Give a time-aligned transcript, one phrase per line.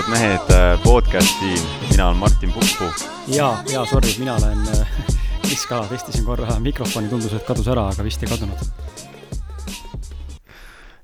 [0.00, 1.54] ausad mehed äh, podcasti,
[1.90, 2.84] mina olen Martin Puppu.
[3.26, 4.58] ja, ja sorry, mina olen
[5.46, 8.56] Kris Kala, testisin korra mikrofoni, tundus, et kadus ära, aga vist ei kadunud.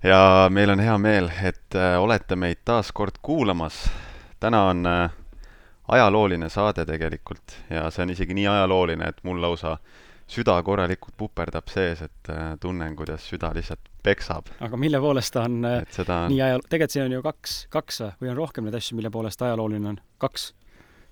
[0.03, 3.91] ja meil on hea meel, et äh, olete meid taas kord kuulamas.
[4.41, 5.11] täna on äh,
[5.89, 9.77] ajalooline saade tegelikult ja see on isegi nii ajalooline, et mul lausa
[10.31, 12.31] süda korralikult puperdab sees, et
[12.61, 14.51] tunnen, kuidas süda lihtsalt peksab.
[14.61, 15.61] aga mille poolest ta on
[15.95, 16.25] seda...
[16.31, 19.43] nii ajal-, tegelikult siin on ju kaks, kaks või on rohkem neid asju, mille poolest
[19.47, 20.01] ajalooline on?
[20.23, 20.49] kaks?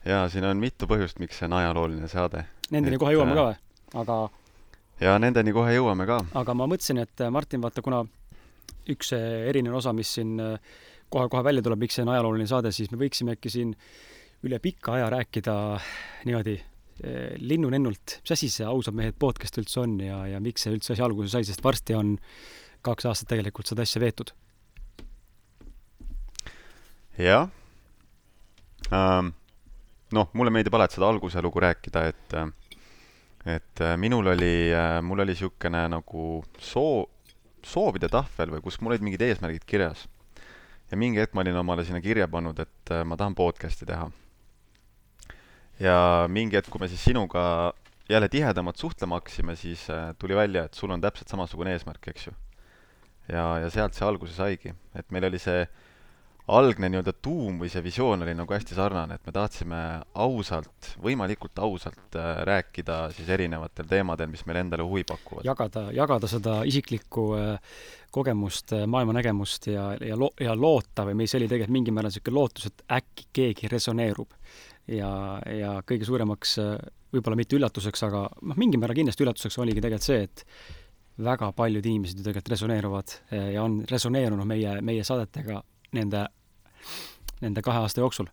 [0.06, 2.44] jaa, siin on mitu põhjust, miks see on ajalooline saade.
[2.74, 3.60] Nendeni et, kohe jõuame ka või?
[4.02, 4.18] aga
[5.06, 6.18] jaa, nendeni kohe jõuame ka.
[6.42, 8.02] aga ma mõtlesin, et Martin, vaata, kuna
[8.90, 10.36] üks erinev osa, mis siin
[11.14, 13.74] kohe-kohe välja tuleb, miks see on ajalooline saade, siis me võiksime äkki siin
[14.44, 15.54] üle pika aja rääkida
[16.26, 16.58] niimoodi
[17.02, 21.02] linnunennult, mis asi see Ausad mehed podcast üldse on ja, ja miks see üldse asi
[21.02, 22.14] alguse sai, sest varsti on
[22.86, 24.30] kaks aastat tegelikult seda asja veetud.
[27.18, 27.48] jah
[28.92, 29.32] ähm,.
[30.14, 32.38] noh, mulle meeldib alati seda alguse lugu rääkida, et
[33.44, 37.10] et äh, minul oli, äh, mul oli niisugune nagu soo-,
[37.64, 40.08] soovide tahvel või kus mul olid mingid eesmärgid kirjas.
[40.90, 44.10] ja mingi hetk ma olin omale sinna kirja pannud, et äh, ma tahan podcast'i teha
[45.80, 47.72] ja mingi hetk, kui me siis sinuga
[48.08, 52.26] jälle tihedamalt suhtlema hakkasime, siis äh, tuli välja, et sul on täpselt samasugune eesmärk, eks
[52.26, 52.36] ju.
[53.28, 55.64] ja, ja sealt see alguse saigi, et meil oli see
[56.52, 59.78] algne nii-öelda tuum või see visioon oli nagu hästi sarnane, et me tahtsime
[60.20, 65.46] ausalt, võimalikult ausalt äh, rääkida siis erinevatel teemadel, mis meile endale huvi pakuvad.
[65.48, 67.78] jagada, jagada seda isiklikku äh,
[68.12, 72.68] kogemust, maailmanägemust ja, ja lo-, ja loota või mis oli tegelikult mingil määral niisugune lootus,
[72.68, 74.36] et äkki keegi resoneerub
[74.88, 76.58] ja, ja kõige suuremaks
[77.14, 80.44] võib-olla mitte üllatuseks, aga noh, mingil määral kindlasti üllatuseks oligi tegelikult see, et
[81.24, 83.16] väga paljud inimesed ju tegelikult resoneeruvad
[83.54, 85.60] ja on resoneerunud meie, meie saadetega
[85.94, 86.24] nende,
[87.44, 88.26] nende kahe aasta jooksul.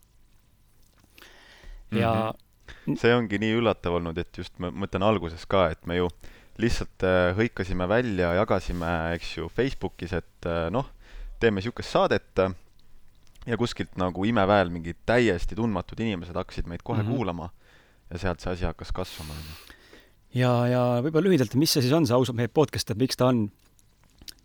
[1.91, 2.97] ja mm -hmm.
[2.97, 6.09] see ongi nii üllatav olnud, et just ma mõtlen alguses ka, et me ju
[6.57, 10.89] lihtsalt äh, hõikasime välja, jagasime, eks ju, Facebookis, et äh, noh,
[11.39, 12.39] teeme niisugust saadet
[13.45, 17.15] ja kuskilt nagu imeväel mingid täiesti tundmatud inimesed hakkasid meid kohe mm -hmm.
[17.15, 17.49] kuulama
[18.11, 19.33] ja sealt see asi hakkas kasvama.
[20.33, 23.31] ja, ja võib-olla lühidalt, mis see siis on, see ausalt mehed podcast, et miks ta
[23.31, 23.49] on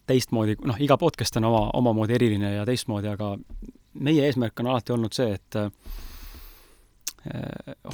[0.07, 3.37] teistmoodi, noh, iga podcast on oma, omamoodi eriline ja teistmoodi, aga
[3.95, 5.59] meie eesmärk on alati olnud see, et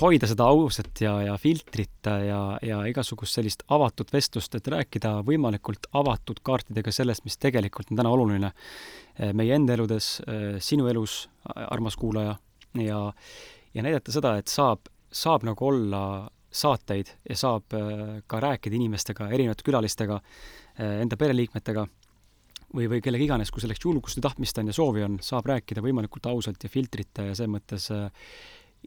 [0.00, 5.86] hoida seda ausat ja, ja filtrit ja, ja igasugust sellist avatud vestlust, et rääkida võimalikult
[5.96, 8.52] avatud kaartidega sellest, mis tegelikult on täna oluline
[9.20, 12.36] Eh, meie enda eludes, eh, sinu elus, armas kuulaja,
[12.80, 13.00] ja,
[13.74, 17.74] ja näidata seda, et saab, saab nagu olla saateid ja saab
[18.28, 20.18] ka rääkida inimestega, erinevate külalistega,
[21.00, 21.86] enda pereliikmetega
[22.76, 25.84] või, või kellega iganes, kui selleks julgust ja tahtmist on ja soovi on, saab rääkida
[25.84, 27.88] võimalikult ausalt ja filtrita ja selles mõttes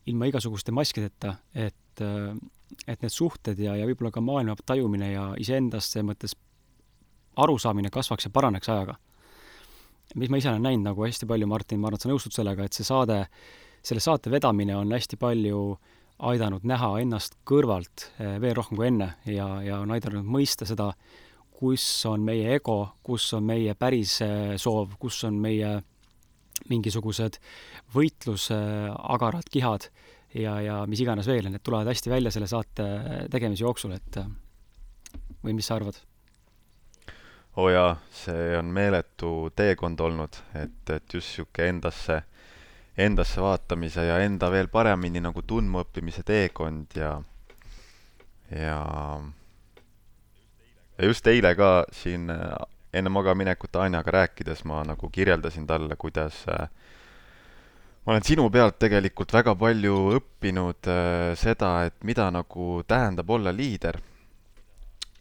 [0.06, 2.02] ilma igasuguste maskideta, et,
[2.88, 6.36] et need suhted ja, ja võib-olla ka maailma tajumine ja iseendast selles mõttes
[7.36, 8.98] arusaamine kasvaks ja paraneks ajaga.
[10.16, 12.66] Mis ma ise olen näinud nagu hästi palju, Martin, ma arvan, et sa nõustud sellega,
[12.66, 13.26] et see saade,
[13.84, 15.62] selle saate vedamine on hästi palju
[16.30, 20.94] aidanud näha ennast kõrvalt eh, veel rohkem kui enne ja, ja on aidanud mõista seda,
[21.56, 25.80] kus on meie ego, kus on meie päris eh, soov, kus on meie
[26.70, 27.40] mingisugused
[27.96, 29.90] võitlusagarad kihad
[30.34, 32.88] ja, ja mis iganes veel, need tulevad hästi välja selle saate
[33.32, 34.20] tegemise jooksul, et
[35.46, 36.02] või mis sa arvad?
[37.56, 42.18] oo oh jaa, see on meeletu teekond olnud, et, et just niisugune endasse,
[42.98, 47.14] endasse vaatamise ja enda veel paremini nagu tundmaõppimise teekond ja,
[48.52, 48.82] ja
[50.98, 52.28] ja just eile ka siin
[52.96, 56.70] enne magamaminekut Anjaga rääkides ma nagu kirjeldasin talle, kuidas äh,
[58.06, 63.52] ma olen sinu pealt tegelikult väga palju õppinud äh, seda, et mida nagu tähendab olla
[63.52, 64.00] liider.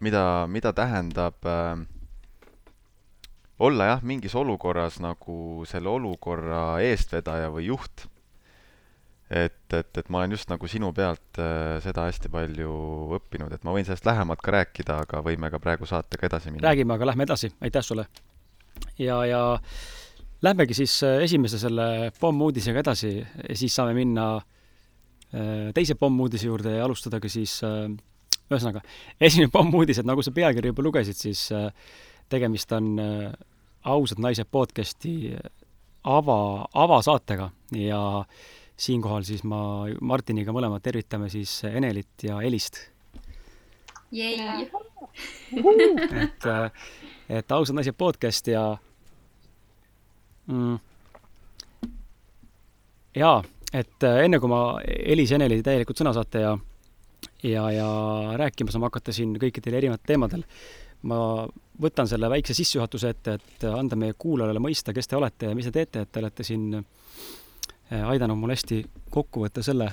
[0.00, 1.80] mida, mida tähendab äh,
[3.58, 8.08] olla jah, mingis olukorras nagu selle olukorra eestvedaja või juht.
[9.30, 12.70] Et, et, et ma olen just nagu sinu pealt äh, seda hästi palju
[13.18, 16.68] õppinud, et ma võin sellest lähemalt ka rääkida, aga võime ka praegu saatega edasi minna.
[16.68, 18.06] räägime, aga lähme edasi, aitäh sulle.
[18.98, 19.42] ja, ja
[20.44, 23.16] lähmegi siis äh, esimese selle pommuudisega edasi
[23.56, 27.88] siis saame minna äh, teise pommuudise juurde ja alustadagi siis äh,
[28.52, 28.84] ühesõnaga,
[29.20, 31.70] esimene pommuudis, et nagu sa pealkirja juba lugesid, siis äh,
[32.32, 33.32] tegemist on äh,
[33.88, 35.34] ausad naised podcasti
[36.04, 38.02] ava, avasaatega ja
[38.76, 42.80] siinkohal siis ma Martiniga mõlemad tervitame siis Enelit ja Elist.
[46.24, 46.70] et, äh,
[47.28, 48.62] et ausad naised podcast ja
[50.46, 50.78] mm,
[53.18, 53.42] jaa,
[53.72, 56.54] et äh, enne kui ma Elis ja Eneli täielikult sõna saate ja
[57.44, 57.88] ja, ja
[58.36, 60.44] rääkima saame hakata siin kõikidel erinevatel teemadel,
[61.08, 61.18] ma
[61.80, 65.68] võtan selle väikse sissejuhatuse ette, et anda meie kuulajale mõista, kes te olete ja mis
[65.68, 66.70] te teete, et te olete siin
[67.90, 68.82] aidanud mul hästi
[69.12, 69.90] kokku võtta selle,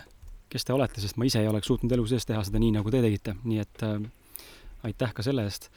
[0.51, 2.91] kes te olete, sest ma ise ei oleks suutnud elu sees teha seda nii, nagu
[2.91, 3.97] te tegite, nii et äh,
[4.87, 5.69] aitäh ka selle eest.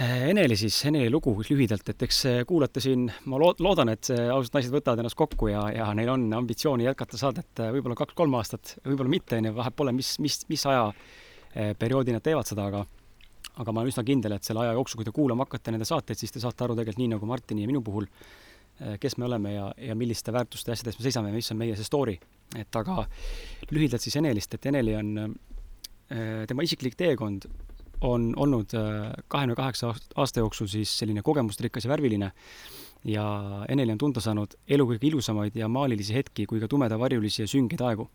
[0.00, 4.58] Äh, Eneli siis, Eneli lugu lühidalt, et eks kuulate siin, ma lood-, loodan, et ausad
[4.58, 9.14] naised võtavad ennast kokku ja, ja neil on ambitsiooni jätkata saadet võib-olla kaks-kolm aastat, võib-olla
[9.16, 12.86] mitte, on ju, vahet pole, mis, mis, mis ajaperioodi nad teevad seda, aga
[13.56, 16.18] aga ma olen üsna kindel, et selle aja jooksul, kui te kuulama hakkate nende saateid,
[16.20, 18.08] siis te saate aru tegelikult nii, nagu Martini ja minu puhul,
[19.00, 21.76] kes me oleme ja, ja milliste väärtuste ja asjade eest me seisame mis on meie
[21.76, 22.18] see story
[22.54, 23.04] et aga
[23.72, 25.12] lühidalt siis Enelist, et Eneli on,
[26.12, 27.48] äh, tema isiklik teekond
[28.06, 32.30] on olnud äh, kahekümne kaheksa aasta jooksul siis selline kogemusrikas ja värviline
[33.08, 33.24] ja
[33.68, 37.82] Eneli on tunda saanud elu kõige ilusamaid ja maalilisi hetki kui ka tumedavarjulisi ja süngeid
[37.82, 38.10] aegu.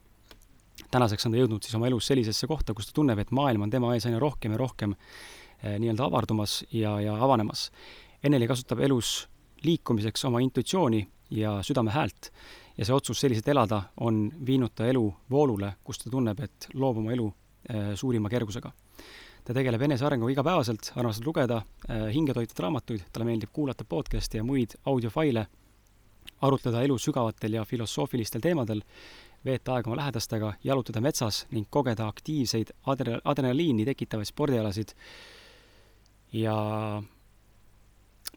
[0.92, 3.70] tänaseks on ta jõudnud siis oma elus sellisesse kohta, kus ta tunneb, et maailm on
[3.70, 7.72] tema ees aina rohkem ja rohkem äh, nii-öelda avardumas ja, ja avanemas.
[8.24, 9.28] Eneli kasutab elus
[9.64, 12.32] liikumiseks oma intuitsiooni ja südame häält
[12.78, 17.02] ja see otsus selliselt elada on viinud ta elu voolule, kus ta tunneb, et loob
[17.02, 18.72] oma elu äh, suurima kergusega.
[19.44, 21.58] ta tegeleb enesearenguga igapäevaselt, armastab lugeda
[21.90, 25.48] äh, hingetoitvaid raamatuid, talle meeldib kuulata podcast'e ja muid audiofaile,
[26.42, 28.84] arutleda elu sügavatel ja filosoofilistel teemadel,
[29.46, 34.94] veeta aega oma lähedastega, jalutada metsas ning kogeda aktiivseid adre-, adrenaliini tekitavaid spordialasid
[36.34, 36.56] ja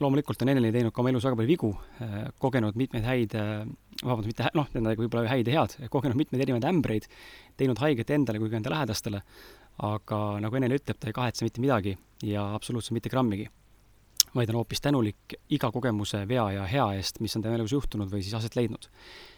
[0.00, 1.70] loomulikult on Eneli teinud ka oma elus väga palju vigu,
[2.02, 3.66] äh, kogenud mitmeid häid, äh,
[4.02, 7.06] vabandust, mitte noh, tähendab võib-olla häid ja head, kogenud mitmeid erinevaid ämbreid,
[7.60, 9.22] teinud haiget endale kui ka enda lähedastele,
[9.86, 11.94] aga nagu Eneli ütleb, ta ei kahetse mitte midagi
[12.26, 13.48] ja absoluutselt mitte grammigi.
[14.34, 18.10] vaid on hoopis tänulik iga kogemuse, vea ja hea eest, mis on tema elus juhtunud
[18.10, 18.88] või siis aset leidnud.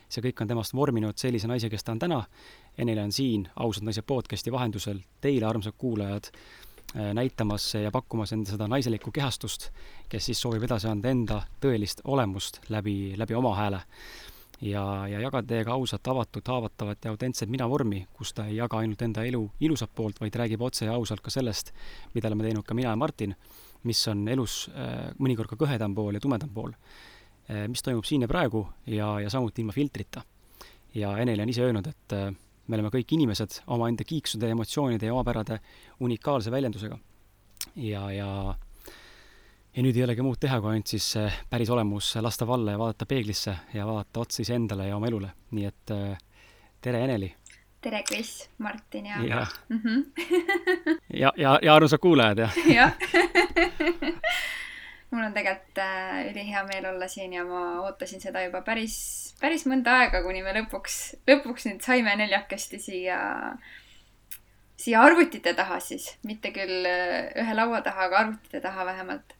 [0.09, 2.25] see kõik on temast vorminud sellise naise, kes ta on täna,
[2.79, 6.31] Eneli on siin Ausad naised podcasti vahendusel teile, armsad kuulajad,
[6.95, 9.71] näitamas ja pakkumas enda seda naiselikku kehastust,
[10.09, 13.81] kes siis soovib edasi anda enda tõelist olemust läbi, läbi oma hääle.
[14.61, 19.03] ja, ja jagada teiega ausat, avatud, haavatavat ja autentset mina-vormi, kus ta ei jaga ainult
[19.03, 21.73] enda elu ilusat poolt, vaid räägib otse ja ausalt ka sellest,
[22.15, 23.35] mida oleme teinud ka mina ja Martin,
[23.85, 27.67] mis on elus äh, mõnikord ka kõhedam pool ja tumedam pool äh,.
[27.69, 30.23] mis toimub siin ja praegu ja, ja samuti ilma filtrita.
[30.95, 32.33] ja Eneli on ise öelnud, et äh,
[32.67, 35.61] me oleme kõik inimesed omaenda kiiksude, emotsioonide ja omapärade
[36.01, 36.99] unikaalse väljendusega.
[37.77, 38.55] ja, ja
[39.77, 42.79] ja nüüd ei olegi muud teha, kui ainult siis eh, päris olemus lasta valla ja
[42.81, 45.33] vaadata peeglisse ja vaadata otsa iseendale ja oma elule.
[45.51, 46.17] nii et eh,
[46.81, 47.35] tere, Eneli!
[47.81, 50.05] tere, Kris, Martin ja ja mm, -hmm.
[51.23, 52.93] ja, ja, ja armsad kuulajad ja jah
[55.11, 59.67] mul on tegelikult äh, ülihea meel olla siin ja ma ootasin seda juba päris, päris
[59.69, 60.99] mõnda aega, kuni me lõpuks,
[61.29, 63.19] lõpuks nüüd saime neljakesti siia,
[64.81, 69.35] siia arvutite taha siis, mitte küll äh, ühe laua taha, aga arvutite taha vähemalt.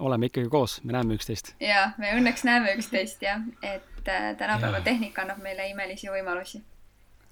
[0.00, 1.54] oleme ikkagi koos, me näeme üksteist.
[1.62, 6.62] ja, me õnneks näeme üksteist jah, et äh, tänapäeva tehnika annab meile imelisi võimalusi.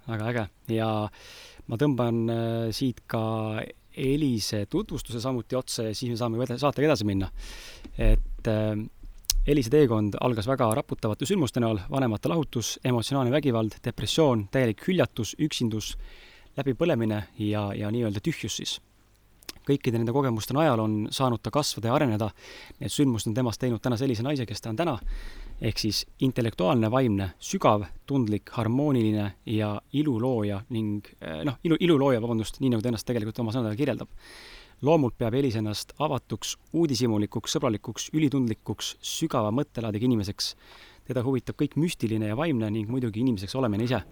[0.09, 0.91] väga äge ja
[1.67, 3.63] ma tõmban äh, siit ka
[3.95, 7.29] Elise tutvustuse samuti otsa ja siis me saame saatega edasi minna.
[7.99, 8.49] et
[9.45, 15.91] Elise teekond algas väga raputavate sündmuste näol, vanemate lahutus, emotsionaalne vägivald, depressioon, täielik hüljatus, üksindus,
[16.57, 18.79] läbipõlemine ja, ja nii-öelda tühjus siis.
[19.69, 22.31] kõikide nende kogemuste najal on saanud ta kasvada ja areneda,
[22.81, 24.97] need sündmused on temast teinud täna sellise naise, kes ta on täna
[25.61, 32.61] ehk siis intellektuaalne, vaimne, sügav, tundlik, harmooniline ja ilulooja ning eh, noh, ilu, ilulooja, vabandust,
[32.61, 34.09] nii nagu ta ennast tegelikult oma sõnadega kirjeldab.
[34.83, 40.55] Loomult peab Elis ennast avatuks, uudishimulikuks, sõbralikuks, ülitundlikuks, sügava mõttelaadiga inimeseks.
[41.05, 44.03] teda huvitab kõik müstiline ja vaimne ning muidugi inimeseks olemine ise.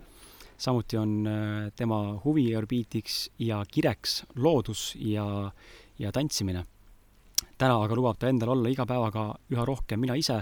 [0.59, 5.53] samuti on eh, tema huviorbiitiks ja kireks loodus ja,
[5.99, 6.65] ja tantsimine
[7.63, 10.41] täna aga lubab ta endal olla iga päevaga üha rohkem mina ise,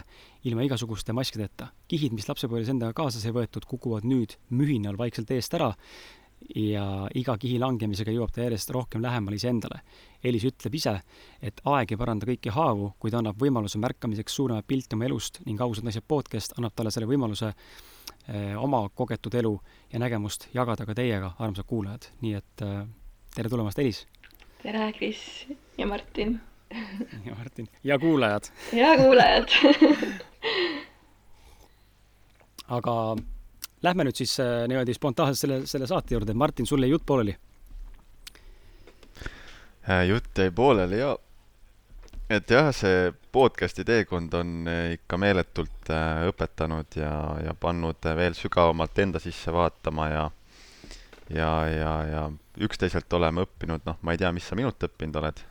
[0.49, 1.69] ilma igasuguste maskideta.
[1.89, 5.75] kihid, mis lapsepõlves endaga kaasa sai võetud, kukuvad nüüd mühinal vaikselt eest ära
[6.56, 9.80] ja iga kihi langemisega jõuab ta järjest rohkem lähemale iseendale.
[10.25, 10.94] Elis ütleb ise,
[11.42, 15.61] et aeg ei paranda kõiki haavu, kuid annab võimaluse märkamiseks suuremat pilti oma elust ning
[15.61, 19.54] ausad naised podcast annab talle selle võimaluse eh, oma kogetud elu
[19.92, 22.11] ja nägemust jagada ka teiega, armsad kuulajad.
[22.20, 22.85] nii et eh,
[23.35, 24.06] tere tulemast, Elis!
[24.62, 25.47] tere, Kris
[25.78, 26.40] ja Martin!
[27.26, 28.50] ja Martin ja kuulajad.
[28.73, 29.49] ja kuulajad
[32.76, 33.16] aga
[33.83, 36.35] lähme nüüd siis äh, niimoodi spontaanselt selle, selle saate juurde.
[36.35, 37.37] Martin, sul jäi jutt pooleli?
[39.89, 41.15] Äh, jutt jäi pooleli ja,
[42.31, 45.93] et jah, see podcast'i teekond on äh, ikka meeletult
[46.31, 47.15] õpetanud ja,
[47.47, 50.31] ja pannud veel sügavamalt enda sisse vaatama ja
[51.31, 52.23] ja, ja, ja
[52.61, 55.45] üksteiselt oleme õppinud, noh, ma ei tea, mis sa minult õppinud oled.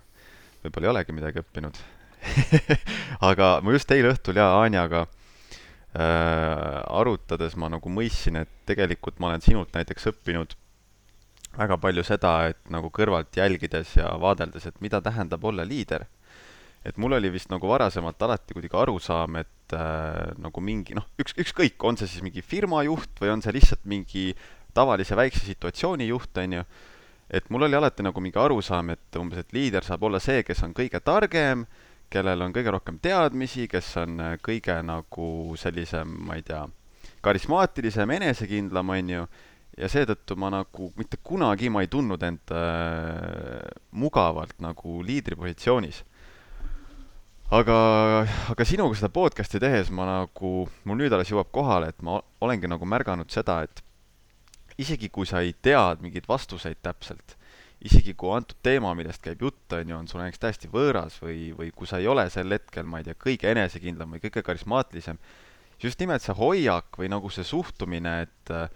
[0.63, 1.79] võib-olla ei olegi midagi õppinud
[3.29, 5.05] aga ma just eile õhtul ja Anjaga
[5.93, 10.53] arutades ma nagu mõistsin, et tegelikult ma olen sinult näiteks õppinud
[11.57, 16.05] väga palju seda, et nagu kõrvalt jälgides ja vaadeldes, et mida tähendab olla liider.
[16.85, 21.33] et mul oli vist nagu varasemalt alati kuidagi arusaam, et äh, nagu mingi noh, üks,
[21.35, 24.31] ükskõik, on see siis mingi firma juht või on see lihtsalt mingi
[24.73, 26.63] tavalise väikse situatsiooni juht, on ju,
[27.35, 30.63] et mul oli alati nagu mingi arusaam, et umbes, et liider saab olla see, kes
[30.63, 31.65] on kõige targem,
[32.09, 36.63] kellel on kõige rohkem teadmisi, kes on äh, kõige nagu sellisem, ma ei tea,
[37.25, 39.29] karismaatilisem, enesekindlam, on ju
[39.79, 46.03] ja seetõttu ma nagu mitte kunagi ma ei tundnud end äh, mugavalt nagu liidripositsioonis.
[47.55, 47.75] aga,
[48.53, 52.69] aga sinuga seda podcast'i tehes ma nagu, mul nüüd alles jõuab kohale, et ma olengi
[52.69, 53.83] nagu märganud seda, et
[54.79, 57.38] isegi kui sa ei tea mingeid vastuseid täpselt,
[57.85, 61.53] isegi kui antud teema, millest käib jutt, on ju, on sulle näiteks täiesti võõras või,
[61.55, 65.19] või kui sa ei ole sel hetkel, ma ei tea, kõige enesekindlam või kõige karismaatilisem,
[65.79, 68.67] just nimelt see hoiak või nagu see suhtumine, et äh,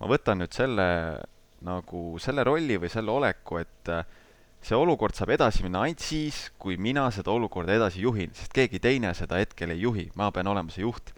[0.00, 0.88] ma võtan nüüd selle
[1.64, 4.02] nagu selle rolli või selle oleku, et äh,
[4.64, 8.80] see olukord saab edasi minna ainult siis, kui mina seda olukorda edasi juhin, sest keegi
[8.82, 11.14] teine seda hetkel ei juhi, ma pean olema see juht.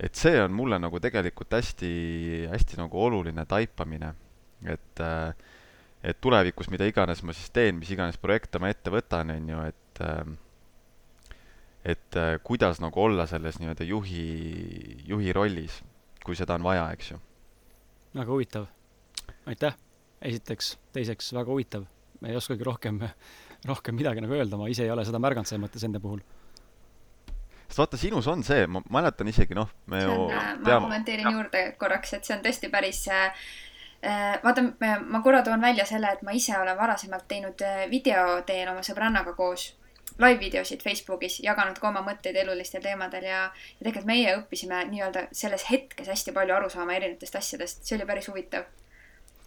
[0.00, 1.88] et see on mulle nagu tegelikult hästi,
[2.48, 4.14] hästi nagu oluline taipamine,
[4.64, 5.34] et äh,
[6.02, 9.64] et tulevikus, mida iganes ma siis teen, mis iganes projekte ma ette võtan, on ju,
[9.72, 10.36] et äh,
[11.80, 14.24] et kuidas nagu olla selles nii-öelda juhi,
[15.08, 15.78] juhi rollis,
[16.24, 17.20] kui seda on vaja, eks ju
[18.14, 18.66] väga huvitav.
[19.46, 19.76] aitäh,
[20.22, 21.86] esiteks, teiseks väga huvitav.
[22.26, 23.00] ei oskagi rohkem,
[23.70, 26.20] rohkem midagi nagu öelda, ma ise ei ole seda märganud selles mõttes enda puhul.
[27.68, 30.64] sest vaata, sinus on see, ma mäletan isegi noh, me see on, ju äh, ma
[30.66, 30.86] teame.
[30.88, 33.69] kommenteerin juurde korraks, et see on tõesti päris äh, äh,
[34.02, 34.62] vaata,
[35.04, 38.82] ma korra toon välja selle, et ma ise olen varasemalt teinud äh, video teel oma
[38.86, 39.74] sõbrannaga koos
[40.20, 45.66] live-videosid Facebookis, jaganud ka oma mõtteid elulistel teemadel ja, ja tegelikult meie õppisime nii-öelda selles
[45.70, 48.66] hetkes hästi palju aru saama erinevatest asjadest, see oli päris huvitav.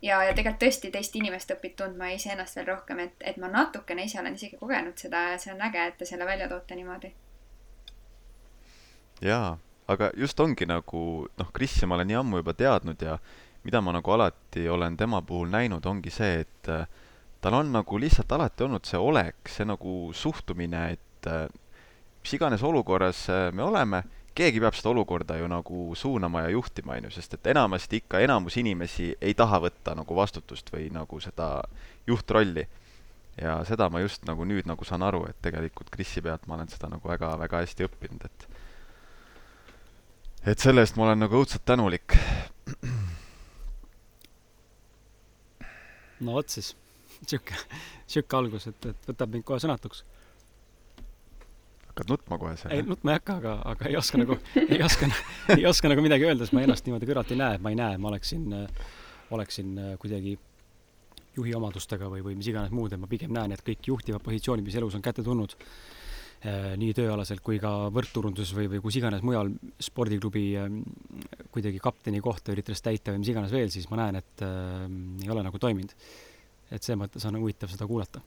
[0.01, 3.49] ja, ja tegelikult tõesti teist inimest õpid tundma ja iseennast veel rohkem, et, et ma
[3.51, 6.75] natukene ise olen isegi kogenud seda ja see on äge, et te selle välja toote
[6.75, 7.13] niimoodi.
[9.21, 9.57] jaa,
[9.87, 11.03] aga just ongi nagu
[11.37, 13.17] noh, Krisi ma olen nii ammu juba teadnud ja
[13.63, 16.87] mida ma nagu alati olen tema puhul näinud, ongi see, et äh,
[17.41, 21.47] tal on nagu lihtsalt alati olnud see olek, see nagu suhtumine, et äh,
[22.23, 24.03] mis iganes olukorras äh, me oleme,
[24.35, 28.23] keegi peab seda olukorda ju nagu suunama ja juhtima, on ju, sest et enamasti ikka
[28.25, 31.49] enamus inimesi ei taha võtta nagu vastutust või nagu seda
[32.07, 32.65] juhtrolli.
[33.41, 36.69] ja seda ma just nagu nüüd nagu saan aru, et tegelikult Krisi pealt ma olen
[36.69, 38.47] seda nagu väga-väga hästi õppinud, et
[40.45, 42.15] et selle eest ma olen nagu õudselt tänulik.
[46.25, 46.73] No vot siis
[47.21, 47.57] sihuke,
[48.09, 50.03] sihuke algus, et, et võtab mind kohe sõnatuks.
[51.89, 52.73] hakkad nutma kohe seal?
[52.75, 55.09] ei, nutma ei hakka, aga, aga ei oska nagu, ei oska,
[55.57, 57.99] ei oska nagu midagi öelda, sest ma ennast niimoodi kõrvalt ei näe, ma ei näe,
[58.01, 58.47] ma oleksin,
[59.33, 60.37] oleksin kuidagi
[61.37, 64.65] juhi omadustega või, või mis iganes muud, et ma pigem näen, et kõik juhtivad positsioonid,
[64.65, 65.55] mis elus on kätte tulnud,
[66.43, 69.47] nii tööalaselt kui ka võrkturunduses või, või kus iganes mujal
[69.79, 70.41] spordiklubi
[71.53, 74.83] kuidagi kapteni kohta üritades täita või mis iganes veel, siis ma näen, et äh,
[75.23, 75.95] ei ole nagu toiminud
[76.73, 78.21] et selles mõttes on huvitav seda kuulata.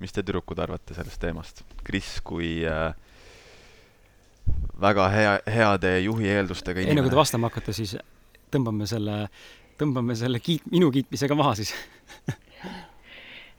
[0.00, 1.62] mis te, tüdrukud, arvate sellest teemast?
[1.84, 2.92] Kris kui äh,
[4.80, 6.98] väga hea, heade juhi eeldustega inimene.
[6.98, 7.96] enne kui te vastama hakkate, siis
[8.52, 9.22] tõmbame selle,
[9.80, 11.74] tõmbame selle kiit-, minu kiitmisega maha siis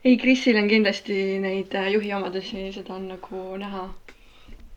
[0.04, 3.84] ei, Krisil on kindlasti neid äh, juhi omadusi, seda on nagu näha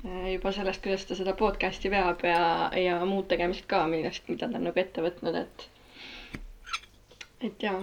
[0.06, 4.50] äh, juba sellest, kuidas ta seda podcast'i veab ja, ja muud tegemist ka, millest, mida
[4.50, 5.68] ta on nagu ette võtnud, et
[7.46, 7.82] et jaa.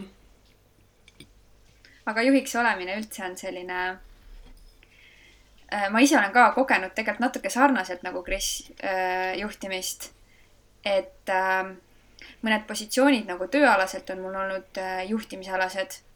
[2.06, 8.06] aga juhiks olemine üldse on selline äh, ma ise olen ka kogenud tegelikult natuke sarnaselt
[8.06, 8.72] nagu Kris
[9.38, 10.10] juhtimist.
[10.84, 11.30] et
[12.42, 16.11] mõned positsioonid nagu tööalaselt on mul olnud juhtimisalased.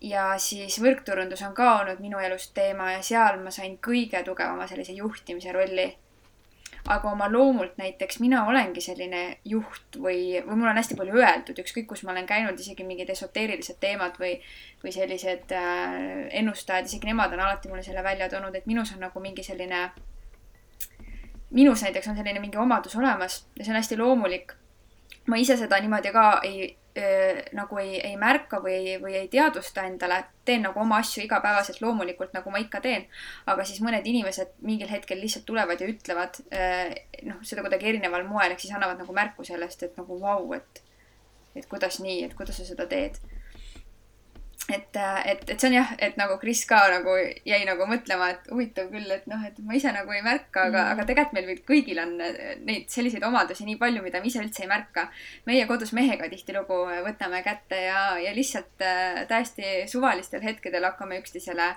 [0.00, 4.66] Ja siis võrkturundus on ka olnud minu elus teema ja seal ma sain kõige tugevama
[4.66, 5.90] sellise juhtimise rolli
[6.88, 11.60] aga oma loomult näiteks mina olengi selline juht või, või mul on hästi palju öeldud,
[11.62, 14.32] ükskõik kus ma olen käinud, isegi mingid esoteerilised teemad või,
[14.82, 15.98] või sellised äh,
[16.40, 19.90] ennustajad, isegi nemad on alati mulle selle välja toonud, et minus on nagu mingi selline,
[21.50, 24.56] minus näiteks on selline mingi omadus olemas ja see on hästi loomulik.
[25.26, 26.76] ma ise seda niimoodi ka ei
[27.56, 32.32] nagu ei, ei märka või, või ei teadvusta endale, teen nagu oma asju igapäevaselt loomulikult,
[32.36, 33.06] nagu ma ikka teen.
[33.46, 36.94] aga siis mõned inimesed mingil hetkel lihtsalt tulevad ja ütlevad äh,
[37.28, 40.82] noh, seda kuidagi erineval moel, ehk siis annavad nagu märku sellest, et nagu vau, et,
[41.56, 43.20] et kuidas nii, et kuidas sa seda teed
[44.68, 47.14] et, et, et see on jah, et nagu Kris ka nagu
[47.46, 50.82] jäi nagu mõtlema, et huvitav küll, et noh, et ma ise nagu ei märka, aga
[50.82, 52.12] mm., aga tegelikult meil kõigil on
[52.66, 55.08] neid selliseid omadusi nii palju, mida me ise üldse ei märka.
[55.46, 61.72] meie kodus mehega tihtilugu võtame kätte ja, ja lihtsalt äh, täiesti suvalistel hetkedel hakkame üksteisele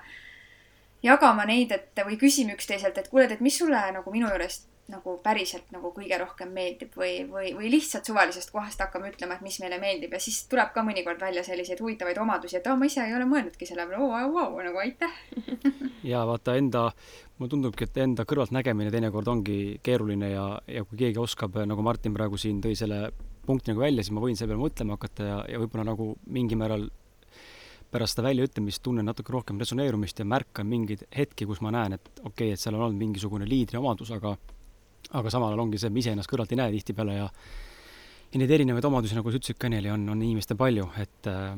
[1.04, 5.16] jagama neid, et või küsime üksteiselt, et kuule, et mis sulle nagu minu juurest nagu
[5.24, 9.60] päriselt nagu kõige rohkem meeldib või, või, või lihtsalt suvalisest kohast hakkame ütlema, et mis
[9.63, 13.04] meile meeldib ja siis tuleb ka mõnikord välja selliseid huvitavaid omadusi, et aa, ma ise
[13.06, 15.13] ei ole mõelnudki selle peale, oo, vau, nagu aitäh.
[16.12, 16.90] ja vaata enda,
[17.38, 22.16] mulle tundubki, et enda kõrvaltnägemine teinekord ongi keeruline ja, ja kui keegi oskab, nagu Martin
[22.18, 23.06] praegu siin tõi selle
[23.48, 26.60] punkti nagu välja, siis ma võin selle peale mõtlema hakata ja, ja võib-olla nagu mingil
[26.60, 26.90] määral
[27.94, 32.12] pärast seda väljaütlemist tunnen natuke rohkem resoneerumist ja märkan mingeid hetki, kus ma näen, et
[32.20, 34.34] okei okay,, et seal on olnud mingisugune liidriomadus, aga
[35.12, 37.30] aga samal ajal ongi see, me ise ennast kõrvalt ei näe tihtipeale ja
[38.34, 41.52] ja neid erinevaid omadusi, nagu sa ütlesid ka, Eneli, on, on inimestel palju, et äh,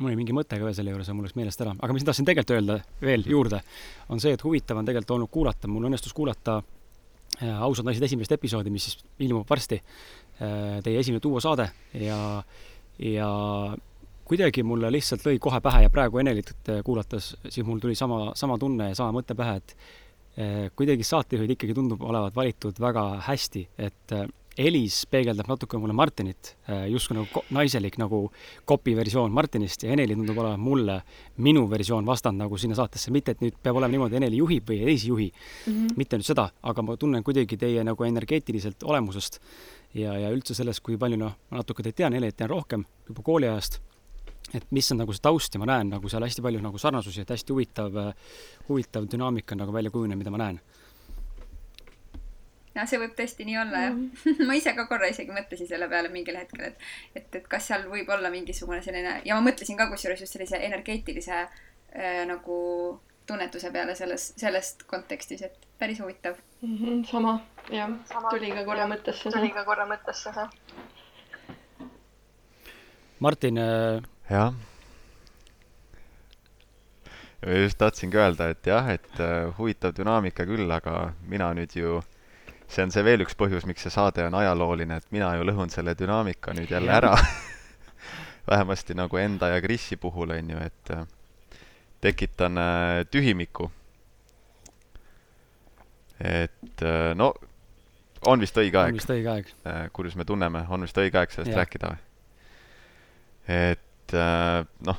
[0.00, 2.04] mul oli mingi mõte ka veel selle juures ja mul läks meelest ära, aga mis
[2.04, 3.62] ma tahtsin tegelikult öelda veel juurde,
[4.12, 8.36] on see, et huvitav on tegelikult olnud kuulata, mul õnnestus kuulata äh, ausad naised esimest
[8.36, 11.70] episoodi, mis siis ilmub varsti äh,, teie esimene duosaade
[12.04, 12.20] ja,
[13.00, 13.30] ja
[14.28, 16.52] kuidagi mulle lihtsalt lõi kohe pähe ja praegu Enelit
[16.84, 19.74] kuulates, siis mul tuli sama, sama tunne ja sama mõte pähe, et
[20.76, 24.28] kuidagi saatejuhid ikkagi tundub olevat valitud väga hästi, et eh,
[24.60, 28.24] Elis peegeldab natuke mulle Martinit, eh, justkui nagu naiselik nagu
[28.68, 30.96] kopi versioon Martinist ja Eneli tundub olevat mulle
[31.38, 34.80] minu versioon vastand nagu sinna saatesse, mitte et nüüd peab olema niimoodi, Eneli juhib või
[34.84, 35.28] Elis ei juhi.
[35.30, 35.96] Mm, -hmm.
[35.96, 39.40] mitte nüüd seda, aga ma tunnen kuidagi teie nagu energeetiliselt olemusest
[39.94, 43.22] ja, ja üldse sellest, kui palju noh, ma natuke teid tean, Enelit tean rohkem juba
[43.22, 43.80] kooliajast
[44.54, 47.24] et mis on nagu see taust ja ma näen nagu seal hästi palju nagu sarnasusi,
[47.24, 47.98] et hästi huvitav,
[48.68, 50.60] huvitav dünaamika on nagu välja kujunenud, mida ma näen.
[52.74, 54.10] no see võib tõesti nii olla jah mm.
[54.24, 54.46] -hmm.
[54.48, 57.86] ma ise ka korra isegi mõtlesin selle peale mingil hetkel, et, et, et kas seal
[57.90, 63.70] võib olla mingisugune selline ja ma mõtlesin ka kusjuures just sellise energeetilise äh, nagu tunnetuse
[63.70, 66.76] peale selles, sellest kontekstis, et päris huvitav mm.
[66.76, 67.90] -hmm, sama, jah,
[68.30, 69.30] tuli ka korra mõttesse.
[69.30, 70.48] tuli ka korra mõttesse see.
[73.20, 74.54] Martin äh jah.
[77.40, 82.00] ma just tahtsingi öelda, et jah, et uh, huvitav dünaamika küll, aga mina nüüd ju,
[82.68, 85.72] see on see veel üks põhjus, miks see saade on ajalooline, et mina ju lõhun
[85.72, 87.14] selle dünaamika nüüd jälle ära
[88.50, 91.06] vähemasti nagu enda ja Krisi puhul, on ju, et uh,
[92.04, 93.70] tekitan uh, tühimiku.
[96.20, 96.82] et
[97.16, 97.32] no
[98.28, 98.92] on vist õige aeg.
[98.92, 99.52] on vist õige aeg.
[99.96, 101.62] kuidas me tunneme, on vist õige aeg sellest ja.
[101.62, 102.02] rääkida või?
[103.48, 104.98] et et äh, noh,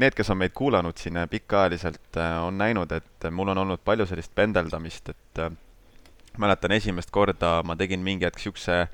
[0.00, 4.06] need, kes on meid kuulanud siin pikaajaliselt, äh, on näinud, et mul on olnud palju
[4.08, 5.52] sellist pendeldamist, et äh,
[6.40, 8.86] mäletan esimest korda ma tegin mingi hetk niisuguse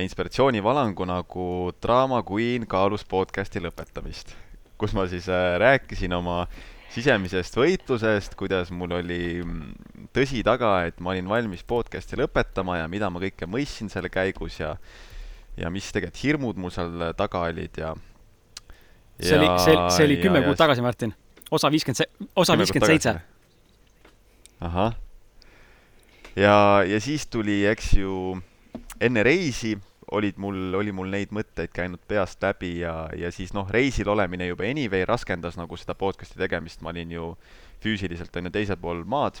[0.00, 1.48] inspiratsioonivalangu nagu
[1.82, 4.32] Drama Queen kaalus podcasti lõpetamist,
[4.80, 5.28] kus ma siis
[5.60, 6.46] rääkisin oma
[6.94, 12.88] sisemisest võitlusest, kuidas mul oli mm, tõsi taga, et ma olin valmis podcasti lõpetama ja
[12.90, 14.74] mida ma kõike mõistsin selle käigus ja
[15.54, 17.92] ja mis tegelikult hirmud mul seal taga olid ja
[19.20, 21.14] see oli, see, see oli kümme kuud tagasi, Martin.
[21.50, 23.14] osa viiskümmend osa viiskümmend seitse.
[24.60, 24.94] ahah.
[26.36, 28.38] ja, ja siis tuli, eks ju,
[29.00, 29.76] enne reisi
[30.10, 34.46] olid mul, oli mul neid mõtteid käinud peast läbi ja, ja siis noh, reisil olemine
[34.50, 37.30] juba anyway raskendas nagu seda podcast'i tegemist, ma olin ju
[37.84, 39.40] füüsiliselt on ju teisel pool maad.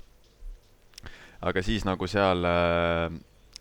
[1.44, 3.12] aga siis nagu seal äh,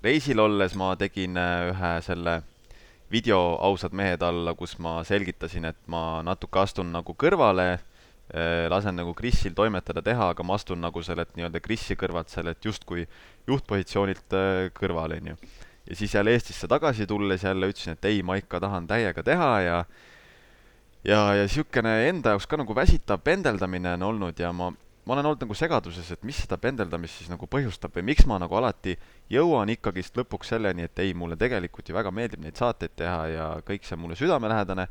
[0.03, 2.41] reisil olles ma tegin äh, ühe selle
[3.13, 7.67] video Ausad mehed alla, kus ma selgitasin, et ma natuke astun nagu kõrvale,
[8.33, 12.65] eh, lasen nagu Krisil toimetada, teha, aga ma astun nagu sellelt nii-öelda Krisi kõrvalt sellelt
[12.65, 13.05] justkui
[13.49, 15.37] juhtpositsioonilt eh, kõrvale, onju.
[15.89, 19.51] ja siis jälle Eestisse tagasi tulles jälle ütlesin, et ei, ma ikka tahan täiega teha
[19.61, 19.77] ja
[21.03, 24.71] ja, ja niisugune enda jaoks ka nagu väsitav pendeldamine on olnud ja ma
[25.05, 28.37] ma olen olnud nagu segaduses, et mis seda pendeldamist siis nagu põhjustab või miks ma
[28.39, 28.95] nagu alati
[29.31, 33.49] jõuan ikkagist lõpuks selleni, et ei, mulle tegelikult ju väga meeldib neid saateid teha ja
[33.67, 34.87] kõik see on mulle südamelähedane,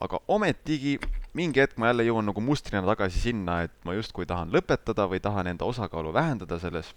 [0.00, 0.96] aga ometigi
[1.36, 5.20] mingi hetk ma jälle jõuan nagu mustrina tagasi sinna, et ma justkui tahan lõpetada või
[5.20, 6.94] tahan enda osakaalu vähendada selles.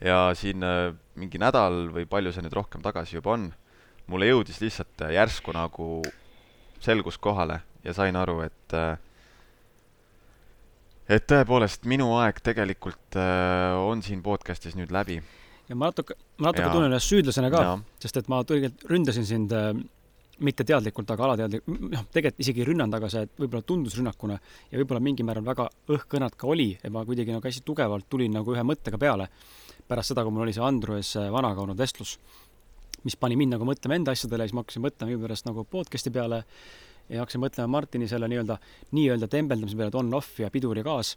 [0.00, 3.52] ja siin äh, mingi nädal või palju see nüüd rohkem tagasi juba on,
[4.08, 6.02] mulle jõudis lihtsalt järsku nagu
[6.80, 8.96] selgus kohale ja sain aru, et äh,
[11.08, 15.20] et tõepoolest, minu aeg tegelikult äh, on siin podcast'is nüüd läbi.
[15.68, 16.72] ja ma natuke, ma natuke Jaa.
[16.72, 17.64] tunnen ennast süüdlasena ka
[18.00, 19.72] sest et ma tegelikult ründasin sind äh,
[20.44, 24.38] mitte teadlikult, aga alateadlik, noh, tegelikult isegi ei rünnanud, aga see võib-olla tundus rünnakuna
[24.70, 28.34] ja võib-olla mingil määral väga õhkõnad ka oli ja ma kuidagi nagu hästi tugevalt tulin
[28.34, 29.28] nagu ühe mõttega peale
[29.88, 32.16] pärast seda, kui mul oli see Andrus äh, vanaga olnud vestlus,
[33.04, 35.66] mis pani mind nagu mõtlema enda asjadele ja siis ma hakkasin mõtlema minu pärast nagu
[35.68, 36.42] podcast'i peale
[37.08, 38.58] ja hakkasin mõtlema Martini selle nii-öelda,
[38.96, 41.14] nii-öelda tembeldamise peale, et on-off ja pidur ja gaas,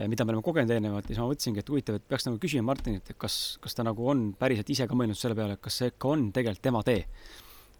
[0.00, 2.70] mida me oleme kogenud eelnevalt ja siis ma mõtlesingi, et huvitav, et peaks nagu küsima
[2.70, 5.80] Martinilt, et kas, kas ta nagu on päriselt ise ka mõelnud selle peale, et kas
[5.82, 7.04] see ikka on tegelikult tema tee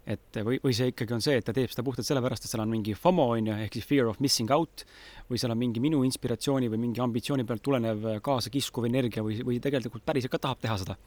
[0.07, 2.63] et või, või see ikkagi on see, et ta teeb seda puhtalt sellepärast, et seal
[2.63, 4.85] on mingi FOMO on ju, ehk siis fear of missing out
[5.29, 9.59] või seal on mingi minu inspiratsiooni või mingi ambitsiooni pealt tulenev kaasakiskuv energia või, või
[9.61, 10.97] tegelikult päriselt ka tahab teha seda.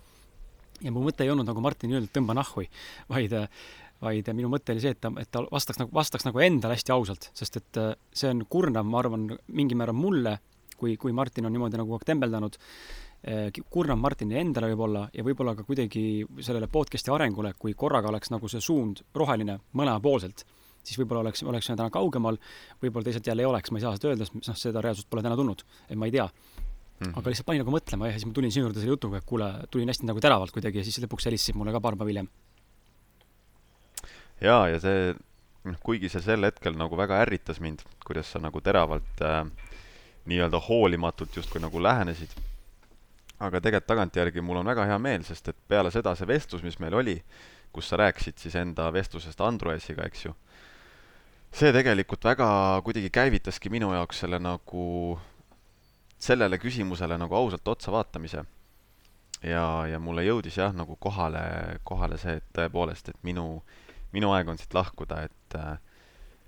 [0.83, 2.69] ja mu mõte ei olnud nagu Martin öelnud, tõmba nahhui,
[3.11, 3.35] vaid,
[4.05, 6.95] vaid minu mõte oli see, et ta, et ta vastaks nagu, vastaks nagu endale hästi
[6.95, 10.39] ausalt, sest et äh, see on kurnav, ma arvan, mingil määral mulle,
[10.79, 12.59] kui, kui Martin on niimoodi nagu tembeldanud
[13.25, 18.33] eh, kurnav Martinile endale võib-olla ja võib-olla ka kuidagi sellele podcast'i arengule, kui korraga oleks
[18.35, 20.45] nagu see suund roheline mõlemapoolselt,
[20.85, 22.39] siis võib-olla oleks, oleks me täna kaugemal,
[22.83, 25.25] võib-olla teisalt jälle ei oleks, ma ei saa seda öelda, sest noh, seda reaalsust pole
[25.25, 26.29] täna tulnud, et ma ei tea.
[26.95, 27.17] Mhm.
[27.19, 29.49] aga lihtsalt pani nagu mõtlema ja siis ma tulin sinu juurde selle jutuga, et kuule,
[29.75, 32.29] tulin hästi nagu teravalt kuidagi ja siis lõpuks helistasid mulle ka paar päeva hiljem.
[34.41, 35.15] jaa, ja see,
[35.65, 39.45] noh, kuigi see sel hetkel nagu väga ärritas mind, kuidas sa nagu teravalt äh,
[40.31, 42.33] nii-öelda hoolimatult justkui nagu lähenesid,
[43.39, 46.79] aga tegelikult tagantjärgi mul on väga hea meel, sest et peale seda see vestlus, mis
[46.81, 47.19] meil oli,
[47.75, 50.35] kus sa rääkisid siis enda vestlusest Androesiga, eks ju,
[51.55, 52.49] see tegelikult väga
[52.87, 54.85] kuidagi käivitaski minu jaoks selle nagu,
[56.19, 58.45] sellele küsimusele nagu ausalt otsa vaatamise.
[59.45, 61.43] Ja, ja mulle jõudis jah, nagu kohale,
[61.85, 63.59] kohale see, et tõepoolest, et minu,
[64.15, 65.59] minu aeg on siit lahkuda, et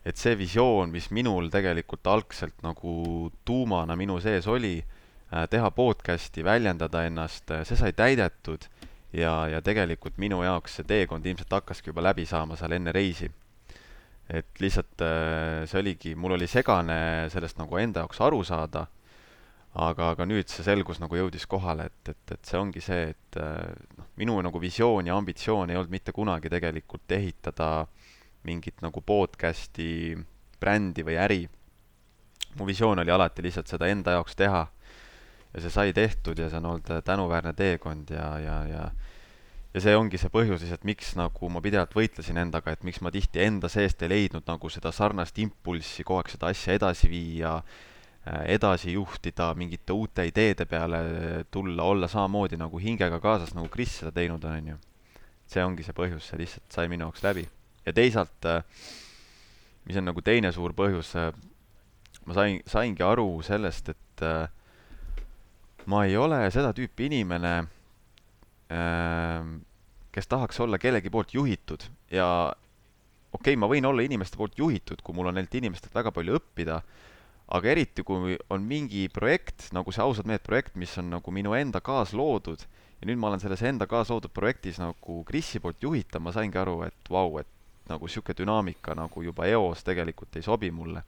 [0.06, 2.92] et see visioon, mis minul tegelikult algselt nagu
[3.44, 4.76] tuumana minu sees oli,
[5.50, 8.68] teha podcast'i, väljendada ennast, see sai täidetud
[9.16, 13.30] ja, ja tegelikult minu jaoks see teekond ilmselt hakkaski juba läbi saama seal enne reisi.
[14.26, 18.86] et lihtsalt äh, see oligi, mul oli segane sellest nagu enda jaoks aru saada
[19.76, 23.40] aga, aga nüüd see selgus nagu jõudis kohale, et, et, et see ongi see, et
[23.40, 27.86] äh, noh, minu nagu visioon ja ambitsioon ei olnud mitte kunagi tegelikult ehitada
[28.46, 30.16] mingit nagu podcast'i
[30.60, 31.42] brändi või äri.
[32.56, 34.62] mu visioon oli alati lihtsalt seda enda jaoks teha
[35.52, 38.86] ja see sai tehtud ja see on olnud tänuväärne teekond ja, ja, ja
[39.76, 43.10] ja see ongi see põhjus lihtsalt, miks nagu ma pidevalt võitlesin endaga, et miks ma
[43.12, 47.58] tihti enda seest ei leidnud nagu seda sarnast impulssi kogu aeg seda asja edasi viia
[48.26, 51.00] edasi juhtida, mingite uute ideede peale
[51.50, 54.78] tulla, olla samamoodi nagu hingega kaasas, nagu Kris seda teinud on, on ju.
[55.46, 57.46] see ongi see põhjus, see lihtsalt sai minu jaoks läbi.
[57.86, 58.48] ja teisalt,
[59.86, 61.12] mis on nagu teine suur põhjus,
[62.26, 64.48] ma sain, saingi aru sellest, et äh,
[65.86, 67.54] ma ei ole seda tüüpi inimene,
[70.10, 72.26] kes tahaks olla kellegi poolt juhitud ja
[73.30, 76.40] okei okay,, ma võin olla inimeste poolt juhitud, kui mul on neilt inimestelt väga palju
[76.40, 76.80] õppida
[77.46, 81.54] aga eriti, kui on mingi projekt, nagu see Ausad mehed projekt, mis on nagu minu
[81.54, 82.64] enda kaasloodud
[83.00, 86.80] ja nüüd ma olen selles enda kaasloodud projektis nagu Krisi poolt juhitav, ma saingi aru,
[86.88, 87.50] et vau, et
[87.90, 91.04] nagu sihuke dünaamika nagu juba eos tegelikult ei sobi mulle.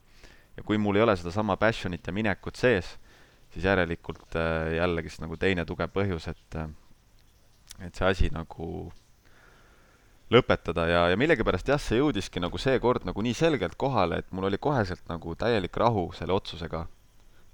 [0.57, 2.97] ja kui mul ei ole sedasama passion'it ja minekut sees,
[3.55, 6.71] siis järelikult äh, jällegi nagu teine tugev põhjus, et äh,
[7.87, 8.91] et see asi nagu
[10.33, 14.49] lõpetada ja, ja millegipärast jah, see jõudiski nagu seekord nagu nii selgelt kohale, et mul
[14.51, 16.87] oli koheselt nagu täielik rahu selle otsusega.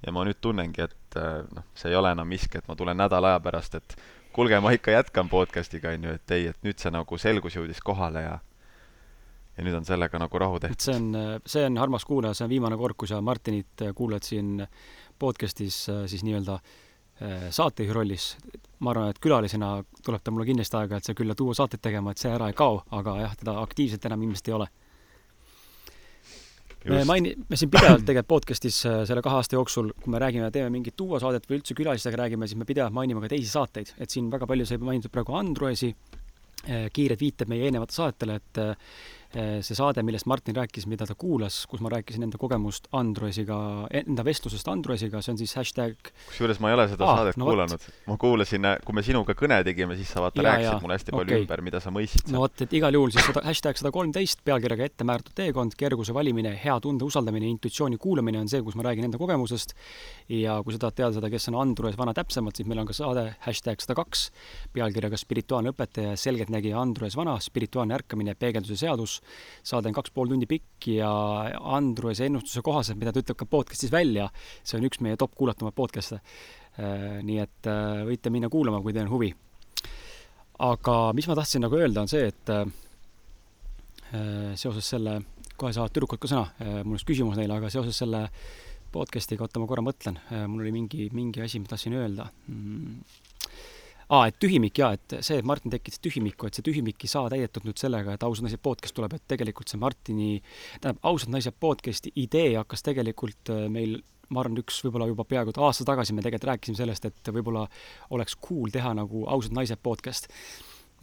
[0.07, 2.99] ja ma nüüd tunnengi, et äh, noh, see ei ole enam miski, et ma tulen
[2.99, 3.97] nädala aja pärast, et
[4.35, 7.81] kuulge, ma ikka jätkan podcast'iga, on ju, et ei, et nüüd see nagu selgus jõudis
[7.81, 8.41] kohale ja
[9.55, 10.83] ja nüüd on sellega nagu rahu tehtud.
[10.83, 14.65] see on, see on, armas kuulaja, see on viimane kord, kui sa Martinit kuulad siin
[15.23, 18.33] podcast'is äh, siis nii-öelda äh, saatejuhi rollis.
[18.85, 22.23] Ma arvan, et külalisena tuleb ta mulle kindlasti aeg-ajalt siia külla tuua saateid tegema, et
[22.23, 24.69] see ära ei kao, aga jah, teda aktiivselt enam ilmselt ei ole.
[26.85, 30.51] me maini-, me siin pidevalt tegelikult podcast'is äh, selle kahe aasta jooksul, kui me räägime,
[30.53, 34.13] teeme mingit duosaadet või üldse külalistega räägime, siis me pidevalt mainime ka teisi saateid, et
[34.13, 35.95] siin väga palju sai mainitud praegu Androesi,
[36.65, 38.93] kiired viited meie eelnevatele saadetele, et äh,
[39.35, 43.57] see saade, millest Martin rääkis, mida ta kuulas, kus ma rääkisin enda kogemust Androesiga,
[43.91, 47.49] enda vestlusest Androesiga, see on siis hashtag kusjuures ma ei ole seda Aa, saadet no
[47.51, 47.87] kuulanud.
[48.07, 51.35] ma kuulasin, kui me sinuga kõne tegime, siis sa vaata Jaa, rääkisid mulle hästi palju
[51.35, 51.43] okei.
[51.47, 54.87] ümber, mida sa mõistsid no vot, et igal juhul siis sada, hashtag sada kolmteist pealkirjaga
[54.91, 59.09] ette määratud teekond, kerguse valimine, hea tunde usaldamine, intuitsiooni kuulamine on see, kus ma räägin
[59.11, 59.75] enda kogemusest.
[60.29, 62.95] ja kui sa tahad teada seda, kes on Androes vana täpsemalt, siis meil on ka
[62.97, 64.29] saade hashtag sada kaks
[64.73, 69.21] pealkirjaga spirituaalne õpetaja, selgeltnägija Androes vana, spirituaalne ärkamine, peegelduse seadus.
[69.63, 71.11] Saade on kaks pool tundi pikk ja
[71.77, 74.29] Androese ennustuse kohaselt, mida ta ütleb ka podcast'is välja,
[74.63, 76.21] see on üks meie top kuulatumaid podcast'e.
[77.23, 79.29] nii et äh, võite minna kuulama, kui teil on huvi.
[80.65, 82.65] Aga mis ma tahtsin nagu öelda, on see, et äh,
[84.59, 85.21] seoses selle,
[85.57, 86.49] kohe saavad tüdrukud ka sõna.
[86.59, 88.27] Äh,, mul oleks küsimus neile, aga seoses selle
[88.95, 90.19] podcast'iga, oota, ma korra mõtlen.
[90.31, 92.31] Äh,, mul oli mingi, mingi asi, ma tahtsin öelda.
[92.51, 93.23] Mm
[94.15, 97.31] aa, et tühimik jaa, et see, et Martin tekitas tühimiku, et see tühimik ei saa
[97.33, 100.33] täidetud nüüd sellega, et ausad naised podcast tuleb, et tegelikult see Martini,
[100.81, 103.99] tähendab, ausad naised podcasti idee hakkas tegelikult äh, meil
[104.33, 107.67] ma arvan, üks võib-olla juba peaaegu et aasta tagasi me tegelikult rääkisime sellest, et võib-olla
[108.17, 110.31] oleks cool teha nagu ausad naised podcast.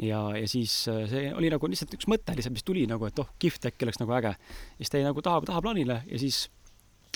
[0.01, 3.19] ja, ja siis äh, see oli nagu lihtsalt üks mõte lihtsalt, mis tuli nagu, et
[3.21, 4.33] oh, kihvt, äkki oleks nagu äge.
[4.37, 6.47] ja siis ta jäi nagu taha, tahaplaanile ja siis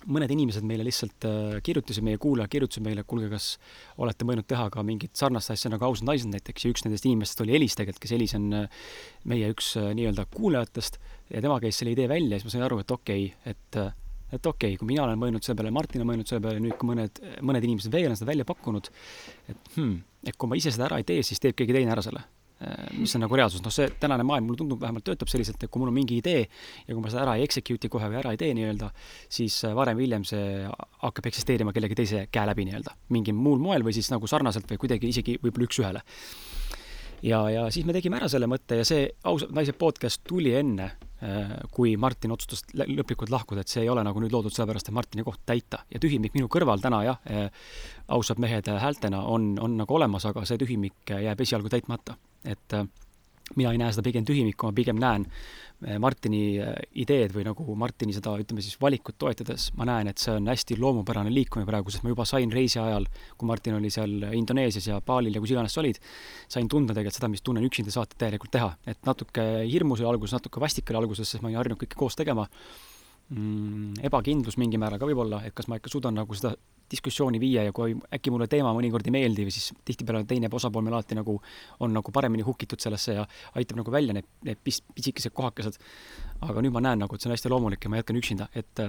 [0.05, 3.55] mõned inimesed meile lihtsalt äh, kirjutasid, meie kuulajad kirjutasid meile, et kuulge, kas
[4.01, 6.65] olete mõelnud teha ka mingit sarnast asja nagu Ausad naised näiteks?
[6.65, 8.87] Ja üks nendest inimestest oli Elis tegelikult, kes Elis on äh,
[9.31, 10.99] meie üks äh, nii-öelda kuulajatest.
[11.33, 13.81] Ja tema käis selle idee välja ja siis ma sain aru, et okei okay,, et
[14.35, 16.77] et okei okay,, kui mina olen mõelnud selle peale, Martin on mõelnud selle peale, nüüd
[16.79, 18.89] ka mõned, mõned inimesed veel on seda välja pakkunud,
[19.47, 22.03] et hmm, et kui ma ise seda ära ei tee, siis teeb keegi teine ära
[22.03, 22.25] selle
[22.95, 25.81] mis on nagu reaalsus, noh, see tänane maailm, mulle tundub, vähemalt töötab selliselt, et kui
[25.81, 28.39] mul on mingi idee ja kui ma seda ära ei execute'i kohe või ära ei
[28.39, 28.91] tee nii-öelda,
[29.37, 30.63] siis äh, varem või hiljem see
[31.03, 34.79] hakkab eksisteerima kellegi teise käe läbi nii-öelda, mingil muul moel või siis nagu sarnaselt või
[34.85, 36.05] kuidagi isegi võib-olla üks-ühele
[37.25, 40.89] ja, ja siis me tegime ära selle mõtte ja see ausad naised podcast tuli enne,
[41.23, 44.97] äh, kui Martin otsustas lõplikult lahkuda, et see ei ole nagu nüüd loodud sellepärast, et
[44.97, 45.83] Martini koht täita.
[45.91, 47.49] ja tühimik minu kõrval täna jah, äh,
[48.07, 52.17] ausad mehed häältena on, on nagu olemas, aga see tühimik jääb esialgu täitmata.
[52.45, 52.87] Et äh,
[53.55, 55.27] mina ei näe seda pigem tühimikuna, pigem näen
[55.83, 56.69] Eh, Martini eh,
[57.03, 60.77] ideed või nagu Martini seda, ütleme siis valikut toetades, ma näen, et see on hästi
[60.79, 63.03] loomupärane liikumine praegu, sest ma juba sain reisi ajal,
[63.35, 65.99] kui Martin oli seal Indoneesias ja Balil ja kus iganes sa olid,
[66.47, 68.71] sain tunda tegelikult seda, mis tunnen üksinda saadet täielikult teha.
[68.87, 72.15] et natuke hirmus oli alguses, natuke vastik oli alguses, sest ma olin harjunud kõike koos
[72.15, 72.47] tegema
[73.29, 76.55] mm,, ebakindlus mingi määral ka võib-olla, et kas ma ikka suudan nagu seda
[76.91, 80.93] diskussiooni viia ja kui äkki mulle teema mõnikord ei meeldi siis tihtipeale teine osapool meil
[80.93, 81.39] alati nagu
[81.81, 83.25] on nagu paremini hukitud sellesse ja
[83.57, 85.79] aitab nagu välja need, need pis-, pisikesed kohakesed.
[86.45, 88.85] aga nüüd ma näen nagu, et see on hästi loomulik ja ma jätkan üksinda, et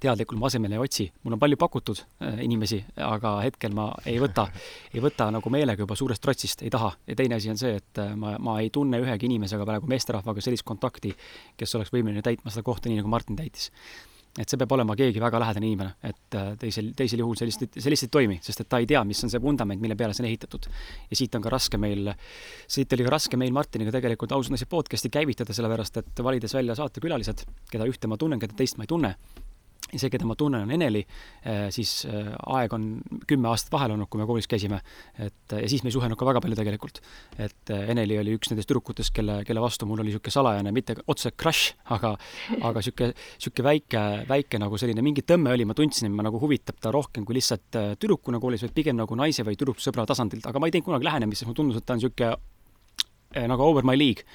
[0.00, 4.18] teadlikult ma asemele ei otsi, mul on palju pakutud äh, inimesi, aga hetkel ma ei
[4.22, 4.46] võta,
[4.94, 6.92] ei võta nagu meelega juba suurest trotsist, ei taha.
[7.06, 10.44] ja teine asi on see, et äh, ma, ma ei tunne ühegi inimesega praegu meesterahvaga
[10.44, 11.14] sellist kontakti,
[11.56, 13.70] kes oleks võimeline täitma seda kohta nii, nagu Martin täitis
[14.34, 17.92] et see peab olema keegi väga lähedane inimene, et äh, teisel, teisel juhul sellist, see
[17.92, 20.24] lihtsalt ei toimi, sest et ta ei tea, mis on see vundament, mille peale see
[20.24, 20.66] on ehitatud.
[21.10, 22.10] ja siit on ka raske meil,
[22.66, 26.74] siit oli ka raske meil Martiniga tegelikult ausalt naised podcast'i käivitada, sellepärast et valides välja
[26.82, 29.14] saatekülalised, keda ühte ma tunnen, keda teist ma ei tunne
[29.94, 31.02] ja see, keda ma tunnen, on Eneli,
[31.46, 32.88] äh, siis äh, aeg on
[33.30, 34.80] kümme aastat vahel olnud, kui me koolis käisime.
[35.18, 37.00] et ja siis me ei suhelnud ka väga palju tegelikult.
[37.38, 40.96] et äh, Eneli oli üks nendest tüdrukutest, kelle, kelle vastu mul oli niisugune salajane, mitte
[41.06, 42.14] otseselt crush, aga
[42.60, 46.40] aga niisugune, niisugune väike, väike nagu selline mingi tõmme oli, ma tundsin, et ma nagu
[46.42, 50.60] huvitab ta rohkem kui lihtsalt tüdrukuna koolis, vaid pigem nagu naise või tüdruksõbra tasandilt, aga
[50.60, 53.96] ma ei teinud kunagi lähenemist, sest mulle tundus, et ta on niisugune nagu over my
[53.98, 54.26] league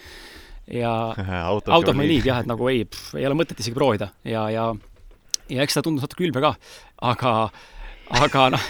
[0.69, 1.15] ja
[1.51, 2.85] out of my league jah, et nagu ei,
[3.17, 4.69] ei ole mõtet isegi proovida ja, ja
[5.49, 6.55] ja eks ta tundus natuke ülbe ka,
[7.09, 7.33] aga
[8.09, 8.63] aga noh,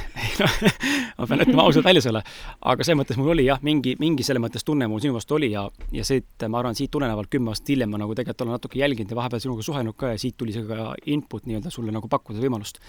[1.18, 2.22] ma pean ütlema ausalt välja selle,
[2.60, 5.52] aga selles mõttes mul oli jah, mingi, mingi selles mõttes tunne mul sinu vastu oli
[5.54, 5.64] ja,
[5.96, 9.14] ja et ma arvan, siit tulenevalt kümme aastat hiljem ma nagu tegelikult olen natuke jälginud
[9.14, 12.44] ja vahepeal sinuga suhelnud ka ja siit tuli see ka input nii-öelda sulle nagu pakkuda
[12.44, 12.82] võimalust.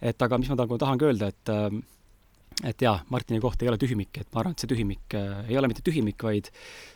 [0.00, 1.54] et aga mis ma tahan, tahangi öelda, et
[2.62, 5.56] et jaa, Martini koht ei ole tühimik, et ma arvan, et see tühimik äh, ei
[5.58, 6.52] ole mitte tühimik, vaid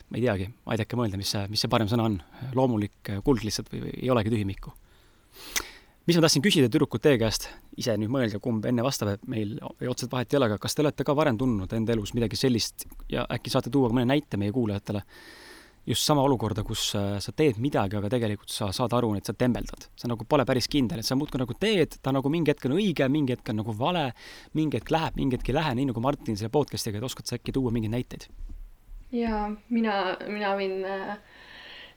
[0.07, 2.21] ma ei teagi, aidake mõelda, mis see, mis see parem sõna on,
[2.55, 4.71] loomulik kuld lihtsalt või, või ei olegi tühimikku
[6.09, 9.59] mis ma tahtsin küsida tüdrukud teie käest, ise nüüd mõelge, kumb enne vastab, et meil
[9.61, 12.87] otseselt vahet ei ole, aga kas te olete ka varem tundnud enda elus midagi sellist
[13.13, 15.03] ja äkki saate tuua mõne näite meie kuulajatele,
[15.89, 19.37] just sama olukorda, kus äh, sa teed midagi, aga tegelikult sa saad aru, et sa
[19.37, 19.91] tembeldad.
[20.01, 22.79] sa nagu pole päris kindel, et sa muudkui nagu teed, ta nagu mingi hetk on
[22.79, 24.07] õige, mingi hetk on nagu vale,
[24.57, 27.37] mingi hetk läheb, mingi hetk ei lähe, nii nagu Martin selle podcast'iga, et oskad sa
[27.37, 28.31] äkki tuua mingeid näiteid?
[29.13, 31.21] jaa, mina, mina võin äh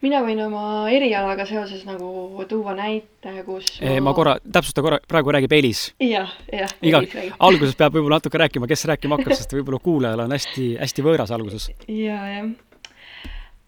[0.01, 5.33] mina võin oma erialaga seoses nagu tuua näite, kus ma, ma korra, täpsusta korra, praegu
[5.35, 5.83] räägib Elis.
[6.01, 6.73] jah, jah.
[6.81, 7.03] iga,
[7.39, 11.33] alguses peab võib-olla natuke rääkima, kes rääkima hakkab, sest võib-olla kuulajal on hästi, hästi võõras
[11.35, 11.69] alguses.
[11.87, 12.51] ja, jah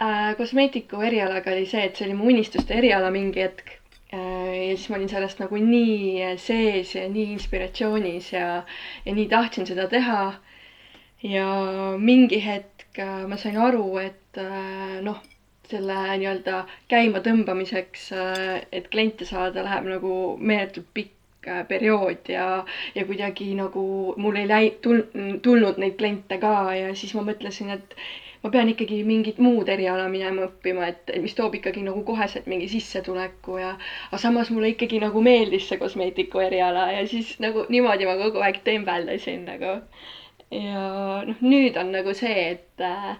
[0.01, 0.33] äh,.
[0.37, 3.75] kosmeetiku erialaga oli see, et see oli mu unistuste eriala mingi hetk
[4.13, 4.71] äh,.
[4.71, 8.47] ja siis ma olin sellest nagu nii sees ja nii inspiratsioonis ja,
[9.05, 10.23] ja nii tahtsin seda teha.
[11.23, 11.45] ja
[12.01, 14.41] mingi hetk äh, ma sain aru, et
[15.05, 15.21] noh
[15.73, 22.47] selle nii-öelda käimatõmbamiseks, äh, et kliente saada, läheb nagu meeletult pikk äh, periood ja,
[22.95, 23.85] ja kuidagi nagu
[24.17, 25.07] mul ei läi-, tul-,
[25.45, 27.97] tulnud neid kliente ka ja siis ma mõtlesin, et
[28.43, 32.67] ma pean ikkagi mingit muud eriala minema õppima, et mis toob ikkagi nagu koheselt mingi
[32.71, 38.09] sissetuleku ja aga samas mulle ikkagi nagu meeldis see kosmeetiku eriala ja siis nagu niimoodi
[38.09, 39.77] ma kogu aeg tembeldasin nagu
[40.53, 40.87] ja
[41.27, 43.13] noh, nüüd on nagu see, et äh,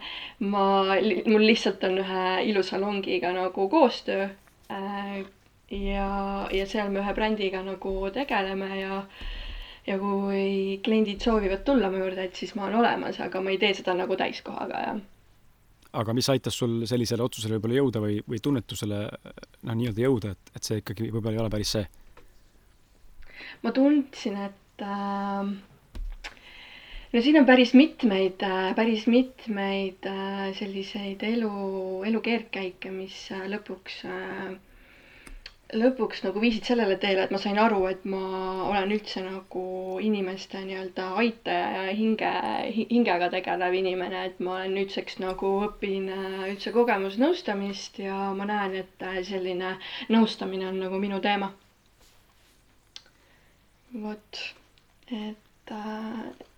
[0.46, 0.65] ma,
[1.28, 4.28] mul lihtsalt on ühe ilusalongiga nagu koostöö
[4.72, 5.24] äh,
[5.74, 6.10] ja,
[6.54, 9.00] ja seal me ühe brändiga nagu tegeleme ja
[9.88, 13.60] ja kui kliendid soovivad tulla mu juurde, et siis ma olen olemas, aga ma ei
[13.60, 15.02] tee seda nagu täiskohaga, jah.
[16.00, 20.56] aga mis aitas sul sellisele otsusele võib-olla jõuda või, või tunnetusele noh, nii-öelda jõuda, et,
[20.56, 21.84] et see ikkagi võib-olla ei ole päris see?
[23.63, 25.52] ma tundsin, et äh,
[27.13, 31.49] no siin on päris mitmeid, äh, päris mitmeid äh, selliseid elu,
[32.10, 33.99] elu keerdkäike, mis äh, lõpuks,
[35.78, 38.21] lõpuks nagu viisid sellele teele, et ma sain aru, et ma
[38.71, 39.63] olen üldse nagu
[40.10, 42.32] inimeste nii-öelda aitaja ja hinge,
[42.93, 46.10] hingega tegelev inimene, et ma olen nüüdseks nagu õpin
[46.49, 49.76] üldse kogemusnõustamist ja ma näen, et selline
[50.13, 51.54] nõustamine on nagu minu teema.
[54.02, 54.38] vot,
[55.13, 56.53] et et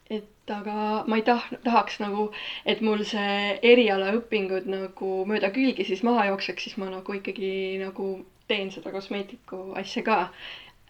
[0.54, 2.30] aga ma ei tah-, tahaks nagu,
[2.66, 8.12] et mul see erialaõpingud nagu mööda külgi siis maha jookseks, siis ma nagu ikkagi nagu
[8.48, 10.20] teen seda kosmeetiku asja ka.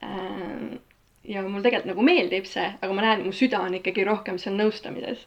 [0.04, 0.76] Äh,
[1.28, 4.58] ja mul tegelikult nagu meeldib see, aga ma näen, mu süda on ikkagi rohkem seal
[4.60, 5.24] nõustamises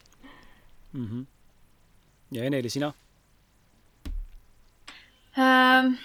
[0.93, 1.07] mm.
[1.07, 1.25] -hmm.
[2.37, 2.93] ja Ene-Li, sina
[5.39, 5.97] ähm,?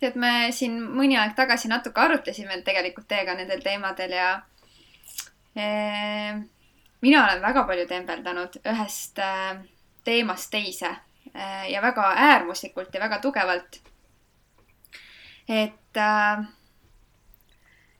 [0.00, 4.28] tead, me siin mõni aeg tagasi natuke arutlesime tegelikult teiega nendel teemadel ja
[5.56, 6.40] äh,
[7.04, 9.58] mina olen väga palju tembeldanud ühest äh,
[10.04, 13.80] teemast teise äh, ja väga äärmuslikult ja väga tugevalt.
[15.48, 16.44] et äh,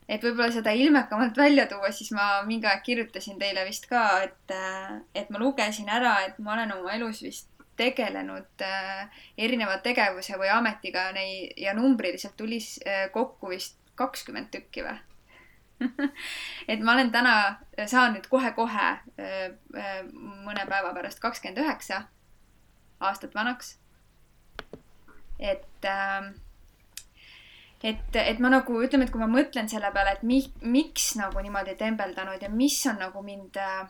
[0.09, 4.53] et võib-olla seda ilmekamalt välja tuua, siis ma mingi aeg kirjutasin teile vist ka, et,
[5.15, 8.61] et ma lugesin ära, et ma olen oma elus vist tegelenud
[9.37, 12.61] erineva tegevuse või ametiga nei, ja numbriliselt tuli
[13.11, 14.93] kokku vist kakskümmend tükki või
[16.71, 17.35] et ma olen täna,
[17.87, 18.87] saan nüüd kohe-kohe
[19.19, 19.97] äh, äh,
[20.45, 22.05] mõne päeva pärast kakskümmend üheksa
[23.03, 23.77] aastat vanaks.
[25.39, 26.31] et, ähm,
[27.83, 31.43] et, et ma nagu ütleme, et kui ma mõtlen selle peale, et mi-, miks nagu
[31.43, 33.83] niimoodi tembeldanud ja mis on nagu mind äh,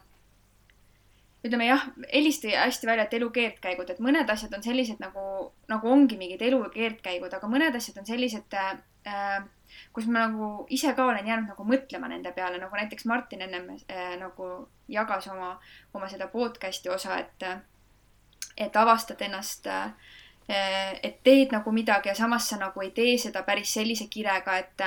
[1.46, 5.92] ütleme jah, helisti hästi välja, et elu keerdkäigud, et mõned asjad on sellised nagu, nagu
[5.92, 9.46] ongi mingid elu keerdkäigud, aga mõned asjad on sellised äh,
[9.96, 13.70] kus ma nagu ise ka olen jäänud nagu mõtlema nende peale, nagu näiteks Martin ennem
[13.88, 15.56] äh, nagu jagas oma,
[15.96, 17.48] oma seda podcast'i osa, et,
[18.58, 19.96] et avastad ennast äh,,
[20.48, 24.84] et teed nagu midagi ja samas sa nagu ei tee seda päris sellise kirega, et,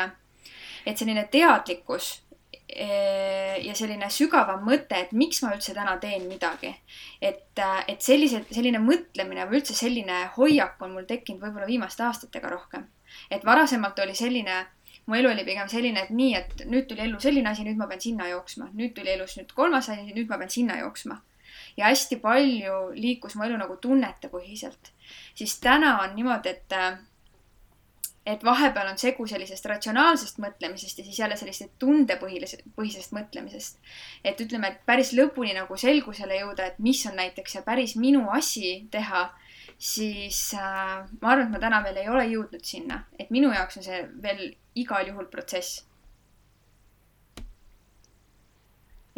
[0.87, 2.13] et selline teadlikkus
[2.53, 6.77] äh, ja selline sügavam mõte, et miks ma üldse täna teen midagi.
[7.21, 12.05] et, äh, et sellised, selline mõtlemine või üldse selline hoiak on mul tekkinud võib-olla viimaste
[12.05, 12.91] aastatega rohkem.
[13.31, 14.67] et varasemalt oli selline
[15.07, 17.89] mu elu oli pigem selline, et nii, et nüüd tuli ellu selline asi, nüüd ma
[17.89, 21.23] pean sinna jooksma, nüüd tuli elus nüüd kolmas asi, nüüd ma pean sinna jooksma.
[21.77, 24.93] ja hästi palju liikus mu elu nagu tunnetepõhiselt.
[25.35, 26.77] siis täna on niimoodi, et
[28.29, 33.79] et vahepeal on segu sellisest ratsionaalsest mõtlemisest ja siis jälle sellisest tundepõhilisest, põhisest mõtlemisest.
[34.25, 38.27] et ütleme, et päris lõpuni nagu selgusele jõuda, et mis on näiteks see päris minu
[38.31, 39.31] asi teha
[39.79, 43.79] siis äh, ma arvan, et ma täna veel ei ole jõudnud sinna, et minu jaoks
[43.79, 44.43] on see veel
[44.79, 45.85] igal juhul protsess.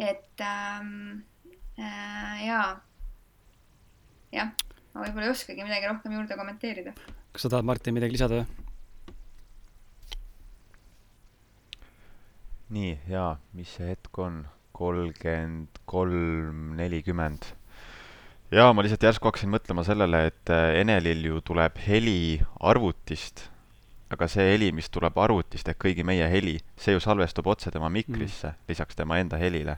[0.01, 1.21] et ähm,
[1.77, 2.81] äh, jaa,
[4.33, 4.49] jah,
[4.93, 6.95] ma võib-olla ei oskagi midagi rohkem juurde kommenteerida.
[7.33, 8.65] kas sa tahad, Martin, midagi lisada või?
[12.71, 14.41] nii, jaa, mis see hetk on?
[14.81, 17.45] kolmkümmend kolm, nelikümmend.
[18.51, 23.47] Jaa, ma lihtsalt järsku hakkasin mõtlema sellele, et äh, Enelil ju tuleb heli arvutist
[24.11, 27.89] aga see heli, mis tuleb arvutist ehk kõigi meie heli, see ju salvestub otse tema
[27.93, 29.77] mikrisse mm., lisaks tema enda helile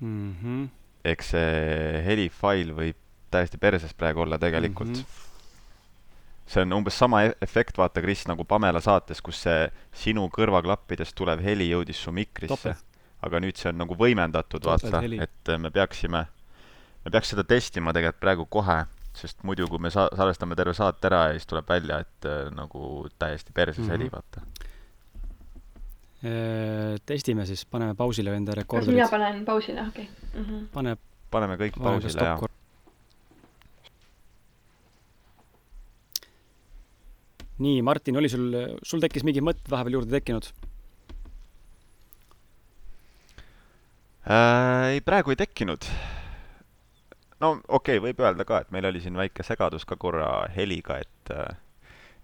[0.00, 0.34] mm.
[0.40, 0.66] -hmm.
[1.12, 2.98] eks see helifail võib
[3.30, 5.06] täiesti perses praegu olla tegelikult mm.
[5.06, 5.24] -hmm
[6.46, 11.16] see on umbes sama e-, efekt, vaata, Kris, nagu Pamela saates, kus see sinu kõrvaklappidest
[11.18, 12.76] tulev heli jõudis su mikrisse.
[13.22, 16.26] aga nüüd see on nagu võimendatud, vaata, et me peaksime,
[17.06, 18.80] me peaks seda testima tegelikult praegu kohe
[19.16, 22.48] sest muidu, kui me sa-, salvestame terve saate ära ja siis tuleb välja, et äh,
[22.54, 23.92] nagu täiesti perses mm -hmm.
[23.92, 24.42] heli, vaata
[26.22, 26.98] e,.
[27.06, 28.92] testime siis, paneme pausile enda rekorderid.
[28.92, 30.42] kas mina panen pausile, okei okay.
[30.42, 30.66] mm -hmm..
[30.72, 30.96] pane.
[31.30, 32.48] paneme kõik pausile, jaa.
[37.58, 38.52] nii, Martin, oli sul,
[38.82, 40.52] sul tekkis mingi mõte vahepeal juurde tekkinud
[44.28, 44.92] äh,?
[44.92, 45.88] ei, praegu ei tekkinud
[47.40, 50.98] no okei okay,, võib öelda ka, et meil oli siin väike segadus ka korra heliga,
[51.04, 51.56] et äh,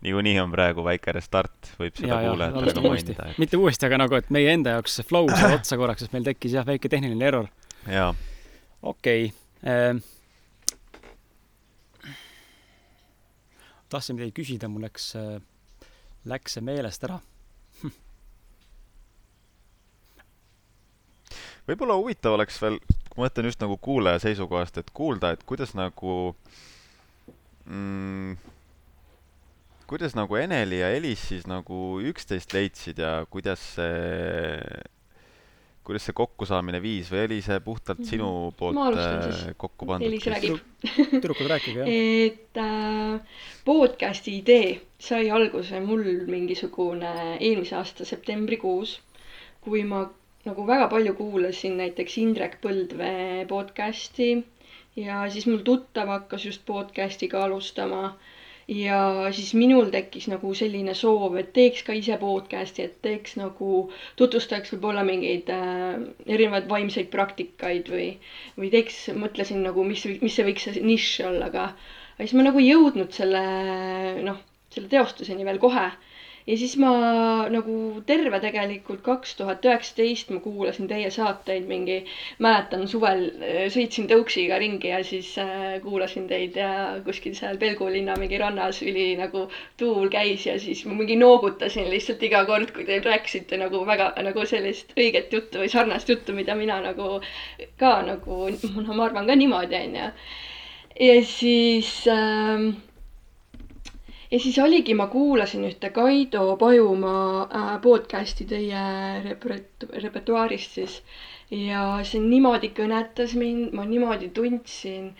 [0.06, 3.40] niikuinii on praegu väike restart, võib seda kuulajatele ka mainida et....
[3.42, 6.26] mitte uuesti, aga nagu, et meie enda jaoks see flow sai otsa korraks, sest meil
[6.26, 7.50] tekkis jah, väike tehniline error.
[7.86, 8.10] jaa.
[8.82, 9.32] okei okay.
[9.68, 9.96] äh,.
[13.92, 15.36] tahtsin midagi küsida, mul läks äh,,
[16.28, 17.20] läks see meelest ära
[21.68, 22.78] võib-olla huvitav oleks veel,
[23.16, 26.32] ma mõtlen just nagu kuulaja seisukohast, et kuulda, et kuidas nagu
[27.66, 28.38] mm,
[29.92, 34.56] kuidas nagu Eneli ja Elis siis nagu üksteist leidsid ja kuidas see,
[35.84, 40.08] kuidas see kokkusaamine viis või oli see puhtalt sinu Ma poolt alustan äh, kokku pandud?
[40.08, 40.62] Elis räägib.
[41.12, 41.92] tüdrukud, rääkige, jah.
[41.92, 48.96] et äh, podcast'i idee sai alguse mul mingisugune eelmise aasta septembrikuus,
[49.60, 50.06] kui ma
[50.46, 54.30] nagu väga palju kuulasin näiteks Indrek Põldvee podcast'i
[54.98, 58.16] ja siis mul tuttav hakkas just podcast'iga alustama
[58.68, 58.98] ja
[59.36, 63.70] siis minul tekkis nagu selline soov, et teeks ka ise podcast'i, et teeks nagu,
[64.18, 68.08] tutvustaks võib-olla mingeid äh, erinevaid vaimseid praktikaid või,
[68.58, 71.68] või teeks, mõtlesin nagu, mis, mis see võiks see nišš olla, aga,
[72.18, 73.44] siis ma nagu ei jõudnud selle,
[74.26, 74.42] noh,
[74.74, 75.90] selle teostuseni veel kohe
[76.46, 76.92] ja siis ma
[77.52, 77.74] nagu
[78.06, 81.98] terve tegelikult kaks tuhat üheksateist ma kuulasin teie saateid mingi,
[82.42, 86.72] mäletan suvel äh, sõitsin tõuksiga ringi ja siis äh, kuulasin teid ja
[87.06, 89.46] kuskil seal Pelgu linna mingi rannas üli nagu
[89.78, 94.12] tuul käis ja siis ma mingi noogutasin lihtsalt iga kord, kui te rääkisite nagu väga
[94.22, 97.20] nagu sellist õiget juttu või sarnast juttu, mida mina nagu
[97.78, 98.46] ka nagu,
[98.82, 100.08] no ma arvan ka niimoodi, onju.
[101.06, 102.72] ja siis ähm,
[104.32, 108.84] ja siis oligi, ma kuulasin ühte Kaido Pajumaa äh, podcast'i teie
[109.26, 110.96] repertu-, repertuaarist siis.
[111.52, 115.10] Ja see niimoodi kõnetas mind, ma niimoodi tundsin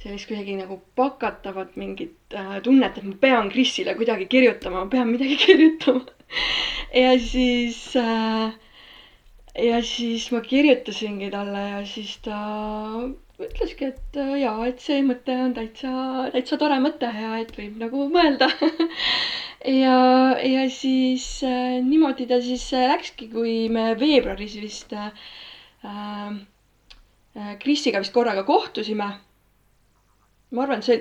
[0.00, 5.12] sellist kuidagi nagu pakatavat mingit äh, tunnet, et ma pean Krisile kuidagi kirjutama, ma pean
[5.12, 6.06] midagi kirjutama.
[6.96, 8.56] Ja siis äh,
[9.62, 12.38] ja siis ma kirjutasingi talle ja siis ta
[13.42, 15.90] ütleski, et äh, jaa, et see mõte on täitsa,
[16.34, 18.48] täitsa tore mõte ja et võib nagu mõelda
[19.84, 19.96] ja,
[20.38, 25.10] ja siis äh, niimoodi ta siis äh, läkski, kui me veebruaris vist äh,
[25.86, 29.08] äh, Krisiga vist korraga kohtusime.
[30.54, 31.00] ma arvan, see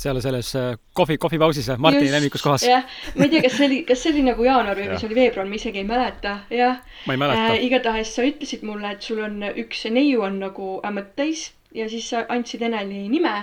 [0.00, 2.66] seal selles äh, kohvi, kohvipausis Martini lemmikus kohas.
[2.68, 2.84] jah,
[3.16, 5.48] ma ei tea, kas see oli, kas see oli nagu jaanuar või see oli veebruar,
[5.48, 6.80] ma isegi ei mäleta, jah.
[7.06, 7.64] ma ei mäleta äh,.
[7.68, 12.08] igatahes sa ütlesid mulle, et sul on üks neiu on nagu äh, mõtteis ja siis
[12.12, 13.34] sa andsid Eneli nime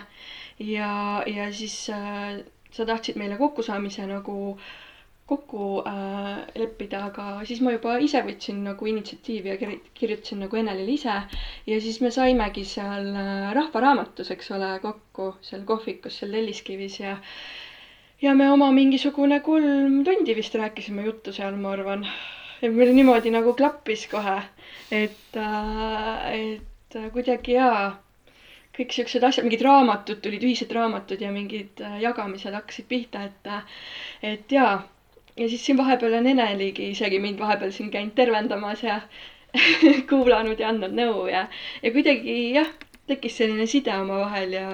[0.59, 2.41] ja, ja siis äh,
[2.73, 4.57] sa tahtsid meile kokkusaamise nagu
[5.25, 10.59] kokku äh, leppida, aga siis ma juba ise võtsin nagu initsiatiivi ja kir kirjutasin nagu
[10.59, 11.15] Enelile ise.
[11.69, 17.17] ja siis me saimegi seal äh, Rahvaraamatus, eks ole, kokku seal kohvikus seal Telliskivis ja
[18.21, 22.07] ja me oma mingisugune kolm tundi vist rääkisime juttu seal, ma arvan.
[22.61, 24.37] et meil niimoodi nagu klappis kohe,
[24.91, 28.03] et äh,, et kuidagi jaa
[28.77, 33.51] kõik siuksed asjad, mingid raamatud tulid, ühised raamatud ja mingid äh, jagamised hakkasid pihta, et,
[34.33, 34.81] et jaa.
[35.37, 39.01] Ja siis siin vahepeal on Eneligi isegi mind vahepeal siin käinud tervendamas ja
[40.09, 41.47] kuulanud ja andnud nõu ja,
[41.83, 42.69] ja kuidagi jah,
[43.07, 44.67] tekkis selline side omavahel ja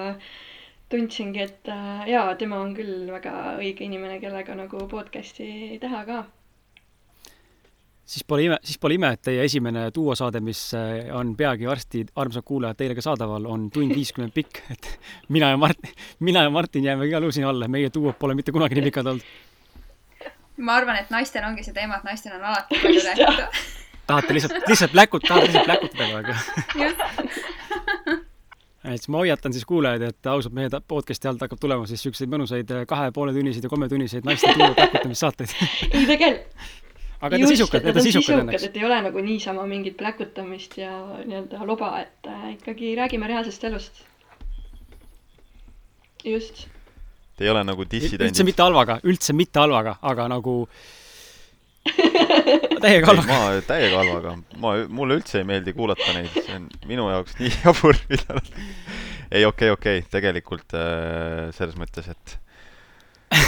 [0.90, 6.26] tundsingi, et äh, jaa, tema on küll väga õige inimene, kellega nagu podcast'i teha ka
[8.10, 12.04] siis pole ime, siis pole ime, et teie esimene duosaade, mis äh, on peagi varsti,
[12.18, 14.90] armsad kuulajad, teile ka saadaval, on tund viiskümmend pikk, et
[15.30, 15.92] mina ja Mart-,
[16.26, 19.14] mina ja Martin jääme igal juhul sinna alla, meie duod pole mitte kunagi nii pikad
[19.14, 19.38] olnud.
[20.60, 23.46] Ma arvan, et naistel ongi see teema, et naistel on alati palju rääkida.
[24.08, 26.28] tahate lihtsalt, lihtsalt pläkut-, tahate lihtsalt pläkutada kogu aeg.
[28.90, 32.32] et siis ma hoiatan siis kuulajaid, et ausalt mehe podcast'i alt hakkab tulema siis siukseid
[32.32, 35.56] mõnusaid kahe poole tunniseid ja kolmetunniseid naiste duo pläkutamissaateid.
[35.94, 36.78] ei, tegelikult
[37.20, 38.66] aga need on sisukad, need on sisukad õnneks.
[38.70, 40.92] et ei ole nagu niisama mingit pläkutamist ja
[41.28, 44.04] nii-öelda loba, et äh, ikkagi räägime reaalsest elust.
[46.24, 46.68] just.
[47.40, 48.34] Te ei ole nagu dissidendid.
[48.34, 50.56] üldse mitte halvaga, üldse mitte halvaga, aga nagu
[52.84, 53.30] täiega halvaga.
[53.32, 57.54] ma täiega halvaga, ma, mulle üldse ei meeldi kuulata neid, see on minu jaoks nii
[57.64, 58.52] jabur, mida nad
[59.32, 62.36] ei, okei okay,, okei okay., tegelikult äh, selles mõttes, et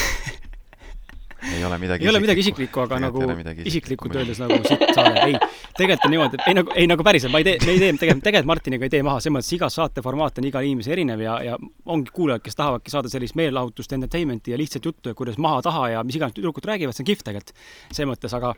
[1.49, 3.23] ei ole midagi ei ole midagi isiklikku, aga nagu
[3.65, 5.37] isiklikult öeldes nagu sitt saade, ei,
[5.77, 8.25] tegelikult on niimoodi, ei nagu, ei nagu päriselt, ma ei tee, me ei tee, tegelikult,
[8.27, 11.39] tegelikult Martiniga ei tee maha, selles mõttes iga saate formaat on igal inimesel erinev ja,
[11.51, 15.89] ja ongi kuulajad, kes tahavadki saada sellist meelelahutust, entertainment'i ja lihtsat juttu ja kuidas maha-taha
[15.95, 17.57] ja mis iganes tüdrukud räägivad, see on kihvt tegelikult.
[17.91, 18.53] selles mõttes, aga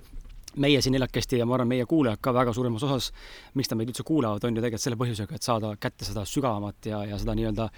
[0.55, 3.11] meie siin neljakesti ja ma arvan, meie kuulajad ka väga suuremas osas,
[3.57, 6.89] miks nad meid üldse kuulavad, on ju tegelikult selle põhjusega, et saada kätte seda sügavamat
[6.91, 7.69] ja, ja seda nii-öelda,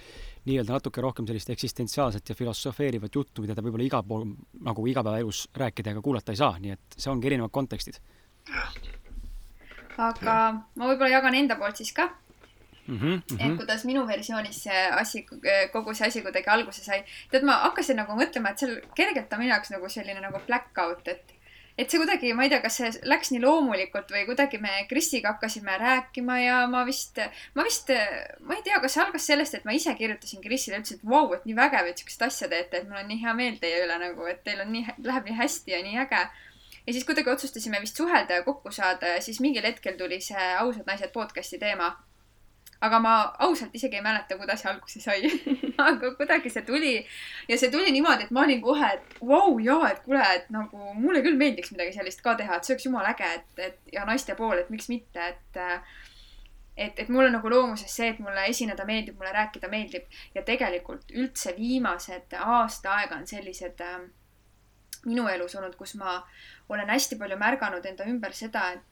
[0.46, 4.28] nii-öelda natuke rohkem sellist eksistentsiaalset ja filosofeerivat juttu, mida te võib-olla igal pool
[4.66, 7.98] nagu igapäevaelus rääkida ega kuulata ei saa, nii et see ongi erinevad kontekstid.
[9.96, 10.36] aga
[10.76, 12.08] ma võib-olla jagan enda poolt siis ka.
[12.86, 12.98] mm.
[12.98, 13.50] -hmm, mm -hmm.
[13.50, 15.26] et kuidas minu versioonis see asi,
[15.72, 17.04] kogu see asi kuidagi alguse sai.
[17.30, 20.78] tead, ma hakkasin nagu mõtlema, et seal kergelt on minu jaoks nagu selline nagu black
[20.78, 21.35] out, et
[21.76, 25.34] et see kuidagi, ma ei tea, kas see läks nii loomulikult või kuidagi me Krisiga
[25.34, 27.20] hakkasime rääkima ja ma vist,
[27.56, 27.92] ma vist,
[28.40, 31.28] ma ei tea, kas see algas sellest, et ma ise kirjutasin Krisile, ütlesin, et vau,
[31.36, 34.00] et nii vägev, et siukest asja teete, et mul on nii hea meel teie üle
[34.00, 36.24] nagu, et teil on nii, läheb nii hästi ja nii äge.
[36.86, 40.52] ja siis kuidagi otsustasime vist suhelda ja kokku saada ja siis mingil hetkel tuli see
[40.60, 41.92] Ausad naised podcast'i teema
[42.80, 43.12] aga ma
[43.46, 45.30] ausalt isegi ei mäleta, kuidas see alguse sai.
[45.86, 46.92] Aga kuidagi see tuli
[47.48, 50.50] ja see tuli niimoodi, et ma olin kohe, et vau wow,, jaa, et kuule, et
[50.54, 53.96] nagu mulle küll meeldiks midagi sellist ka teha, et see oleks jumala äge, et, et
[53.96, 55.62] ja naiste pool, et miks mitte, et
[56.76, 60.04] et, et mul on nagu loomuses see, et mulle esineda meeldib, mulle rääkida meeldib.
[60.36, 64.02] Ja tegelikult üldse viimased aasta aega on sellised äh,
[65.04, 66.18] minu elus olnud, kus ma
[66.68, 68.84] olen hästi palju märganud enda ümber seda, et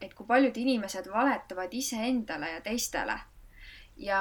[0.00, 3.18] et, kui paljud inimesed valetavad iseendale ja teistele.
[3.96, 4.20] ja,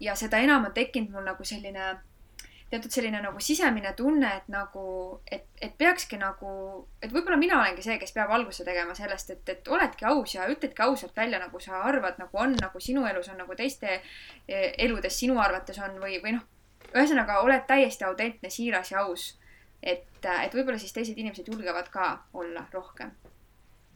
[0.00, 1.96] ja seda enam on tekkinud mul nagu selline
[2.70, 6.50] teatud selline nagu sisemine tunne, et nagu, et, et peakski nagu,
[7.00, 10.48] et võib-olla mina olengi see, kes peab alguse tegema sellest, et, et oledki aus ja
[10.50, 14.72] ütledki ausalt välja, nagu sa arvad, nagu on, nagu sinu elus on, nagu teiste eh,
[14.82, 16.42] eludes sinu arvates on või, või noh,
[16.90, 19.36] ühesõnaga oled täiesti autentne, siiras ja aus.
[19.82, 23.12] Et, et võib-olla siis teised inimesed julgevad ka olla rohkem.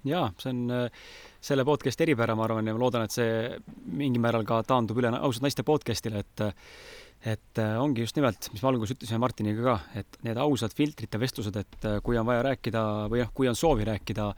[0.08, 1.02] Jaa, see on äh,
[1.44, 3.58] selle podcast'i eripära, ma arvan, ja ma loodan, et see
[4.00, 6.44] mingil määral ka taandub üle ausalt naiste podcast'ile, et
[7.20, 11.18] et äh, ongi just nimelt, mis me alguses ütlesime Martiniga ka, et need ausad filtrite
[11.20, 14.30] vestlused, et äh, kui on vaja rääkida või noh, kui on soovi rääkida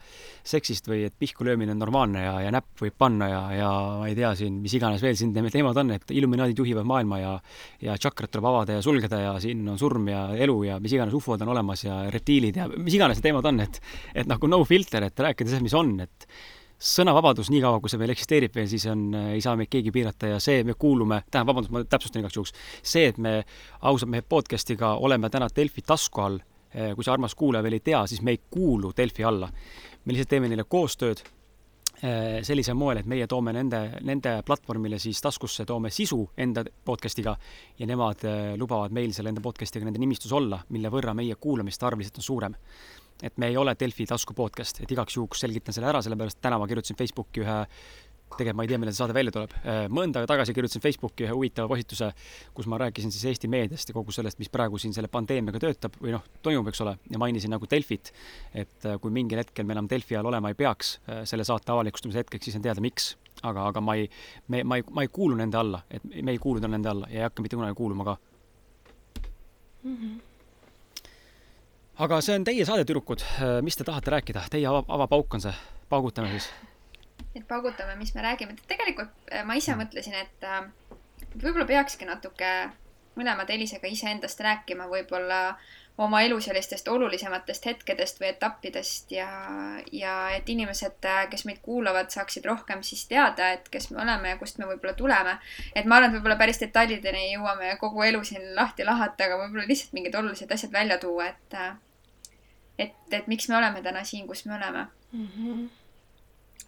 [0.51, 3.69] seksist või et pihku löömine on normaalne ja, ja näpp võib panna ja, ja
[4.01, 7.33] ma ei tea siin, mis iganes veel siin teemad on, et illuminaadid juhivad maailma ja
[7.83, 11.15] ja tšakrat tuleb avada ja sulgeda ja siin on surm ja elu ja mis iganes
[11.15, 13.79] ufod on olemas ja reptiilid ja mis iganes teemad on, et
[14.13, 16.27] et nagu no filter, et rääkida sellest, mis on, et
[16.83, 20.39] sõnavabadus, niikaua kui see veel eksisteerib veel, siis on, ei saa meid keegi piirata ja
[20.43, 23.37] see, me kuulume, tähendab, vabandust, ma täpsustan igaks juhuks, see, et me
[23.87, 26.41] ausalt mehe podcast'iga oleme täna Delfi tasku all,
[26.73, 29.49] eh, kui see armas kuulaja veel ei tea, siis me ei kuulu Delfi alla.
[30.03, 31.21] me lihtsalt teeme neile koostööd
[32.03, 37.37] eh, sellisel moel, et meie toome nende, nende platvormile siis taskusse, toome sisu enda podcast'iga
[37.79, 38.27] ja nemad
[38.59, 42.27] lubavad meil selle enda podcast'iga nende nimistus olla, mille võrra meie kuulamiste arv lihtsalt on
[42.27, 42.59] suurem
[43.23, 46.59] et me ei ole Delfi tasku podcast, et igaks juhuks selgitan selle ära, sellepärast täna
[46.59, 47.61] ma kirjutasin Facebooki ühe
[48.33, 49.53] tegelikult ma ei tea, millal see saade välja tuleb.
[49.61, 52.09] Äh, mõnda aega tagasi kirjutasin Facebooki ühe huvitava postituse,
[52.55, 55.97] kus ma rääkisin siis Eesti meediast ja kogu sellest, mis praegu siin selle pandeemiaga töötab
[56.01, 58.13] või noh, toimub, eks ole, ja mainisin nagu Delfit.
[58.53, 61.73] et äh, kui mingil hetkel me enam Delfi all olema ei peaks äh, selle saate
[61.73, 63.13] avalikustamise hetkeks, siis on teada, miks.
[63.43, 64.09] aga, aga ma ei,
[64.47, 67.23] me, ma ei, ma ei kuulu nende alla, et me ei kuulu nende alla ja
[67.23, 68.17] ei hakka mitte kunagi kuuluma ka
[69.83, 69.97] mm.
[69.97, 70.21] -hmm
[72.01, 73.23] aga see on teie saade, tüdrukud,
[73.65, 75.53] mis te tahate rääkida, teie ava, avapauk on see,
[75.89, 76.49] paugutame siis.
[77.35, 80.63] et paugutame, mis me räägime, tegelikult äh, ma ise mõtlesin, et äh,
[81.35, 82.49] võib-olla peakski natuke
[83.17, 85.55] mõlemad Elisega iseendast rääkima, võib-olla
[85.97, 89.27] oma elu sellistest olulisematest hetkedest või etappidest ja,
[89.91, 94.39] ja et inimesed, kes meid kuulavad, saaksid rohkem siis teada, et kes me oleme ja
[94.41, 95.37] kust me võib-olla tuleme.
[95.75, 99.67] et ma arvan, et võib-olla päris detailideni jõuame kogu elu siin lahti lahata, aga võib-olla
[99.69, 101.57] lihtsalt mingid olulised asjad välja tuua, et
[102.77, 105.27] et, et miks me oleme täna siin, kus me oleme mm.
[105.27, 105.69] -hmm.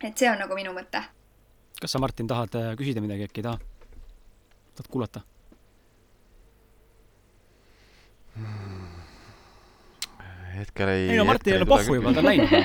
[0.03, 1.01] et see on nagu minu mõte.
[1.81, 3.59] kas sa, Martin, tahad äh, küsida midagi, äkki ei taha?
[4.75, 5.21] tahad kuulata
[8.35, 8.64] hmm.?
[10.59, 11.03] Hetkel ei.
[11.13, 12.51] ei no Martin ei ole pohhu juba, ta on läinud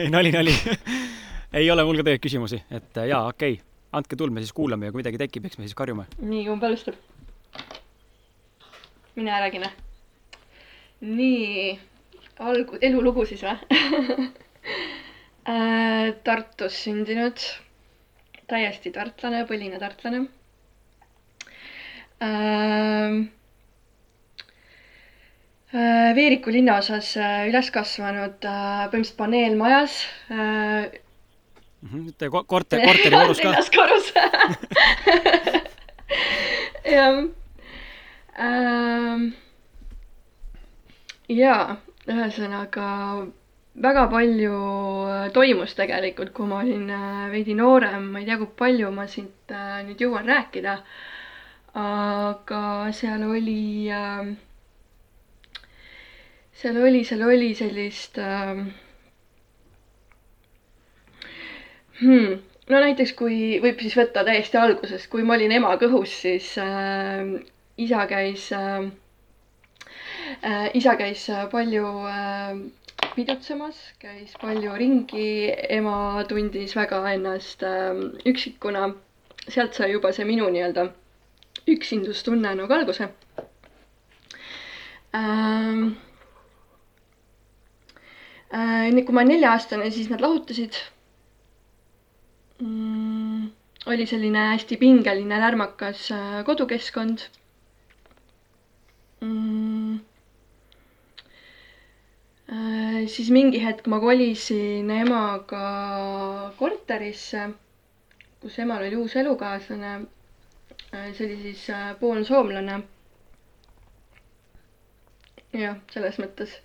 [0.00, 0.54] ei, nali, nali
[1.52, 3.64] ei ole mul ka tegelikult küsimusi, et äh, jaa, okei okay.,
[3.96, 6.04] andke tuld, me siis kuulame ja kui midagi tekib, eks me siis karjume.
[6.22, 6.94] nii, kumb alustab?
[9.18, 9.72] mina räägin või?
[11.16, 11.78] nii,
[12.46, 13.56] alg-, elulugu siis või
[15.50, 17.38] äh, Tartus sündinud,
[18.50, 20.18] täiesti tartlane, põline tartlane
[22.22, 23.10] äh,.
[25.70, 30.00] Äh, Veeriku linnaosas äh, üles kasvanud äh, põhimõtteliselt paneelmajas
[30.30, 30.84] äh,.
[32.20, 33.54] Te korter, korterikorrus ka?
[33.54, 34.10] neljas korrus
[36.94, 37.22] jah
[38.36, 39.30] ähm,
[41.30, 41.78] jaa,
[42.10, 42.88] ühesõnaga
[43.80, 44.56] väga palju
[45.06, 49.06] äh, toimus tegelikult, kui ma olin äh, veidi noorem, ma ei tea, kui palju ma
[49.08, 50.80] siit äh, nüüd jõuan rääkida.
[51.80, 52.60] aga
[52.90, 53.86] seal oli,
[56.60, 58.18] seal oli, seal oli sellist
[62.00, 62.34] hmm,
[62.70, 67.32] no näiteks kui võib siis võtta täiesti algusest, kui ma olin ema kõhus, siis äh,
[67.80, 68.84] isa käis äh,
[70.42, 70.68] äh,.
[70.78, 72.60] isa käis palju äh,
[73.16, 75.28] pidutsemas, käis palju ringi,
[75.78, 78.90] ema tundis väga ennast äh, üksikuna.
[79.50, 80.82] sealt sai juba see minu nii-öelda
[81.72, 83.08] üksindustunne nagu alguse
[85.16, 85.88] ähm,.
[88.50, 90.74] Äh, kui ma olin nelja-aastane, siis nad lahutasid
[92.58, 93.44] mm,.
[93.86, 97.22] oli selline hästi pingeline, lärmakas äh, kodukeskkond
[99.22, 100.00] mm,.
[102.50, 105.62] Äh, siis mingi hetk ma kolisin emaga
[106.58, 107.44] korterisse,
[108.42, 109.92] kus emal oli uus elukaaslane.
[110.90, 111.62] See oli siis
[112.02, 112.80] poolsoomlane.
[115.54, 116.58] jah, selles mõttes.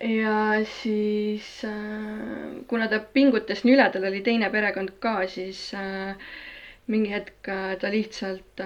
[0.00, 0.36] Ja
[0.78, 1.48] siis
[2.68, 5.68] kuna ta pingutas nii üle, tal oli teine perekond ka, siis
[6.90, 8.62] mingi hetk ta lihtsalt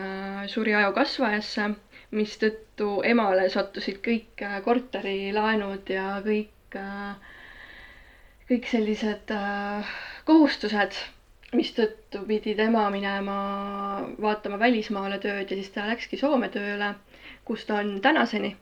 [0.52, 1.70] suri ajukasvajasse
[2.14, 7.16] mistõttu emale sattusid kõik äh, korterilaenud ja kõik, äh,
[8.50, 9.90] kõik sellised äh,
[10.28, 10.98] kohustused,
[11.56, 13.36] mistõttu pidi tema minema
[14.22, 16.92] vaatama välismaale tööd ja siis ta läkski Soome tööle,
[17.46, 18.54] kus ta on tänaseni.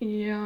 [0.00, 0.42] Ja,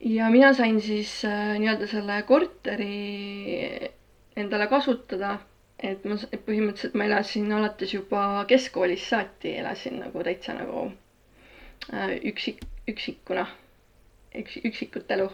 [0.00, 3.90] ja mina sain siis nii-öelda selle korteri
[4.36, 5.38] endale kasutada
[5.88, 10.82] et ma põhimõtteliselt ma elasin alates juba keskkoolist saati, elasin nagu täitsa nagu
[11.94, 12.60] äh, üksik,
[12.92, 13.46] üksikuna,
[14.42, 15.28] üks, üksikut elu.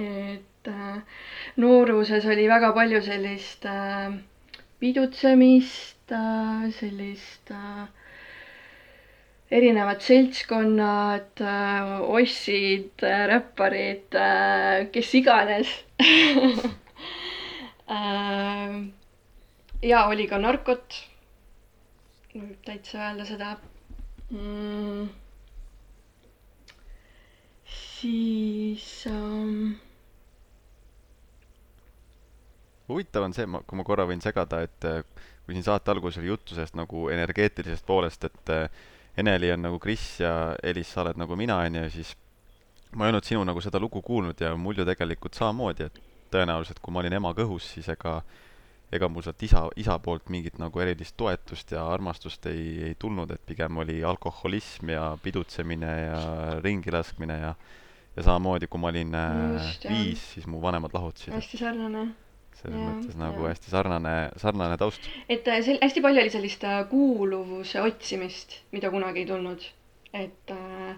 [0.00, 1.22] et äh,
[1.62, 4.18] nooruses oli väga palju sellist äh,
[4.82, 7.86] pidutsemist äh,, sellist äh,
[9.50, 15.72] erinevad seltskonnad äh,, ossid äh,, räpparid äh,, kes iganes
[17.90, 18.76] äh,.
[19.82, 21.00] ja oli ka narkot.
[22.30, 23.56] võib täitsa öelda seda
[24.30, 25.08] mm..
[27.66, 29.74] siis ähm....
[32.86, 34.88] huvitav on see, ma, kui ma korra võin segada, et
[35.42, 38.54] kui siin saate alguses oli juttu sellest nagu energeetilisest poolest, et
[39.20, 42.14] Eneli on nagu Kris ja Elis, sa oled nagu mina, onju, siis
[42.96, 45.98] ma ei olnud sinu nagu seda lugu kuulnud ja mul ju tegelikult samamoodi, et
[46.32, 48.20] tõenäoliselt, kui ma olin ema kõhus, siis ega
[48.90, 53.30] ega mul sealt isa, isa poolt mingit nagu erilist toetust ja armastust ei, ei tulnud,
[53.30, 56.24] et pigem oli alkoholism ja pidutsemine ja
[56.64, 57.54] ringilaskmine ja
[58.16, 61.30] ja samamoodi, kui ma olin äh, Just, viis, siis mu vanemad lahutasid.
[61.30, 62.08] hästi sarnane.
[62.60, 63.54] Selles ja, mõttes nagu ja.
[63.54, 65.10] hästi sarnane, sarnane taust.
[65.28, 69.66] et äh, sel-, hästi palju oli sellist äh, kuuluvuse otsimist, mida kunagi ei tulnud.
[70.12, 70.96] et äh,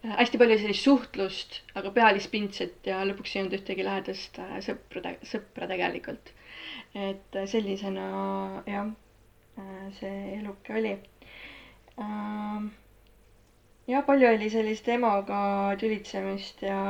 [0.00, 5.68] hästi palju sellist suhtlust, aga pealispindset ja lõpuks ei olnud ühtegi lähedast äh, sõpra, sõpra
[5.70, 6.32] tegelikult.
[6.94, 8.06] et äh, sellisena
[8.66, 8.88] jah,
[9.60, 10.94] äh, see eluke oli.
[12.00, 12.70] Ähm,
[13.90, 15.42] jah, palju oli sellist emaga
[15.80, 16.80] tülitsemist ja,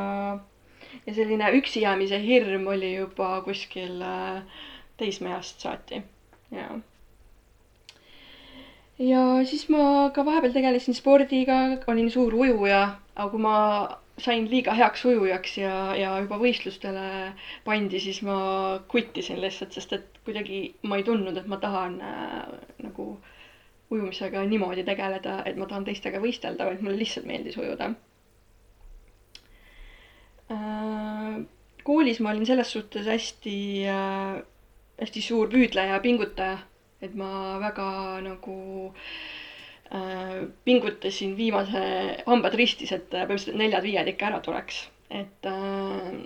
[1.07, 4.03] ja selline üksi jäämise hirm oli juba kuskil
[5.01, 6.03] teismeeast saati,
[6.51, 6.81] jaa
[9.01, 11.57] ja siis ma ka vahepeal tegelesin spordiga,
[11.89, 12.83] olin suur ujuja,
[13.17, 13.57] aga kui ma
[14.21, 17.05] sain liiga heaks ujujaks ja, ja juba võistlustele
[17.65, 18.37] pandi, siis ma
[18.93, 22.53] kuttisin lihtsalt, sest et kuidagi ma ei tundnud, et ma tahan äh,
[22.85, 23.09] nagu
[23.91, 28.10] ujumisega niimoodi tegeleda, et ma tahan teistega võistelda, vaid mulle lihtsalt meeldis ujuda äh,.
[31.85, 33.57] Koolis ma olin selles suhtes hästi
[33.91, 34.41] äh,,
[35.01, 36.59] hästi suur püüdleja ja pingutaja
[37.01, 38.57] et ma väga nagu
[39.93, 41.83] äh, pingutasin viimase,
[42.27, 44.83] hambad ristis, et põhimõtteliselt neljad-viied ikka ära tuleks,
[45.23, 46.21] et äh,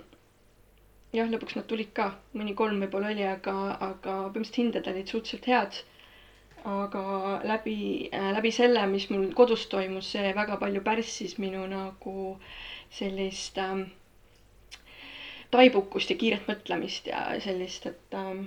[1.15, 3.55] jah, lõpuks nad tulid ka, mõni kolm võib-olla oli, aga,
[3.89, 5.83] aga põhimõtteliselt hinded olid suhteliselt head.
[6.65, 7.01] aga
[7.45, 7.77] läbi
[8.09, 12.39] äh,, läbi selle, mis mul kodus toimus, see väga palju pärssis minu nagu
[12.99, 13.85] sellist äh,
[15.55, 18.45] taibukust ja kiiret mõtlemist ja sellist, et äh,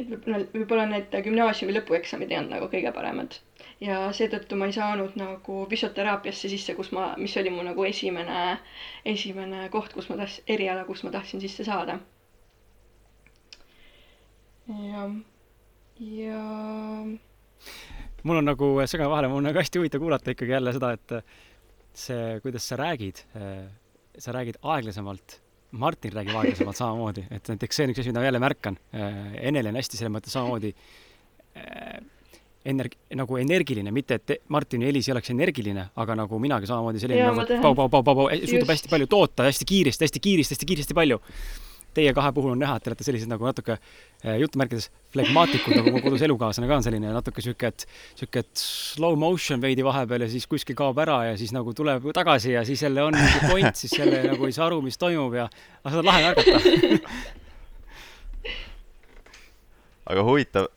[0.00, 3.36] et võib-olla, võib-olla need gümnaasiumi lõpueksamid ei olnud nagu kõige paremad.
[3.80, 8.58] ja seetõttu ma ei saanud nagu füsioteraapiasse sisse, kus ma, mis oli mu nagu esimene,
[9.08, 11.98] esimene koht, kus ma tahtsin, eriala, kus ma tahtsin sisse saada.
[14.68, 15.14] jah,
[16.00, 16.44] ja.
[18.22, 21.16] mul on nagu, segan vahele, mul on nagu hästi huvitav kuulata ikkagi jälle seda, et
[21.92, 23.24] see, kuidas sa räägid,
[24.20, 25.40] sa räägid aeglasemalt
[25.70, 28.78] Martin räägib aeglasemalt samamoodi, et näiteks see on üks asi, mida ma jälle märkan.
[28.94, 32.00] Äh, Eneli on hästi selles mõttes samamoodi äh,
[32.64, 37.02] energ-, nagu energiline, mitte et Martin ja Elis ei oleks energiline, aga nagu minagi samamoodi
[37.02, 40.24] selline ja, nagu pau, pau, pau, pau, pau, suudab hästi palju toota, hästi kiiresti, hästi
[40.26, 41.20] kiiresti, hästi kiiresti palju.
[41.94, 45.92] Teie kahe puhul on näha, et te olete sellised nagu natuke eh, jutumärkides flegmaatikud, nagu
[45.94, 47.86] mu kodus elukaaslane ka on selline natuke sihuke, et
[48.18, 52.54] sihuke, slow motion veidi vahepeal ja siis kuskil kaob ära ja siis nagu tuleb tagasi
[52.54, 55.48] ja siis jälle on mingi point, siis jälle nagu ei saa aru, mis toimub ja
[55.82, 56.52] aga seda on lahe märgata
[60.10, 60.70] aga huvitav,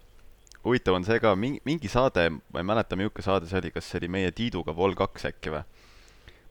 [0.66, 3.90] huvitav on see ka, mingi, mingi saade, ma ei mäleta, milline saade see oli, kas
[3.90, 5.64] see oli meie Tiiduga Vol kaks äkki või?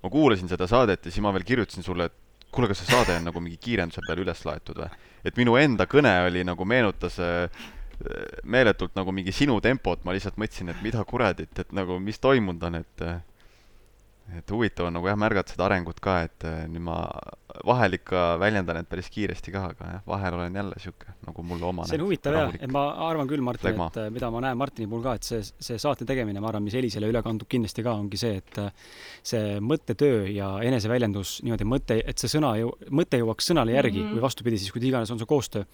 [0.03, 2.17] ma kuulasin seda saadet ja siis ma veel kirjutasin sulle, et
[2.53, 4.91] kuule, kas see saade on nagu mingi kiirenduse peale üles laetud või?
[5.25, 7.65] et minu enda kõne oli nagu meenutas äh,
[8.45, 12.65] meeletult nagu mingi sinu tempot, ma lihtsalt mõtlesin, et mida kuradit, et nagu mis toimunud
[12.69, 13.21] on, et äh,
[14.39, 16.97] et huvitav on nagu jah, märgata seda arengut ka, et äh, nüüd ma
[17.69, 21.69] vahel ikka väljendan end päris kiiresti ka, aga jah, vahel olen jälle sihuke nagu mulle
[21.69, 21.91] omane.
[21.91, 24.89] see on huvitav jah, et ma arvan küll, Martin, et äh, mida ma näen Martini
[24.91, 27.97] puhul ka, et see, see saate tegemine, ma arvan, mis Elisele üle kandub kindlasti ka,
[28.05, 28.91] ongi see, et äh,
[29.35, 34.07] see mõttetöö ja eneseväljendus niimoodi mõte, et see sõna jõu-, mõte jõuaks sõnale järgi mm
[34.07, 34.21] -hmm.
[34.21, 35.69] või vastupidi, siis kuidas iganes on see koostöö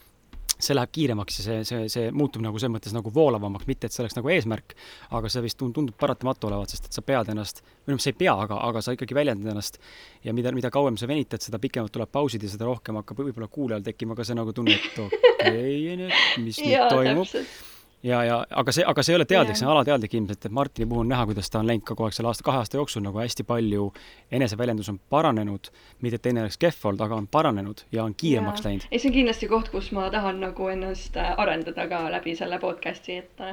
[0.59, 3.95] see läheb kiiremaks ja see, see, see muutub nagu selles mõttes nagu voolavamaks, mitte et
[3.95, 4.75] see oleks nagu eesmärk,
[5.19, 8.19] aga see vist tundub paratamatu olevat, sest et sa pead ennast, või noh, sa ei
[8.19, 9.81] pea, aga, aga sa ikkagi väljendad ennast
[10.27, 13.51] ja mida, mida kauem sa venitad, seda pikemalt tuleb pausid ja seda rohkem hakkab võib-olla
[13.53, 18.73] kuulajal tekkima ka see nagu tunne, et okei okay,, mis nüüd toimub ja, ja aga
[18.75, 21.27] see, aga see ei ole teadlik, see on alateadlik ilmselt, et Martini puhul on näha,
[21.31, 23.91] kuidas ta on läinud kogu aeg selle aasta, kahe aasta jooksul nagu hästi palju
[24.39, 25.71] eneseväljendus on paranenud,
[26.05, 28.89] mitte et teine oleks kehv olnud, aga on paranenud ja on kiiremaks läinud.
[28.91, 32.61] ei, see on kindlasti koht, kus ma tahan nagu ennast äh, arendada ka läbi selle
[32.63, 33.47] podcast'i, et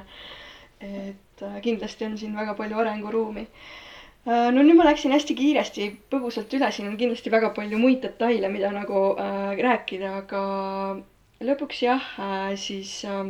[0.86, 3.48] et äh, kindlasti on siin väga palju arenguruumi.
[4.26, 8.02] Äh, no nüüd ma läksin hästi kiiresti põgusalt üle, siin on kindlasti väga palju muid
[8.04, 10.44] detaile, mida nagu äh, rääkida, aga
[11.46, 13.22] lõpuks jah äh,, siis äh,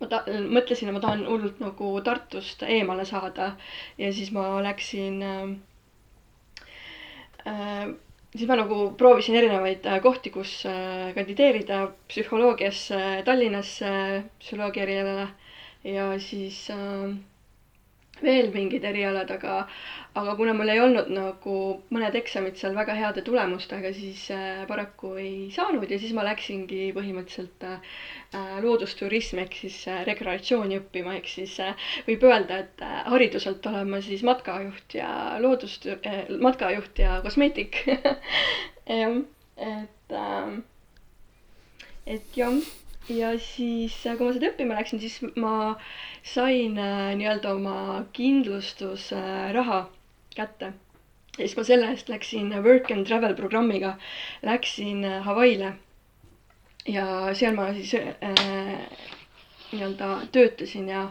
[0.00, 0.24] ma ta-,
[0.56, 3.52] mõtlesin, et ma tahan hullult nagu Tartust eemale saada.
[3.98, 5.48] Ja siis ma läksin äh,
[7.46, 7.88] äh,
[8.36, 11.78] siis ma nagu proovisin erinevaid äh, kohti, kus äh, kandideerida
[12.10, 13.92] psühholoogiasse Tallinnasse
[14.42, 15.28] psühholoogia erialale
[15.84, 17.14] ja siis äh,
[18.22, 19.56] veel mingid erialad, aga,
[20.18, 21.56] aga kuna mul ei olnud nagu
[21.94, 26.90] mõned eksamid seal väga heade tulemustega, siis äh, paraku ei saanud ja siis ma läksingi
[26.96, 28.00] põhimõtteliselt äh,
[28.64, 33.92] loodusturismi ehk siis äh, rekreatsiooni õppima, ehk siis äh, võib öelda, et äh, hariduselt olen
[33.94, 35.12] ma siis matkajuht ja
[35.42, 39.22] loodust äh,, matkajuht ja kosmeetik jah,
[39.56, 40.52] et äh,,
[42.18, 42.60] et jah
[43.08, 45.76] ja siis, äh, kui ma seda õppima läksin, siis ma
[46.26, 49.80] sain äh, nii-öelda oma kindlustusraha
[50.36, 50.72] kätte.
[51.38, 53.96] ja siis ma selle eest läksin work and travel programmiga,
[54.42, 55.72] läksin äh, Hawaii'le.
[56.88, 58.36] ja seal ma siis äh,
[59.72, 61.08] nii-öelda töötasin ja,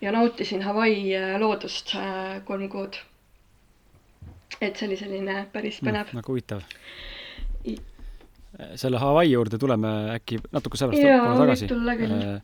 [0.00, 3.00] ja nautisin Hawaii loodust äh, kolm kuud.
[4.60, 6.20] et see oli selline päris mm, põnev mm,.
[6.20, 7.93] väga huvitav
[8.80, 11.68] selle Hawaii juurde tuleme äkki natuke sellest tagasi.
[11.70, 12.40] tulla küll äh,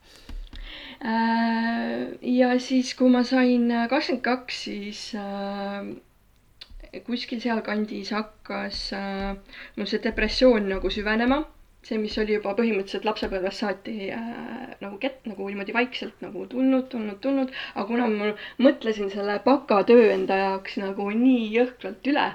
[1.05, 2.07] äh,.
[2.23, 5.87] ja siis, kui ma sain kakskümmend kaks, siis äh,
[7.07, 9.33] kuskil sealkandis hakkas äh,
[9.77, 11.45] mul see depressioon nagu süvenema
[11.87, 16.89] see, mis oli juba põhimõtteliselt lapsepõlvest saati äh, nagu kett, nagu niimoodi vaikselt nagu tulnud,
[16.93, 18.29] tulnud, tulnud, aga kuna ma
[18.67, 22.27] mõtlesin selle bakatöö enda jaoks nagu nii jõhkralt üle,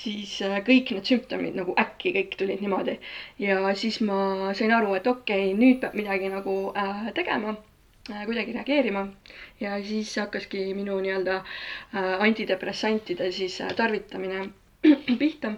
[0.00, 2.96] siis äh, kõik need sümptomid nagu äkki kõik tulid niimoodi.
[3.42, 7.52] ja siis ma sain aru, et okei okay,, nüüd peab midagi nagu äh, tegema
[8.10, 9.06] äh, kuidagi reageerima.
[9.60, 14.48] Ja siis hakkaski minu nii-öelda äh, antidepressantide siis äh, tarvitamine
[15.20, 15.56] pihta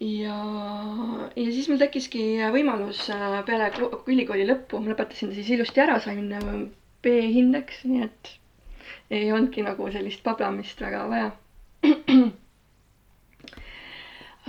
[0.00, 0.38] ja,
[1.36, 2.24] ja siis mul tekkiski
[2.54, 3.70] võimalus äh, peale
[4.10, 6.50] ülikooli lõppu, ma lõpetasin ta siis ilusti ära, sain äh,
[7.04, 8.34] B-hindeks, nii et
[9.10, 11.30] ei olnudki nagu sellist pablamist väga vaja.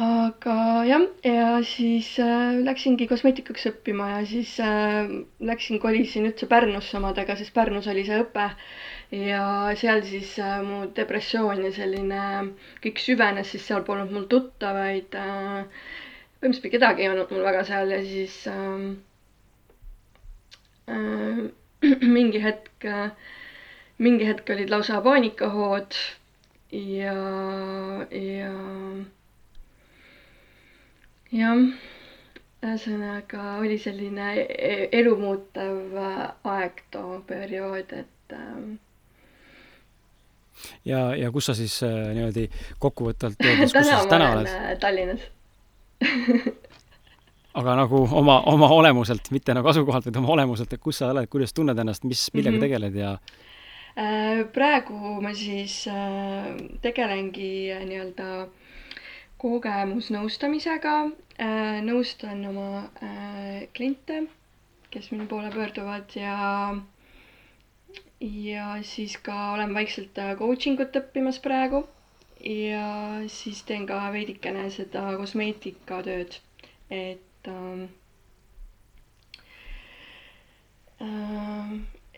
[0.10, 0.56] aga
[0.88, 5.10] jah, ja siis äh, läksingi kosmeetikuks õppima ja siis äh,
[5.44, 8.56] läksin, kolisin üldse Pärnusse omadega, sest Pärnus oli see õpe äh,
[9.12, 12.22] ja seal siis äh, mu depressioon ja selline
[12.84, 15.64] kõik süvenes, siis seal polnud mul tuttavaid äh,.
[16.40, 18.84] põhimõtteliselt kedagi ei olnud mul väga seal ja siis äh,
[20.94, 21.40] äh,
[22.18, 23.10] mingi hetk äh,,
[23.98, 25.98] mingi hetk olid lausa paanikahood
[26.72, 27.16] ja,
[28.14, 28.52] ja
[31.34, 31.64] jah,
[32.62, 35.98] ühesõnaga oli selline e-, elumuutev
[36.54, 38.78] aeg too periood, et äh,
[40.86, 42.48] ja, ja kus sa siis äh, niimoodi
[42.80, 44.50] kokkuvõtvalt öeldes, kus sa siis täna oled?
[44.50, 45.28] Äh, Tallinnas
[47.60, 51.28] aga nagu oma, oma olemuselt, mitte nagu asukohalt, vaid oma olemuselt, et kus sa oled,
[51.32, 52.68] kuidas tunned ennast, mis, millega mm -hmm.
[52.68, 53.12] tegeled ja
[53.98, 55.84] äh, praegu ma siis
[56.82, 57.52] tegelengi
[57.86, 58.48] nii-öelda
[59.40, 60.94] kogemusnõustamisega
[61.40, 64.26] äh, nõustan oma äh, kliente,
[64.92, 66.36] kes minu poole pöörduvad ja
[68.22, 71.84] ja siis ka olen vaikselt äh, coaching ut õppimas praegu.
[72.44, 72.86] Ja
[73.28, 76.38] siis teen ka veidikene seda kosmeetikatööd,
[76.90, 77.88] et äh,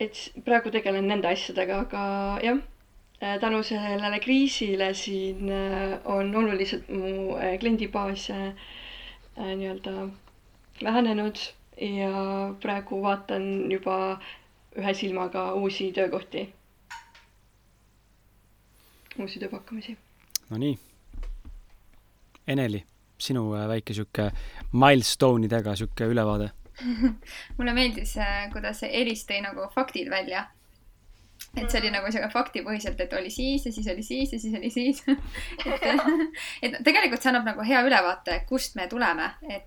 [0.02, 2.04] et praegu tegelen nende asjadega, aga
[2.42, 2.58] jah,
[3.40, 8.46] tänu sellele kriisile siin äh, on oluliselt mu äh, kliendibaas äh,
[9.38, 10.08] äh, nii-öelda
[10.84, 11.38] vähenenud.
[11.80, 12.10] Ja
[12.62, 14.18] praegu vaatan juba
[14.78, 16.46] ühe silmaga uusi töökohti,
[19.20, 19.96] uusi tööpakkumisi.
[20.50, 20.78] Nonii.
[22.48, 22.82] Eneli,
[23.20, 24.30] sinu äh, väike sihuke
[24.72, 26.50] milstone idega sihuke ülevaade.
[27.58, 28.16] mulle meeldis,
[28.52, 30.46] kuidas Elis tõi nagu faktid välja.
[31.56, 34.54] et see oli nagu siuke faktipõhiselt, et oli siis ja siis oli siis ja siis
[34.56, 35.02] oli siis
[35.66, 35.82] et,
[36.62, 39.66] et tegelikult see annab nagu hea ülevaate, kust me tuleme, et,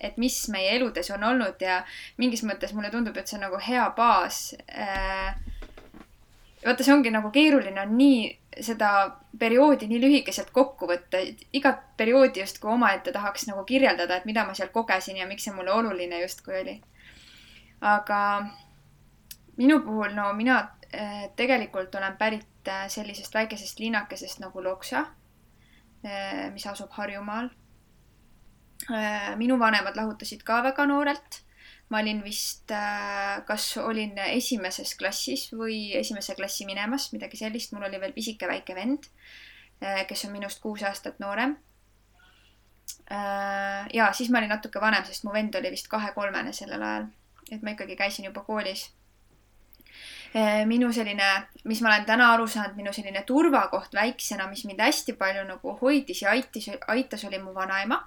[0.00, 1.82] et mis meie eludes on olnud ja
[2.16, 4.54] mingis mõttes mulle tundub, et see on nagu hea baas.
[6.64, 11.20] vaata, see ongi nagu keeruline on nii seda perioodi nii lühikeselt kokku võtta,
[11.52, 15.54] igat perioodi justkui omaette tahaks nagu kirjeldada, et mida ma seal kogesin ja miks see
[15.54, 16.80] mulle oluline justkui oli.
[17.80, 18.18] aga
[19.56, 20.58] minu puhul, no mina
[20.94, 25.06] äh, tegelikult olen pärit äh, sellisest väikesest linnakesest nagu Loksa,
[26.52, 27.48] mis asub Harjumaal.
[29.36, 31.42] Minu vanemad lahutasid ka väga noorelt
[31.88, 32.72] ma olin vist,
[33.48, 38.76] kas olin esimeses klassis või esimese klassi minemas, midagi sellist, mul oli veel pisike väike
[38.76, 39.08] vend,
[39.80, 41.56] kes on minust kuus aastat noorem.
[43.94, 47.08] ja siis ma olin natuke vanem, sest mu vend oli vist kahe-kolmene sellel ajal,
[47.50, 48.90] et ma ikkagi käisin juba koolis.
[50.68, 51.28] minu selline,
[51.64, 55.78] mis ma olen täna aru saanud, minu selline turvakoht väiksena, mis mind hästi palju nagu
[55.80, 58.02] hoidis ja aitis, aitas, oli mu vanaema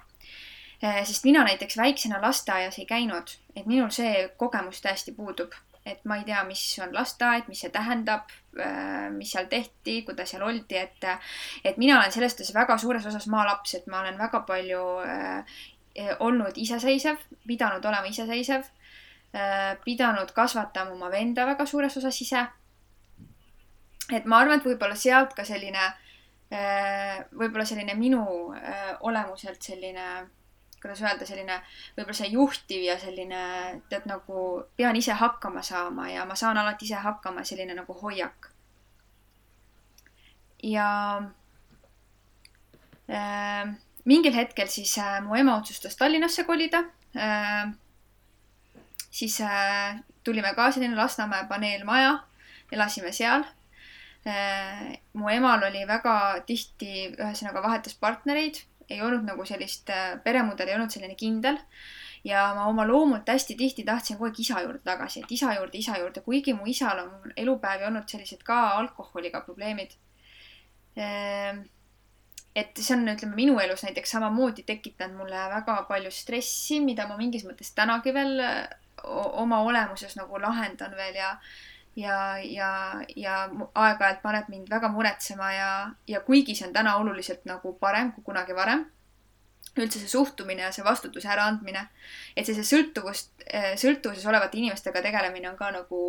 [0.82, 5.54] sest mina näiteks väiksena lasteaias ei käinud, et minul see kogemus täiesti puudub,
[5.86, 8.30] et ma ei tea, mis on lasteaed, mis see tähendab,
[9.14, 11.06] mis seal tehti, kuidas seal oldi, et,
[11.64, 15.62] et mina olen selles suhtes väga suures osas maalaps, et ma olen väga palju äh,
[16.18, 18.66] olnud iseseisev, pidanud olema iseseisev
[19.34, 22.46] äh,, pidanud kasvatama oma venda väga suures osas ise.
[24.12, 25.82] et ma arvan, et võib-olla sealt ka selline
[26.52, 28.22] äh,, võib-olla selline minu
[29.00, 30.06] olemuselt selline
[30.82, 31.58] kuidas öelda, selline
[31.96, 33.42] võib-olla see juhtiv ja selline,
[33.90, 38.50] tead nagu pean ise hakkama saama ja ma saan alati ise hakkama, selline nagu hoiak.
[40.62, 40.88] ja
[43.10, 43.70] äh,
[44.04, 46.84] mingil hetkel siis äh, mu ema otsustas Tallinnasse kolida
[47.16, 47.72] äh,.
[49.10, 52.18] siis äh, tulime ka selline Lasnamäe paneelmaja,
[52.72, 53.46] elasime seal
[54.26, 54.98] äh,.
[55.12, 59.90] mu emal oli väga tihti, ühesõnaga vahetas partnereid ei olnud nagu sellist,
[60.24, 61.58] peremudel ei olnud selline kindel.
[62.24, 65.78] ja ma oma loomult hästi tihti tahtsin kogu aeg isa juurde tagasi, et isa juurde,
[65.78, 69.96] isa juurde, kuigi mu isal on elupäevi olnud sellised ka alkoholiga probleemid.
[72.54, 77.16] et see on, ütleme, minu elus näiteks samamoodi tekitanud mulle väga palju stressi, mida ma
[77.16, 78.40] mingis mõttes tänagi veel
[79.02, 81.32] oma olemuses nagu lahendan veel ja
[81.96, 82.70] ja, ja,
[83.16, 83.36] ja
[83.74, 85.70] aeg-ajalt paneb mind väga muretsema ja,
[86.08, 88.86] ja kuigi see on täna oluliselt nagu parem kui kunagi varem,
[89.76, 91.86] üldse see suhtumine ja see vastutuse äraandmine,
[92.36, 93.32] et see, see sõltuvust,
[93.80, 96.02] sõltuvuses olevate inimestega tegelemine on ka nagu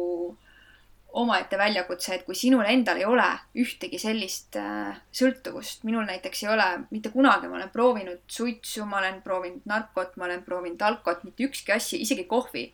[1.14, 3.26] omaette väljakutse, et kui sinul endal ei ole
[3.62, 8.98] ühtegi sellist äh, sõltuvust, minul näiteks ei ole mitte kunagi, ma olen proovinud suitsu, ma
[9.02, 12.66] olen proovinud narkot, ma olen proovinud alkot, mitte ükski asi, isegi kohvi.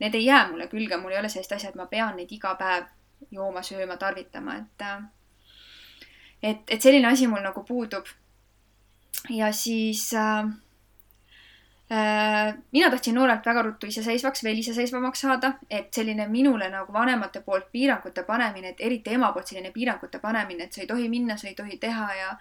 [0.00, 2.54] Need ei jää mulle külge, mul ei ole sellist asja, et ma pean neid iga
[2.56, 2.88] päev
[3.30, 4.86] jooma, sööma, tarvitama, et
[6.42, 8.06] et, et selline asi mul nagu puudub.
[9.28, 10.46] ja siis äh,
[11.92, 17.40] äh, mina tahtsin noorelt väga ruttu iseseisvaks, veel iseseisvamaks saada, et selline minule nagu vanemate
[17.40, 21.36] poolt piirangute panemine, et eriti ema poolt selline piirangute panemine, et sa ei tohi minna,
[21.36, 22.36] sa ei tohi teha ja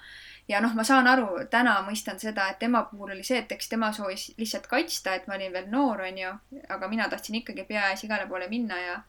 [0.49, 3.69] ja noh, ma saan aru, täna mõistan seda, et tema puhul oli see, et eks
[3.69, 6.33] tema soovis lihtsalt kaitsta, et ma olin veel noor, onju,
[6.73, 8.99] aga mina tahtsin ikkagi pea ees igale poole minna ja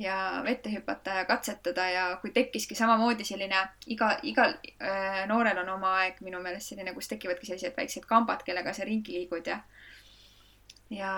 [0.00, 3.58] ja vette hüpata ja katsetada ja kui tekkiski samamoodi selline
[3.92, 8.40] iga, igal äh, noorel on oma aeg minu meelest selline, kus tekivadki sellised väiksed kambad,
[8.46, 9.60] kellega sa ringi liigud ja
[10.90, 11.12] ja,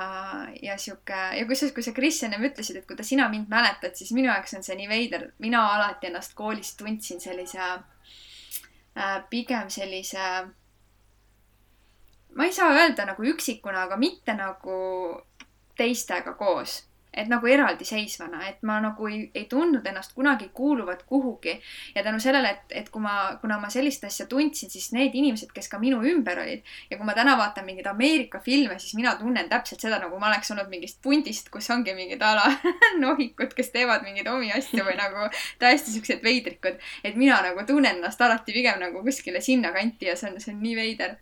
[0.62, 4.10] ja sihuke ja kusjuures, kui sa Kris ennem ütlesid, et kuidas sina mind mäletad, siis
[4.12, 7.78] minu jaoks on see nii veider, mina alati ennast koolis tundsin sellise äh,
[9.30, 10.26] pigem sellise
[12.34, 14.76] ma ei saa öelda nagu üksikuna, aga mitte nagu
[15.78, 16.82] teistega koos
[17.16, 21.60] et nagu eraldiseisvana, et ma nagu ei, ei tundnud ennast kunagi kuuluvat kuhugi.
[21.94, 25.52] ja tänu sellele, et, et kui ma, kuna ma sellist asja tundsin, siis need inimesed,
[25.54, 29.14] kes ka minu ümber olid ja kui ma täna vaatan mingeid Ameerika filme, siis mina
[29.20, 32.50] tunnen täpselt seda, nagu ma oleks olnud mingist pundist, kus ongi mingid a la
[33.04, 35.28] nohikud, kes teevad mingeid omi asju või nagu
[35.62, 36.78] täiesti siuksed veidrikud.
[37.04, 40.62] et mina nagu tunnen ennast alati pigem nagu kuskile sinnakanti ja see on, see on
[40.64, 41.18] nii veider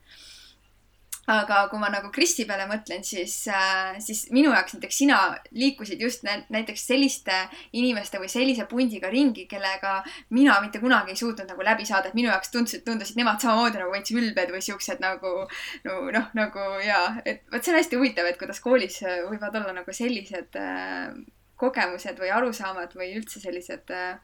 [1.30, 5.18] aga kui ma nagu Kristi peale mõtlen, siis äh,, siis minu jaoks näiteks sina
[5.54, 7.36] liikusid just näiteks selliste
[7.78, 10.00] inimeste või sellise pundiga ringi, kellega
[10.34, 13.78] mina mitte kunagi ei suutnud nagu läbi saada, et minu jaoks tundusid, tundusid nemad samamoodi
[13.78, 15.36] nagu veits ülbed või siuksed nagu
[15.84, 18.98] no noh, nagu jaa, et vot see on hästi huvitav, et kuidas koolis
[19.30, 21.14] võivad olla nagu sellised äh,
[21.62, 24.16] kogemused või arusaamad või üldse sellised äh,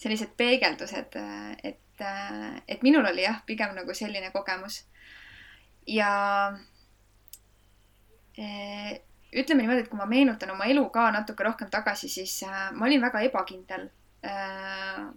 [0.00, 4.86] sellised peegeldused, äh, et, äh, et minul oli jah, pigem nagu selline kogemus
[5.88, 6.10] ja
[8.38, 8.98] eh,
[9.32, 12.86] ütleme niimoodi, et kui ma meenutan oma elu ka natuke rohkem tagasi, siis äh, ma
[12.88, 13.88] olin väga ebakindel
[14.24, 15.08] äh,.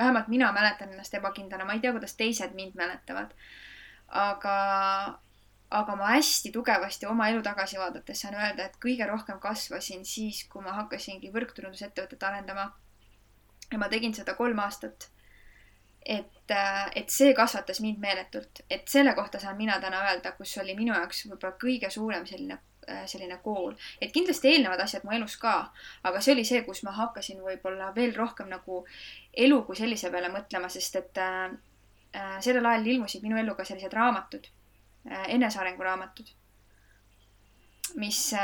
[0.00, 3.34] vähemalt mina mäletan ennast ebakindlana, ma ei tea, kuidas teised mind mäletavad.
[4.08, 4.54] aga,
[5.70, 10.44] aga ma hästi tugevasti oma elu tagasi vaadates saan öelda, et kõige rohkem kasvasin siis,
[10.48, 12.72] kui ma hakkasingi võrgturundusettevõtet arendama.
[13.72, 15.10] ja ma tegin seda kolm aastat
[16.06, 20.56] et, äh, et see kasvatas mind meeletult, et selle kohta saan mina täna öelda, kus
[20.62, 23.74] oli minu jaoks võib-olla kõige suurem selline, äh, selline kool.
[24.00, 25.72] et kindlasti eelnevad asjad mu elus ka,
[26.02, 28.84] aga see oli see, kus ma hakkasin võib-olla veel rohkem nagu
[29.32, 31.50] elu kui sellise peale mõtlema, sest et äh,
[32.14, 34.46] äh sellel ajal ilmusid minu ellu ka sellised raamatud
[35.10, 36.32] äh,, enesearenguraamatud,
[37.96, 38.34] mis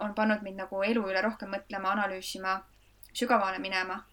[0.00, 2.60] on pannud mind nagu elu üle rohkem mõtlema, analüüsima,
[3.12, 4.04] sügavale minema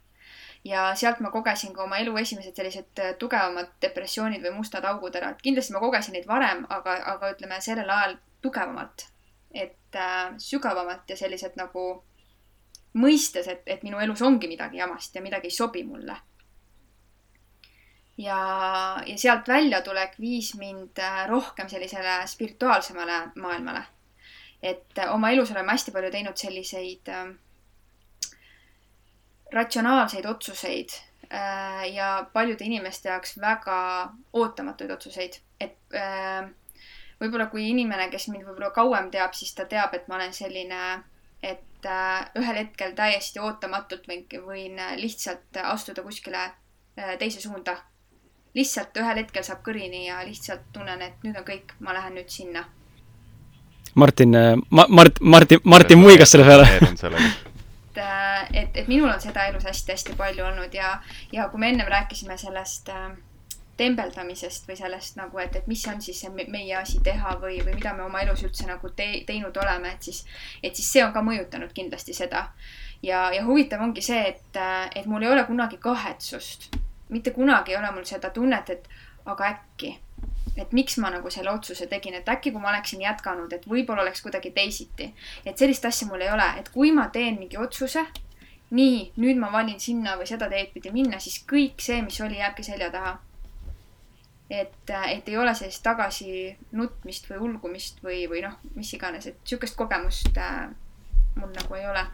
[0.65, 5.15] ja sealt ma kogesin ka oma elu esimesed sellised äh, tugevamad depressioonid või mustad augud
[5.15, 9.07] ära, et kindlasti ma kogesin neid varem, aga, aga ütleme sellel ajal tugevamalt.
[9.55, 12.03] et äh, sügavamalt ja sellised nagu
[12.95, 16.15] mõistes, et, et minu elus ongi midagi jamast ja midagi ei sobi mulle.
[18.17, 18.39] ja,
[19.05, 23.83] ja sealt väljatulek viis mind äh, rohkem sellisele spirituaalsemale maailmale.
[24.61, 27.35] et äh, oma elus oleme hästi palju teinud selliseid äh,
[29.53, 30.89] ratsionaalseid otsuseid
[31.33, 36.49] äh, ja paljude inimeste jaoks väga ootamatuid otsuseid, et äh,
[37.21, 40.83] võib-olla kui inimene, kes mind võib-olla kauem teab, siis ta teab, et ma olen selline,
[41.43, 46.51] et äh, ühel hetkel täiesti ootamatult võin, võin lihtsalt astuda kuskile
[47.19, 47.77] teise suunda.
[48.55, 52.29] lihtsalt ühel hetkel saab kõrini ja lihtsalt tunnen, et nüüd on kõik, ma lähen nüüd
[52.31, 52.63] sinna.
[53.95, 54.31] Martin
[54.69, 57.15] ma,, Mart-, Martin, Martin muigas selle peale
[57.95, 60.99] et, äh, et, et minul on seda elus hästi-hästi palju olnud ja,
[61.31, 63.11] ja kui me ennem rääkisime sellest äh,
[63.77, 67.75] tembeldamisest või sellest nagu, et, et mis on siis see meie asi teha või, või
[67.75, 70.23] mida me oma elus üldse nagu te, teinud oleme, et siis,
[70.63, 72.49] et siis see on ka mõjutanud kindlasti seda.
[73.03, 74.61] ja, ja huvitav ongi see, et,
[74.95, 76.75] et mul ei ole kunagi kahetsust.
[77.09, 78.87] mitte kunagi ei ole mul seda tunnet, et
[79.25, 79.97] aga äkki
[80.57, 84.05] et miks ma nagu selle otsuse tegin, et äkki kui ma oleksin jätkanud, et võib-olla
[84.05, 85.11] oleks kuidagi teisiti.
[85.45, 88.05] et sellist asja mul ei ole, et kui ma teen mingi otsuse,
[88.71, 92.39] nii, nüüd ma valin sinna või seda teed pidi minna, siis kõik see, mis oli,
[92.39, 93.17] jääbki selja taha.
[94.49, 99.39] et, et ei ole sellist tagasi nutmist või ulgumist või, või noh, mis iganes, et
[99.43, 100.67] sihukest kogemust äh,
[101.35, 102.05] mul nagu ei ole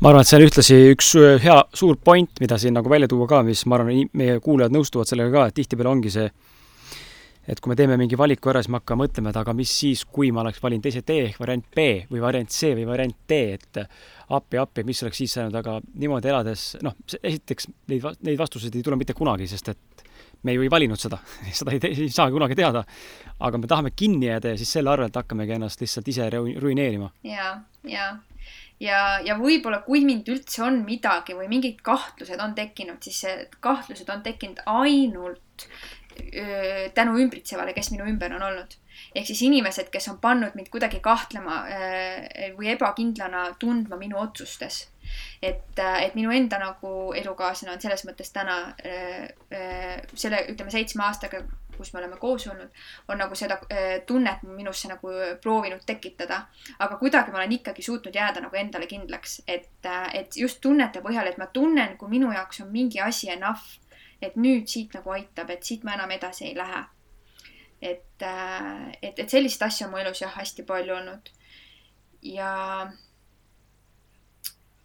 [0.00, 3.08] ma arvan, et see on ühtlasi üks äh, hea suur point, mida siin nagu välja
[3.10, 6.28] tuua ka, mis ma arvan, meie kuulajad nõustuvad sellega ka, et tihtipeale ongi see
[7.50, 10.04] et kui me teeme mingi valiku ära, siis me hakkame mõtlema, et aga mis siis,
[10.06, 13.40] kui ma oleks valinud teise tee ehk variant B või variant C või variant D,
[13.56, 13.80] et
[14.30, 18.86] appi, appi, mis oleks siis saanud, aga niimoodi elades, noh, esiteks neid, neid vastuseid ei
[18.86, 20.06] tule mitte kunagi, sest et
[20.46, 21.18] me ju ei valinud seda
[21.58, 22.84] seda ei, ei saa kunagi teada.
[23.40, 27.10] aga me tahame kinni jääda ja siis selle arvelt hakkamegi ennast lihtsalt ise ruineerima.
[27.26, 27.52] ja,
[27.84, 28.08] ja,
[28.80, 33.24] ja, ja võib-olla kui mind üldse on midagi või mingid kahtlused on tekkinud, siis
[33.60, 35.66] kahtlused on tekkinud ainult
[36.94, 38.76] tänu ümbritsevale, kes minu ümber on olnud.
[39.14, 41.62] ehk siis inimesed, kes on pannud mind kuidagi kahtlema
[42.58, 44.88] või ebakindlana tundma minu otsustes.
[45.42, 48.58] et, et minu enda nagu elukaaslane on selles mõttes täna
[50.14, 51.42] selle, ütleme seitsme aastaga,
[51.80, 52.70] kus me oleme koos olnud,
[53.08, 53.56] on nagu seda
[54.06, 55.12] tunnet minusse nagu
[55.42, 56.42] proovinud tekitada.
[56.78, 59.70] aga kuidagi ma olen ikkagi suutnud jääda nagu endale kindlaks, et,
[60.14, 63.80] et just tunnete põhjal, et ma tunnen, kui minu jaoks on mingi asi enough
[64.22, 66.84] et nüüd siit nagu aitab, et siit ma enam edasi ei lähe.
[67.82, 71.30] et, äh, et, et sellist asja on mu elus jah, hästi palju olnud.
[72.22, 72.50] ja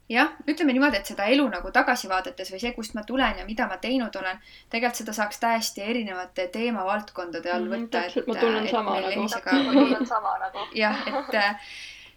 [0.09, 3.45] jah, ütleme niimoodi, et seda elu nagu tagasi vaadates või see, kust ma tulen ja
[3.45, 8.13] mida ma teinud olen, tegelikult seda saaks täiesti erinevate teemavaldkondade all mhm, võtta mm,.
[8.13, 9.27] täpselt, ma tunnen sama nagu.
[9.67, 10.69] ma tunnen sama nagu.
[10.77, 11.43] jah, et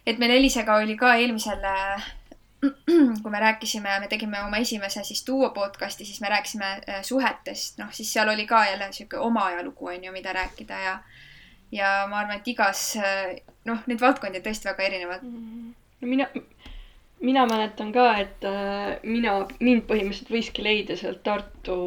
[0.07, 2.05] et meil Elisega oli ka eelmisel äh,
[3.23, 7.77] kui me rääkisime, me tegime oma esimese siis duo podcast'i, siis me rääkisime äh, suhetest,
[7.79, 10.99] noh, siis seal oli ka jälle sihuke oma ajalugu on ju, mida rääkida ja
[11.71, 15.23] ja ma arvan, et igas äh, noh, neid valdkondi on tõesti väga erinevad.
[15.23, 16.27] no mina,
[17.23, 21.79] mina mäletan ka, et äh, mina, mind põhimõtteliselt võiski leida sealt Tartu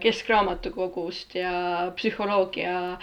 [0.00, 1.52] Keskraamatukogust ja
[1.96, 2.96] psühholoogia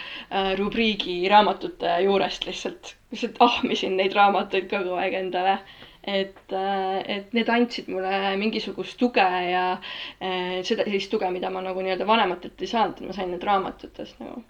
[0.57, 5.59] rubriigi raamatute juurest lihtsalt, lihtsalt ahmisin neid raamatuid kogu aeg endale
[6.03, 11.61] et, äh, et need andsid mulle mingisugust tuge ja äh, seda, sellist tuge, mida ma
[11.63, 14.43] nagu nii-öelda vanematelt ei saanud, et ma sain need raamatutest nagu.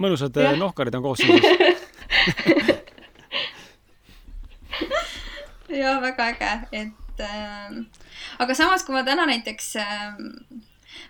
[0.00, 0.56] mõnusad ja.
[0.56, 1.44] nohkarid on koos siis
[5.80, 7.70] ja väga äge, et äh,
[8.38, 10.14] aga samas, kui ma täna näiteks äh,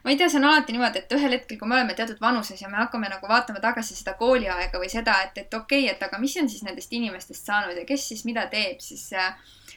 [0.04, 2.60] ma ei tea, see on alati niimoodi, et ühel hetkel, kui me oleme teatud vanuses
[2.62, 6.02] ja me hakkame nagu vaatama tagasi seda kooliaega või seda, et, et okei okay,, et
[6.08, 9.34] aga mis on siis nendest inimestest saanud ja kes siis mida teeb, siis äh,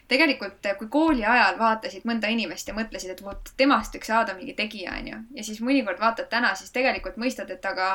[0.07, 4.55] tegelikult kui kooli ajal vaatasid mõnda inimest ja mõtlesid, et vot temast võiks saada mingi
[4.57, 5.23] tegija, onju.
[5.37, 7.89] ja siis mõnikord vaatad täna, siis tegelikult mõistad, et aga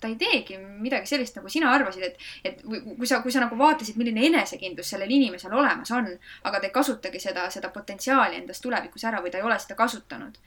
[0.00, 3.58] ta ei teegi midagi sellist, nagu sina arvasid, et, et kui sa, kui sa nagu
[3.58, 6.08] vaatasid, milline enesekindlus sellel inimesel olemas on,
[6.48, 9.76] aga ta ei kasutagi seda, seda potentsiaali endas tulevikus ära või ta ei ole seda
[9.76, 10.40] kasutanud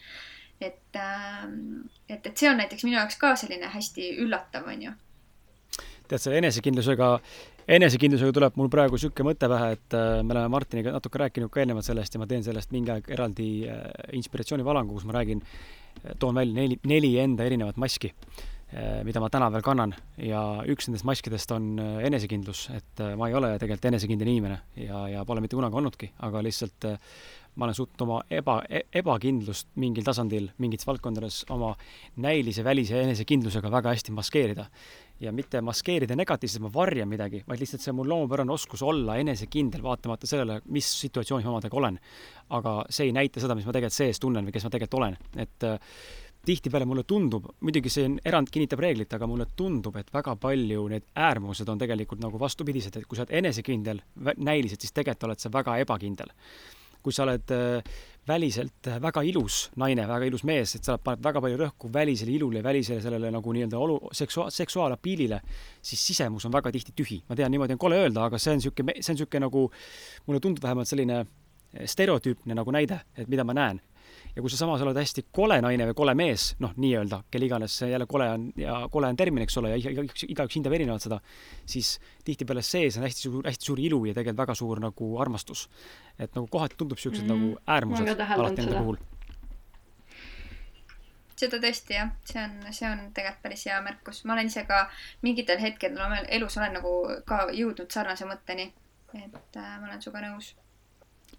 [0.61, 4.93] et, ähm, et, et see on näiteks minu jaoks ka selline hästi üllatav, on ju.
[6.07, 7.09] tead, selle enesekindlusega,
[7.77, 11.63] enesekindlusega tuleb mul praegu niisugune mõte pähe, et äh, me oleme Martiniga natuke rääkinud ka
[11.63, 13.85] eelnevalt sellest ja ma teen sellest mingi aeg eraldi äh,
[14.19, 18.13] inspiratsioonivalangu, kus ma räägin, äh, toon välja neli, neli enda erinevat maski
[19.05, 23.51] mida ma täna veel kannan ja üks nendest maskidest on enesekindlus, et ma ei ole
[23.61, 26.87] tegelikult enesekindel inimene ja, ja pole mitte kunagi olnudki, aga lihtsalt
[27.55, 31.73] ma olen suutnud oma eba, e-, ebakindlust mingil tasandil mingites valdkondades oma
[32.23, 34.65] näilise välise enesekindlusega väga hästi maskeerida.
[35.23, 39.15] ja mitte maskeerida negatiivselt, ma varjan midagi, vaid lihtsalt see on mul loomupärane oskus olla
[39.21, 41.99] enesekindel, vaatamata sellele, mis situatsioonis ma omadega olen.
[42.49, 45.17] aga see ei näita seda, mis ma tegelikult sees tunnen või kes ma tegelikult olen,
[45.45, 45.79] et äh,
[46.45, 50.87] tihtipeale mulle tundub, muidugi see on, erand kinnitab reeglit, aga mulle tundub, et väga palju
[50.91, 54.01] need äärmused on tegelikult nagu vastupidised, et kui sa oled enesekindel
[54.35, 56.33] näiliselt, siis tegelikult oled sa väga ebakindel
[57.03, 57.93] kui sa oled äh,
[58.27, 62.35] väliselt äh, väga ilus naine, väga ilus mees, et sa paned väga palju rõhku välisele
[62.37, 65.41] ilule, välisele sellele nagu nii-öelda olu, seksua-, seksuaalapiilile,
[65.81, 67.21] siis sisemus on väga tihti tühi.
[67.29, 69.69] ma tean, niimoodi on kole öelda, aga see on niisugune, see on niisugune nagu,
[70.27, 71.25] mulle tundub vähemalt selline
[71.85, 73.81] stereotüüpne nagu näide, et mida ma näen
[74.35, 77.77] ja kui sa samas oled hästi kole naine või kole mees, noh, nii-öelda, kelle iganes
[77.81, 81.05] see jälle kole on ja kole on termin, eks ole, ja igaüks, igaüks hindab erinevalt
[81.05, 81.19] seda,
[81.69, 85.67] siis tihtipeale sees on hästi suur, hästi suur ilu ja tegelikult väga suur nagu armastus.
[86.19, 87.49] et nagu kohati tundub siuksed mm -hmm.
[87.49, 88.97] nagu äärmused alati enda puhul
[91.35, 94.23] seda tõesti jah, see on, see on tegelikult päris hea märkus.
[94.25, 94.89] ma olen ise ka
[95.21, 96.93] mingitel hetkedel oma elus olen nagu
[97.25, 98.71] ka jõudnud sarnase mõtteni.
[99.13, 100.55] et äh, ma olen sinuga nõus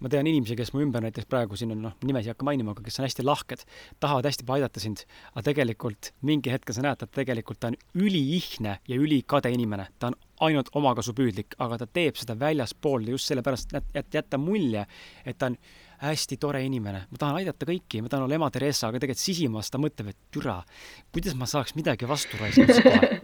[0.03, 2.75] ma tean inimesi, kes mu ümber näiteks praegu siin on, noh, nimesid ei hakka mainima,
[2.75, 3.63] aga kes on hästi lahked,
[4.03, 8.77] tahavad hästi aidata sind, aga tegelikult mingi hetkel sa näed, et tegelikult ta on üliihne
[8.87, 14.19] ja ülikade inimene, ta on ainult omakasupüüdlik, aga ta teeb seda väljaspool just sellepärast, et
[14.19, 14.83] jätta mulje,
[15.25, 15.59] et ta on
[16.01, 19.71] hästi tore inimene, ma tahan aidata kõiki, ma tahan olla ema Theresa, aga tegelikult sisimas
[19.71, 20.59] ta mõtleb, et türa,
[21.15, 23.21] kuidas ma saaks midagi vastu raiskada kohe.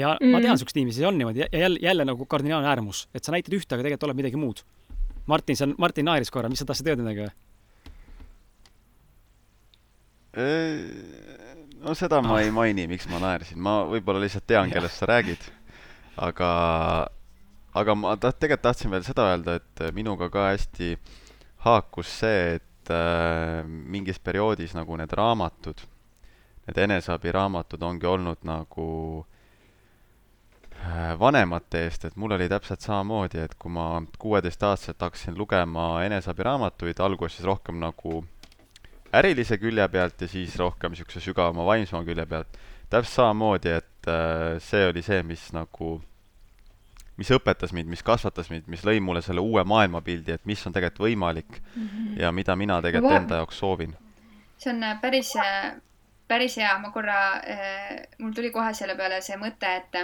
[0.00, 0.32] ja mm.
[0.32, 3.52] ma tean, siukseid inimesi on niimoodi ja jälle, jälle nagu kardinaalne äärmus, et sa näitad
[3.52, 4.64] ühte, aga tegelikult oled midagi muud
[5.28, 7.34] Martin, sa, Martin naeris korra, mis sa tahtsid öelda midagi või?
[11.82, 12.42] no seda ma ah.
[12.44, 15.48] ei maini, miks ma naersin, ma võib-olla lihtsalt tean, kellest sa räägid.
[16.28, 16.50] aga,
[17.74, 20.94] aga ma ta-, tegelikult tahtsin veel seda öelda, et minuga ka hästi
[21.64, 25.82] haakus see, et äh, mingis perioodis nagu need raamatud,
[26.68, 28.86] need eneseabiraamatud ongi olnud nagu
[29.24, 29.37] äh, Äh,
[31.18, 37.44] vanemate eest, et mul oli täpselt samamoodi, et kui ma kuueteistaastaselt hakkasin lugema eneseabiraamatuid, alguses
[37.44, 38.22] rohkem nagu
[39.12, 42.60] ärilise külje pealt ja siis rohkem niisuguse sügavama vaimsema külje pealt,
[42.90, 45.96] täpselt samamoodi, et äh, see oli see, mis nagu,
[47.18, 50.76] mis õpetas mind, mis kasvatas mind, mis lõi mulle selle uue maailmapildi, et mis on
[50.76, 52.20] tegelikult võimalik mm -hmm.
[52.22, 53.96] ja mida mina tegelikult enda jaoks soovin.
[54.58, 55.32] see on äh, päris
[56.28, 59.96] päris hea, ma korra äh,, mul tuli kohe selle peale see mõte, et,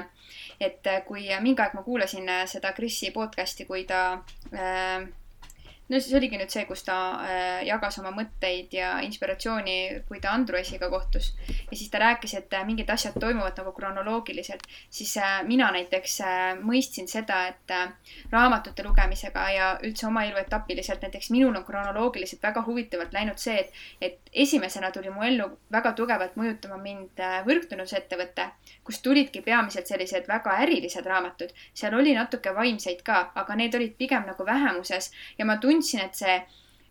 [0.60, 4.01] et kui mingi aeg ma kuulasin äh, seda Krisi podcast'i, kui ta
[4.52, 5.05] äh,
[5.89, 9.77] no siis oligi nüüd see, kus ta äh, jagas oma mõtteid ja inspiratsiooni,
[10.09, 11.32] kui ta Androesiga kohtus.
[11.70, 14.65] ja siis ta rääkis, et äh, mingid asjad toimuvad nagu kronoloogiliselt.
[14.90, 16.20] siis äh, mina näiteks
[16.65, 17.74] mõistsin seda, et
[18.32, 23.73] raamatute lugemisega ja üldse oma eluetapiliselt, näiteks minul on kronoloogiliselt väga huvitavalt läinud see, et,
[24.01, 28.48] et esimesena tuli mu ellu väga tugevalt mõjutama mind võrgtunnusettevõte,
[28.85, 31.52] kus tulidki peamiselt sellised väga ärilised raamatud.
[31.74, 36.14] seal oli natuke vaimseid ka, aga need olid pigem nagu vähemuses ja ma tundsin, et
[36.14, 36.36] see,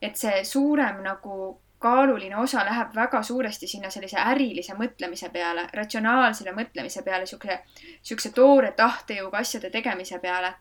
[0.01, 6.53] et see suurem nagu kaaluline osa läheb väga suuresti sinna sellise ärilise mõtlemise peale, ratsionaalsele
[6.55, 7.59] mõtlemise peale, siukse,
[8.01, 10.53] siukse toore tahtejõuga asjade tegemise peale.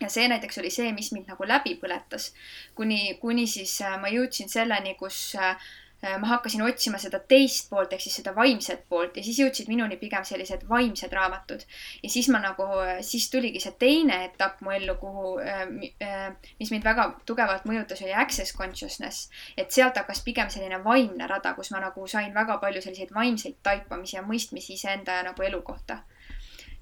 [0.00, 2.30] Ja see näiteks oli see, mis mind nagu läbi põletas,
[2.74, 5.56] kuni, kuni siis äh, ma jõudsin selleni, kus Äh,
[6.00, 9.98] ma hakkasin otsima seda teist poolt ehk siis seda vaimset poolt ja siis jõudsid minuni
[10.00, 11.64] pigem sellised vaimsed raamatud.
[12.02, 12.64] ja siis ma nagu,
[13.04, 15.66] siis tuligi see teine etapp mu ellu, kuhu, äh,
[16.02, 19.28] äh, mis mind väga tugevalt mõjutas, oli access consciousness.
[19.56, 23.60] et sealt hakkas pigem selline vaimne rada, kus ma nagu sain väga palju selliseid vaimseid
[23.62, 26.00] taipamisi ja mõistmisi iseenda ja nagu elu kohta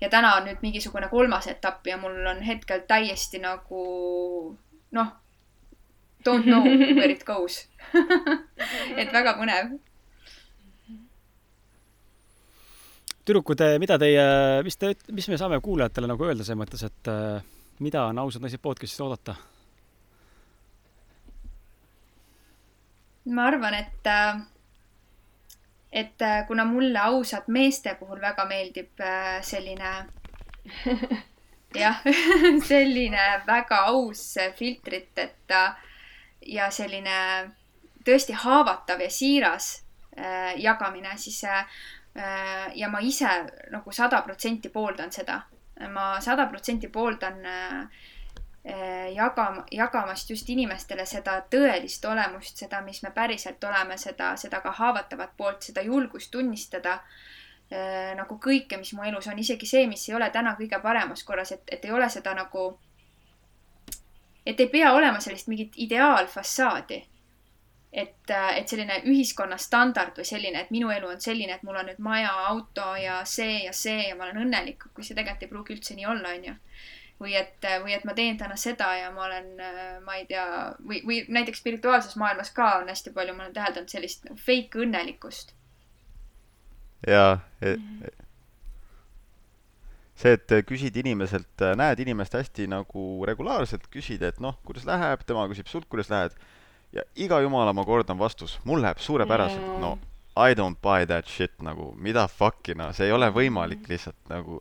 [0.01, 3.83] ja täna on nüüd mingisugune kolmas etapp ja mul on hetkel täiesti nagu
[4.95, 5.09] noh,
[6.25, 7.67] don't know where it goes
[9.01, 9.77] et väga põnev.
[13.29, 14.25] tüdrukud, mida teie,
[14.65, 17.43] mis te, mis me saame kuulajatele nagu öelda selles mõttes, et äh,
[17.85, 19.37] mida on ausad naised podcast'ist oodata?
[23.29, 24.39] ma arvan, et, äh,
[25.93, 29.05] et kuna mulle ausad meeste puhul väga meeldib
[29.45, 29.93] selline
[31.75, 32.01] jah,
[32.71, 35.63] selline väga aus filtriteta
[36.47, 37.19] ja selline
[38.05, 39.71] tõesti haavatav ja siiras
[40.19, 41.65] äh, jagamine, siis äh,
[42.75, 43.31] ja ma ise
[43.71, 45.43] nagu sada protsenti pooldan seda.
[45.91, 47.83] ma sada protsenti pooldan äh,
[48.67, 54.61] äh, jagama, jagamast just inimestele seda tõelist olemust, seda, mis me päriselt oleme, seda, seda
[54.61, 59.87] ka haavatavat poolt, seda julgust tunnistada äh, nagu kõike, mis mu elus on, isegi see,
[59.87, 62.71] mis ei ole täna kõige paremas korras, et, et ei ole seda nagu,
[64.47, 67.03] et ei pea olema sellist mingit ideaalfassaadi
[67.93, 71.79] et, äh, et selline ühiskonna standard või selline, et minu elu on selline, et mul
[71.81, 75.47] on nüüd maja, auto ja see ja see ja ma olen õnnelik, kui see tegelikult
[75.47, 76.55] ei pruugi üldse nii olla, onju.
[77.19, 80.45] või et, või et ma teen täna seda ja ma olen, äh, ma ei tea,
[80.85, 84.85] või, või näiteks spirituaalses maailmas ka on hästi palju, ma olen täheldanud sellist nagu fake
[84.85, 85.55] õnnelikkust.
[87.07, 87.77] jaa e,
[90.19, 95.47] see, et küsid inimeselt, näed inimest hästi nagu regulaarselt, küsid, et noh, kuidas läheb, tema
[95.51, 96.35] küsib sult, kuidas lähed
[96.93, 99.99] ja iga jumalamaa kord on vastus, mul läheb suurepäraselt yeah., no
[100.39, 104.61] I don't buy that shit nagu, mida fuck'i noh, see ei ole võimalik lihtsalt nagu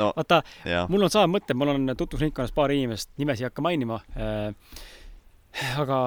[0.00, 0.42] no vaata,
[0.90, 4.50] mul on sama mõte, mul on tutvusringkonnas paar inimest, nimesid ei hakka mainima äh,.
[5.80, 6.00] aga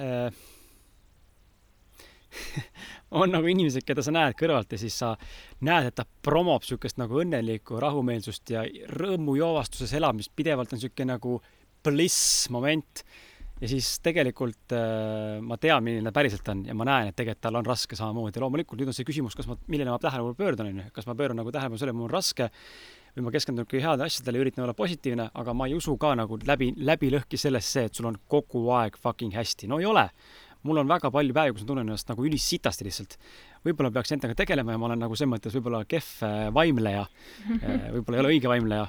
[0.00, 0.42] äh,
[3.14, 5.12] on nagu inimesed, keda sa näed kõrvalt ja siis sa
[5.66, 8.64] näed, et ta promob siukest nagu õnnelikku rahumeelsust ja
[8.94, 11.38] rõõmujoovastuses elamist, pidevalt on siuke nagu
[11.84, 13.04] bliss moment
[13.60, 17.44] ja siis tegelikult äh, ma tean, milline ta päriselt on ja ma näen, et tegelikult
[17.46, 18.42] tal on raske samamoodi.
[18.42, 21.38] loomulikult nüüd on see küsimus, kas ma, millele ma tähelepanu pöördun, onju, kas ma pööran
[21.38, 22.50] nagu tähelepanu sellele, mul on raske
[23.14, 26.16] või ma keskendun ikkagi heade asjadele ja üritan olla positiivne, aga ma ei usu ka
[26.18, 29.70] nagu läbi, läbi lõhki sellesse, et sul on kogu aeg fucking hästi.
[29.70, 30.08] no ei ole.
[30.64, 33.18] Mul on väga palju päevi, kus ma tunnen ennast nagu ülisitasti lihtsalt.
[33.64, 37.04] võib-olla peaks endaga tegelema ja ma olen nagu selles mõttes võib-olla kehv äh, vaimleja.
[37.54, 38.86] Äh, võib-olla ei ole õige vaimleja,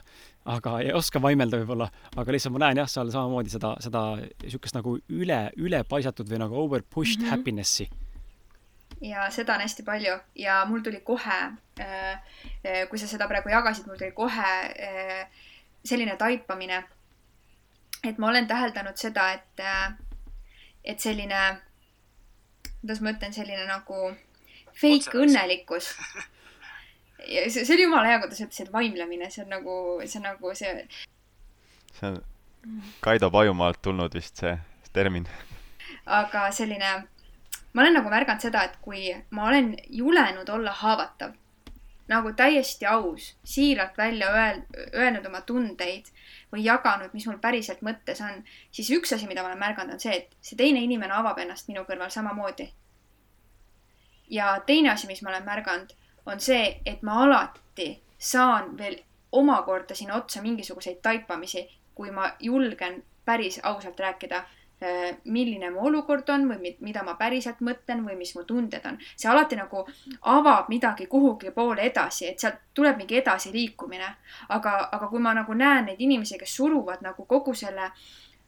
[0.56, 4.06] aga ei oska vaimelda võib-olla, aga lihtsalt ma näen jah, seal samamoodi seda, seda
[4.44, 7.36] niisugust nagu üle, ülepaisatud või nagu over pushed mm -hmm.
[7.36, 7.90] happiness'i.
[9.02, 11.40] ja seda on hästi palju ja mul tuli kohe
[11.80, 14.54] äh,, kui sa seda praegu jagasid, mul tuli kohe
[15.86, 16.84] selline taipamine,
[18.04, 19.62] et ma olen täheldanud seda, et
[20.86, 21.42] et selline,
[22.86, 24.12] kuidas ma ütlen, selline nagu
[24.78, 25.90] fake õnnelikkus
[27.34, 30.28] ja see, see oli jumala hea, kuidas sa ütlesid, vaimlemine, see on nagu, see on
[30.30, 30.74] nagu see.
[31.98, 32.22] see on
[33.02, 34.54] Kaido Pajumaalt tulnud vist see
[34.94, 35.26] termin.
[36.06, 36.94] aga selline,
[37.74, 41.34] ma olen nagu märganud seda, et kui ma olen julenud olla haavatav,
[42.12, 44.64] nagu täiesti aus, siiralt välja öel-,
[44.94, 46.14] öelnud oma tundeid
[46.54, 50.00] või jaganud, mis mul päriselt mõttes on, siis üks asi, mida ma olen märganud, on
[50.00, 52.72] see, et see teine inimene avab ennast minu kõrval samamoodi.
[54.30, 55.94] ja teine asi, mis ma olen märganud
[56.26, 58.98] on see, et ma alati saan veel
[59.32, 64.44] omakorda sinna otsa mingisuguseid taipamisi, kui ma julgen päris ausalt rääkida,
[65.26, 68.98] milline mu olukord on või mida ma päriselt mõtlen või mis mu tunded on.
[69.16, 69.86] see alati nagu
[70.22, 74.16] avab midagi kuhugi poole edasi, et sealt tuleb mingi edasiliikumine.
[74.50, 77.92] aga, aga kui ma nagu näen neid inimesi, kes suruvad nagu kogu selle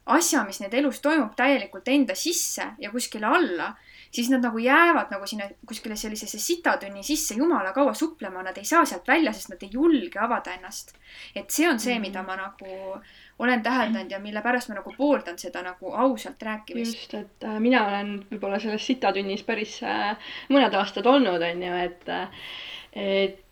[0.05, 3.73] asja, mis nende elus toimub, täielikult enda sisse ja kuskile alla,
[4.11, 8.65] siis nad nagu jäävad nagu sinna kuskile sellisesse sitatünni sisse jumala kaua suplema, nad ei
[8.65, 10.93] saa sealt välja, sest nad ei julge avada ennast.
[11.35, 13.01] et see on see, mida ma nagu
[13.39, 16.95] olen täheldanud ja mille pärast ma nagu pooldan seda nagu ausalt rääkimist.
[16.95, 21.75] just, et äh, mina olen võib-olla selles sitatünnis päris äh, mõned aastad olnud, on ju,
[21.83, 22.47] et äh,
[22.97, 23.43] et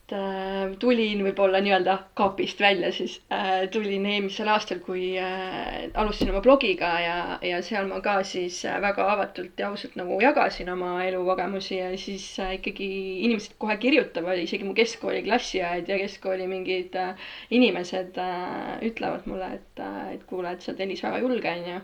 [0.80, 6.92] tulin võib-olla nii-öelda kapist välja, siis äh, tulin eelmisel aastal, kui äh, alustasin oma blogiga
[7.02, 11.80] ja, ja seal ma ka siis äh, väga avatult ja ausalt nagu jagasin oma elukogemusi
[11.80, 12.92] ja siis äh, ikkagi
[13.26, 17.28] inimesed kohe kirjutavad, isegi mu keskkooli klassiõed ja keskkooli mingid äh,
[17.58, 21.82] inimesed äh, ütlevad mulle, et äh,, et kuule, et sa oled Tõnis väga julge, onju.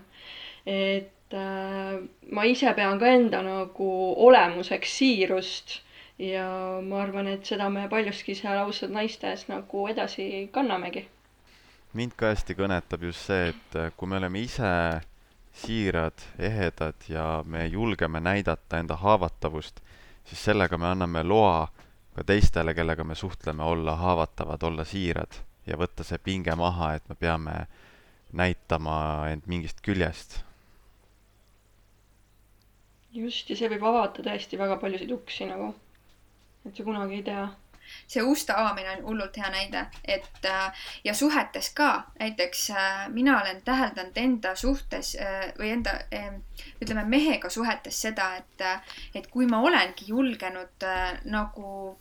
[0.70, 1.94] et äh,
[2.30, 3.94] ma ise pean ka enda nagu
[4.30, 5.80] olemuseks siirust
[6.22, 6.46] ja
[6.86, 11.08] ma arvan, et seda me paljuski seal ausad naistes nagu edasi kannamegi.
[11.92, 14.70] mind ka hästi kõnetab just see, et äh, kui me oleme ise
[15.52, 19.82] siirad, ehedad ja me julgeme näidata enda haavatavust,
[20.24, 21.68] siis sellega me anname loa
[22.14, 27.08] ka teistele, kellega me suhtleme, olla haavatavad, olla siirad ja võtta see pinge maha, et
[27.08, 27.66] me peame
[28.32, 30.40] näitama end mingist küljest.
[33.12, 35.74] just, ja see võib avada tõesti väga paljusid uksi nagu
[36.66, 37.48] et sa kunagi ei tea.
[38.08, 43.34] see uste avamine on hullult hea näide, et äh, ja suhetes ka, näiteks äh, mina
[43.40, 45.98] olen täheldanud enda suhtes äh, või enda
[46.80, 48.64] ütleme mehega suhetes seda, et,
[49.14, 50.86] et kui ma olengi julgenud
[51.24, 51.98] nagu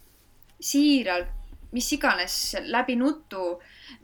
[0.62, 1.34] siiralt,
[1.72, 3.58] mis iganes läbi nutu,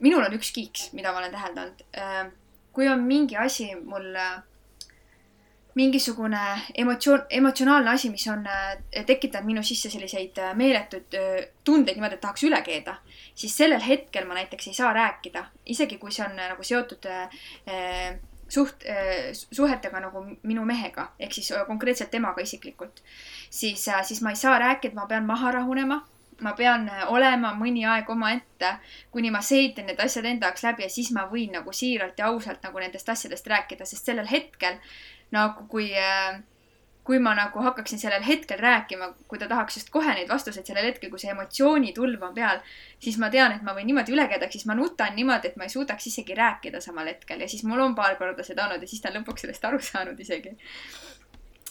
[0.04, 1.82] minul on üks kiiks, mida ma olen täheldanud.
[2.72, 4.12] kui on mingi asi mul
[5.78, 6.40] mingisugune
[6.74, 12.18] emotsioon, emotsionaalne asi, mis on äh, tekitanud minu sisse selliseid äh, meeletuid äh, tundeid niimoodi,
[12.18, 12.96] et tahaks üle keeda,
[13.38, 15.44] siis sellel hetkel ma näiteks ei saa rääkida,
[15.74, 17.06] isegi kui see on nagu seotud
[18.48, 18.84] suht,
[19.52, 23.02] suhetega nagu minu mehega, ehk siis konkreetselt temaga isiklikult,
[23.50, 26.00] siis, siis ma ei saa rääkida, ma pean maha rahunema
[26.40, 28.76] ma pean olema mõni aeg omaette,
[29.10, 32.30] kuni ma seitan need asjad enda jaoks läbi ja siis ma võin nagu siiralt ja
[32.30, 34.78] ausalt nagu nendest asjadest rääkida, sest sellel hetkel
[35.34, 36.40] nagu kui, äh,
[37.08, 40.90] kui ma nagu hakkaksin sellel hetkel rääkima, kui ta tahaks just kohe neid vastuseid sellel
[40.90, 42.60] hetkel, kui see emotsioonitulv on peal,
[43.00, 45.68] siis ma tean, et ma võin niimoodi üle ehk siis ma nutan niimoodi, et ma
[45.68, 47.40] ei suudaks isegi rääkida samal hetkel.
[47.40, 49.80] Ja siis mul on paar korda seda olnud ja siis ta on lõpuks sellest aru
[49.80, 50.56] saanud isegi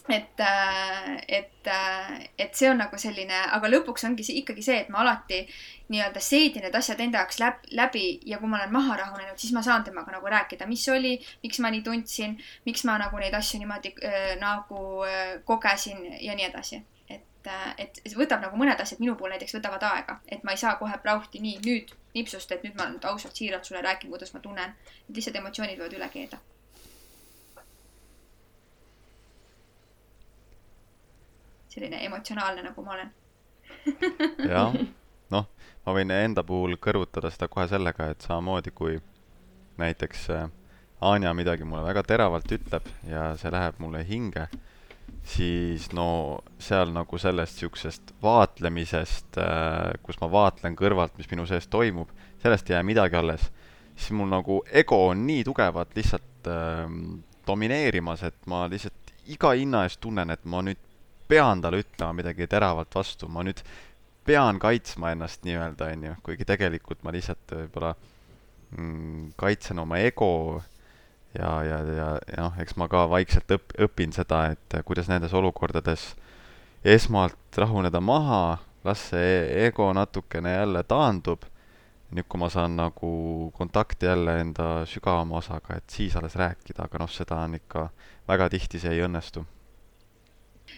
[0.10, 4.78] et, äh, et, äh, et see on nagu selline, aga lõpuks ongi see ikkagi see,
[4.84, 5.42] et ma alati
[5.92, 9.54] nii-öelda seedin need asjad enda jaoks läb, läbi ja kui ma olen maha rahunenud, siis
[9.56, 13.36] ma saan temaga nagu rääkida, mis oli, miks ma nii tundsin, miks ma nagu neid
[13.36, 16.84] asju niimoodi äh, nagu äh, kogesin ja nii edasi.
[17.10, 20.56] et, äh, et see võtab nagu mõned asjad minu puhul näiteks võtavad aega, et ma
[20.56, 24.12] ei saa kohe prauhti nii nüüd nipsust, et nüüd ma nüüd ausalt siiralt sulle räägin,
[24.12, 24.76] kuidas ma tunnen.
[25.10, 26.40] et lihtsalt emotsioonid võivad üle keeda
[31.78, 33.14] selline emotsionaalne, nagu ma olen
[34.54, 34.74] jah,
[35.34, 35.50] noh,
[35.86, 38.98] ma võin enda puhul kõrvutada seda kohe sellega, et samamoodi kui
[39.78, 40.48] näiteks äh,
[41.08, 44.48] Anja midagi mulle väga teravalt ütleb ja see läheb mulle hinge,
[45.28, 46.08] siis no
[46.58, 52.10] seal nagu sellest niisugusest vaatlemisest, äh, kus ma vaatlen kõrvalt, mis minu sees toimub,
[52.42, 53.52] sellest ei jää midagi alles.
[53.98, 56.90] siis mul nagu ego on nii tugevalt lihtsalt äh,
[57.48, 60.82] domineerimas, et ma lihtsalt iga hinna eest tunnen, et ma nüüd
[61.28, 63.62] pean talle ütlema midagi teravalt vastu, ma nüüd
[64.28, 67.94] pean kaitsma ennast nii-öelda, on ju, kuigi tegelikult ma lihtsalt võib-olla
[68.76, 70.32] mm, kaitsen oma ego
[71.38, 75.36] ja, ja, ja, ja noh, eks ma ka vaikselt õp-, õpin seda, et kuidas nendes
[75.38, 76.10] olukordades
[76.84, 81.44] esmalt rahuneda maha, las see ego natukene jälle taandub,
[82.16, 83.12] nüüd kui ma saan nagu
[83.56, 87.90] kontakti jälle enda sügavama osaga, et siis alles rääkida, aga noh, seda on ikka,
[88.28, 89.44] väga tihti see ei õnnestu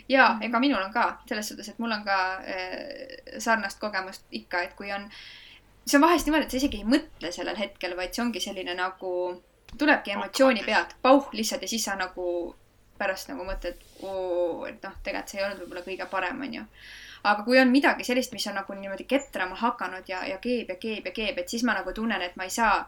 [0.10, 4.64] ja ega minul on ka selles suhtes, et mul on ka äh, sarnast kogemust ikka,
[4.65, 5.06] et kui on,
[5.86, 8.76] see on vahest niimoodi, et sa isegi ei mõtle sellel hetkel, vaid see ongi selline
[8.77, 9.11] nagu,
[9.77, 12.56] tulebki emotsiooni pealt, pauh lihtsalt ja siis sa nagu
[12.99, 16.65] pärast nagu mõtled, et noh, tegelikult see ei olnud võib-olla kõige parem, onju.
[17.30, 20.76] aga kui on midagi sellist, mis on nagu niimoodi ketrama hakanud ja, ja keeb ja
[20.81, 22.81] keeb ja keeb, et siis ma nagu tunnen, et ma ei saa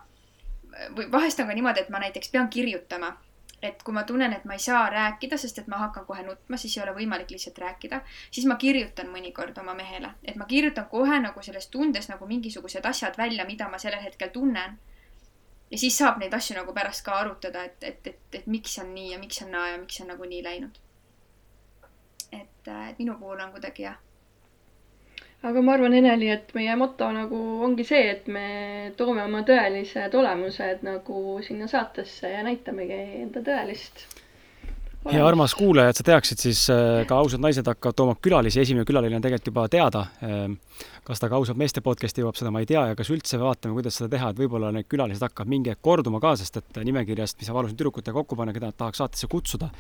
[0.96, 3.14] või vahest on ka niimoodi, et ma näiteks pean kirjutama
[3.62, 6.58] et kui ma tunnen, et ma ei saa rääkida, sest et ma hakkan kohe nutma,
[6.58, 8.02] siis ei ole võimalik lihtsalt rääkida,
[8.32, 12.86] siis ma kirjutan mõnikord oma mehele, et ma kirjutan kohe nagu sellest tundest nagu mingisugused
[12.86, 14.80] asjad välja, mida ma sellel hetkel tunnen.
[15.72, 18.94] ja siis saab neid asju nagu pärast ka arutada, et, et, et, et miks on
[18.94, 20.80] nii ja miks on naa ja miks on nagu nii läinud.
[22.32, 24.00] et, et minu puhul on kuidagi jah
[25.42, 28.48] aga ma arvan, Eneli, et meie moto nagu ongi see, et me
[28.98, 34.06] toome oma tõelised olemused nagu sinna saatesse ja näitamegi enda tõelist
[35.10, 38.86] ja armas kuulaja, et sa teaksid, siis äh, ka ausad naised hakkavad tooma külalisi, esimene
[38.86, 40.04] külaline on tegelikult juba teada.
[40.26, 40.58] Ähm,
[41.08, 42.84] kas ta ka ausad meeste podcast'i jõuab, seda ma ei tea.
[42.92, 46.22] Ja kas üldse vaatame, kuidas seda teha, et võib-olla need külalised hakkavad mingi hetk korduma
[46.22, 49.72] ka, sest et nimekirjast, mis sa palusid tüdrukutega kokku panna, keda nad tahaks saatesse kutsuda,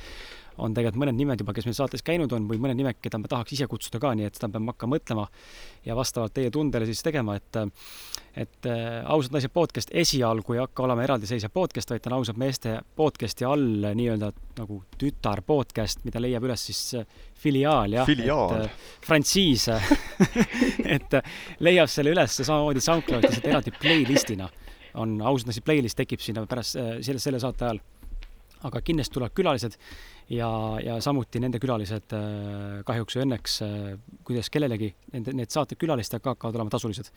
[0.58, 3.30] on tegelikult mõned nimed juba, kes meil saates käinud on või mõned nimed, keda ma
[3.32, 5.28] tahaks ise kutsuda ka, nii et seda peame hakkama mõtlema
[5.88, 7.62] ja vastavalt teie tundele siis tegema, et
[8.32, 12.38] et äh, ausad naised podcast esialgu ei hakka olema eraldiseisev podcast, vaid ta on ausad
[12.40, 18.08] meeste podcast'i all nii-öelda nagu tütar podcast, mida leiab üles siis äh, filiaal jah.
[18.08, 18.70] filiaal.
[19.04, 19.68] frantsiis
[20.96, 24.48] et äh, leiab selle üles samamoodi SoundCloudis, et eraldi playlist'ina
[25.02, 27.84] on ausad naised playlist tekib sinna pärast selle, selle saate ajal
[28.68, 29.78] aga kindlasti tulevad külalised
[30.30, 30.50] ja,
[30.84, 33.88] ja samuti nende külalised äh, kahjuks või õnneks, äh,
[34.28, 37.12] kuidas kellelegi, nende, need saated külalistega hakkavad olema tasulised.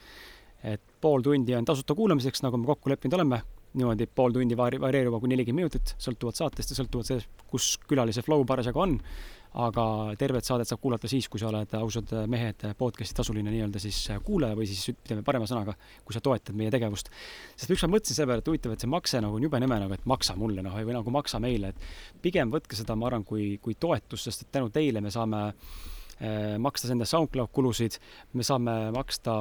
[0.64, 3.42] et pool tundi on tasuta kuulamiseks, nagu me kokku leppinud oleme,
[3.76, 8.24] niimoodi pool tundi vari-, varieeruva kuni nelikümmend minutit, sõltuvalt saatest ja sõltuvalt sellest, kus külalise
[8.24, 8.96] flow parasjagu on
[9.54, 9.84] aga
[10.18, 14.58] tervet saadet saab kuulata siis, kui sa oled ausad mehed podcast'i tasuline nii-öelda siis kuulaja
[14.58, 17.10] või siis ütleme parema sõnaga, kui sa toetad meie tegevust.
[17.54, 19.94] sest ükskord mõtlesin selle peale, et huvitav, et see makse nagu on jube nõme nagu,
[19.94, 23.54] et maksa mulle noh, või nagu maksa meile, et pigem võtke seda, ma arvan, kui,
[23.62, 25.44] kui toetust, sest et tänu teile me saame
[26.18, 28.00] eh, maksta enda SoundCloud kulusid,
[28.34, 29.34] me saame maksta,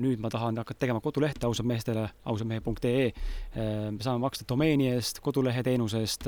[0.00, 5.22] nüüd ma tahan hakata tegema kodulehte ausad meestele, ausadmehe.ee, eh, me saame maksta domeeni eest,
[5.22, 6.26] kodulehe teenuse eest,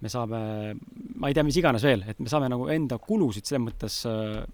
[0.00, 0.40] me saame,
[1.16, 4.44] ma ei tea, mis iganes veel, et me saame nagu enda kulusid selles mõttes äh,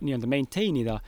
[0.00, 0.98] nii-öelda maintain ida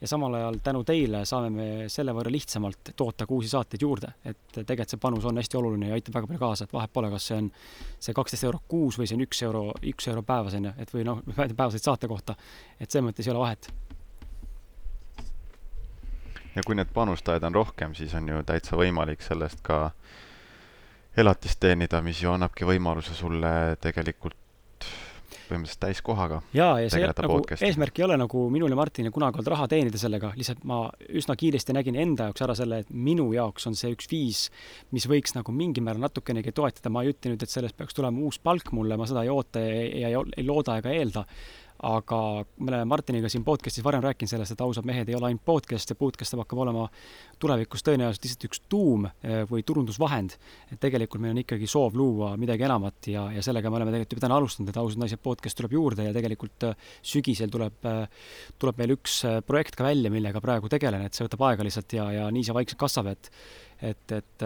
[0.00, 4.12] ja samal ajal tänu teile saame me selle võrra lihtsamalt toota ka uusi saateid juurde,
[4.24, 7.10] et tegelikult see panus on hästi oluline ja aitab väga palju kaasa, et vahet pole,
[7.10, 7.50] kas see on
[7.98, 10.94] see kaksteist eurot kuus või see on üks euro, üks euro päevas, on ju, et
[10.94, 11.20] või noh,
[11.60, 12.38] päevaseid saate kohta,
[12.78, 13.70] et selles mõttes ei ole vahet.
[16.54, 20.16] ja kui need panustajaid on rohkem, siis on ju täitsa võimalik sellest ka äh,
[21.16, 24.36] elatist teenida, mis ju annabki võimaluse sulle tegelikult
[25.48, 29.50] põhimõtteliselt täiskohaga jaa, ja see nagu eesmärk ei ole nagu minul ja Martinil kunagi olnud
[29.54, 33.68] raha teenida sellega, lihtsalt ma üsna kiiresti nägin enda jaoks ära selle, et minu jaoks
[33.70, 34.42] on see üks viis,
[34.94, 38.20] mis võiks nagu mingil määral natukenegi toetada, ma ei ütle nüüd, et sellest peaks tulema
[38.24, 41.24] uus palk mulle, ma seda ei oota ja ei, ei, ei looda ega eelda,
[41.86, 42.18] aga
[42.58, 45.92] me oleme Martiniga siin podcast'is varem rääkinud sellest, et ausad mehed ei ole ainult podcast
[45.92, 46.88] ja podcast hakkab olema
[47.38, 50.34] tulevikus tõenäoliselt lihtsalt üks tuum eh, või turundusvahend.
[50.72, 54.16] et tegelikult meil on ikkagi soov luua midagi enamat ja, ja sellega me oleme tegelikult
[54.16, 58.28] juba täna alustanud, et ausad naised podcast tuleb juurde ja tegelikult eh, sügisel tuleb, eh,
[58.58, 62.10] tuleb meil üks projekt ka välja, millega praegu tegelen, et see võtab aega lihtsalt ja,
[62.10, 63.32] ja nii see vaikselt kasvab, et
[63.78, 64.42] et, et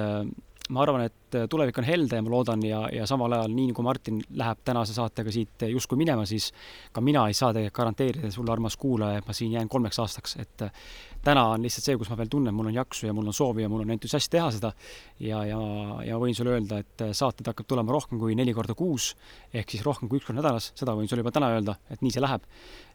[0.70, 3.72] ma arvan, et äh, tulevik on helde ja ma loodan ja, ja samal ajal, nii
[3.72, 6.50] nagu Martin läheb tänase saatega siit justkui minema, siis
[6.94, 10.36] ka mina ei saa tegelikult garanteerida sulle, armas kuulaja, et ma siin jään kolmeks aastaks,
[10.42, 10.84] et äh,
[11.24, 13.66] täna on lihtsalt see, kus ma veel tunnen, mul on jaksu ja mul on soovi
[13.66, 14.72] ja mul on entusiast teha seda
[15.18, 15.60] ja, ja,
[16.06, 19.12] ja võin sulle öelda, et äh, saated hakkab tulema rohkem kui neli korda kuus,
[19.52, 22.14] ehk siis rohkem kui üks kord nädalas, seda võin sulle juba täna öelda, et nii
[22.14, 22.46] see läheb.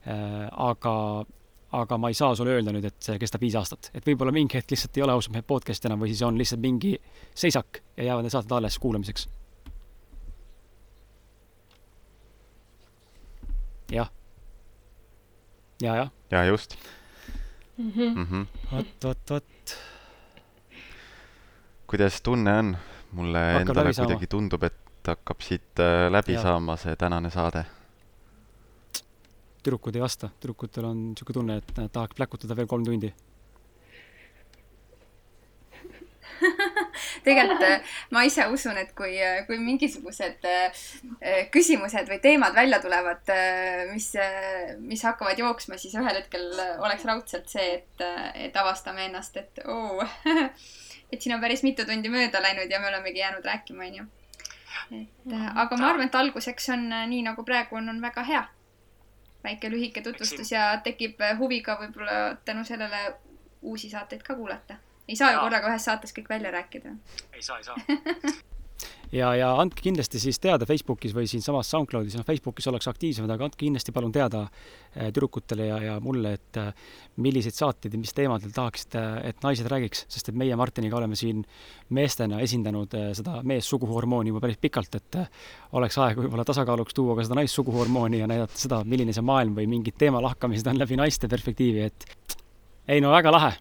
[0.07, 0.91] aga
[1.72, 4.56] aga ma ei saa sulle öelda nüüd, et see kestab viis aastat, et võib-olla mingi
[4.56, 6.94] hetk lihtsalt ei ole ausalt mehed podcast enam või siis on lihtsalt mingi
[7.35, 9.27] seisak ja jäävad need saated alles kuulamiseks.
[13.91, 14.10] jah.
[15.81, 16.11] ja, jah.
[16.31, 16.76] ja just
[17.77, 17.91] mm.
[17.91, 18.15] -hmm.
[18.15, 18.45] Mm -hmm.
[18.72, 19.77] vot, vot, vot.
[21.88, 22.77] kuidas tunne on?
[23.11, 26.41] mulle hakkab endale kuidagi tundub, et hakkab siit äh, läbi ja.
[26.41, 27.65] saama see tänane saade
[29.68, 33.11] tüdrukud ei vasta, tüdrukutel on niisugune tunne, et nad tahaks pläkutada veel kolm tundi.
[37.26, 40.88] Tegelikult äh, ma ise usun, et kui, äh, kui mingisugused äh,
[41.52, 43.31] küsimused või teemad välja tulevad,
[43.91, 44.11] mis,
[44.80, 46.45] mis hakkavad jooksma, siis ühel hetkel
[46.77, 48.06] oleks raudselt see, et,
[48.48, 50.06] et avastame ennast, et oo
[51.11, 54.06] et siin on päris mitu tundi mööda läinud ja me olemegi jäänud rääkima, onju.
[55.02, 58.45] et aga ma arvan, et alguseks on nii nagu praegu on, on väga hea
[59.43, 63.14] väike lühike tutvustus ja tekib huvi ka võib-olla tänu sellele
[63.61, 64.77] uusi saateid ka kuulata.
[65.07, 66.95] ei saa ju korraga ühes saates kõik välja rääkida.
[67.34, 67.76] ei saa, ei saa
[69.13, 73.47] ja, ja andke kindlasti siis teada Facebookis või siinsamas SoundCloudis, noh, Facebookis ollakse aktiivsemad, aga
[73.47, 76.71] andke kindlasti palun teada eh, tüdrukutele ja, ja mulle, et eh,
[77.23, 81.43] milliseid saateid ja mis teemadel tahaksite, et naised räägiks, sest et meie Martiniga oleme siin
[81.95, 85.21] meestena esindanud eh, seda meessuguhormooni juba päris pikalt, et
[85.77, 89.69] oleks aeg võib-olla tasakaaluks tuua ka seda naissuguhormooni ja näidata seda, milline see maailm või
[89.71, 92.38] mingid teemalahkamised on läbi naiste perspektiivi, et
[92.88, 93.55] ei no väga lahe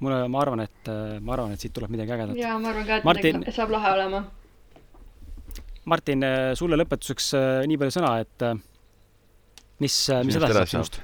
[0.00, 0.88] mulle, ma arvan, et
[1.24, 2.36] ma arvan, et siit tuleb midagi ägedat.
[2.36, 3.46] jaa, ma arvan ka, et Martin...
[3.48, 4.26] saab lahe olema
[5.86, 6.24] Martin,
[6.58, 8.56] sulle lõpetuseks äh, nii palju sõna, et äh,
[9.82, 10.98] mis, äh, mis edasi saab sinust?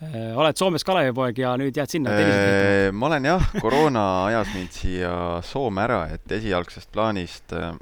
[0.00, 2.14] Äh, oled Soomes Kalevipoeg ja nüüd jääd sinna?
[2.16, 5.12] Äh, ma olen jah, koroona ajas mind siia
[5.44, 7.74] Soome ära, et esialgsest plaanist äh,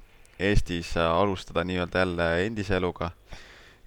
[0.49, 3.13] Eestis alustada nii-öelda jälle endise eluga.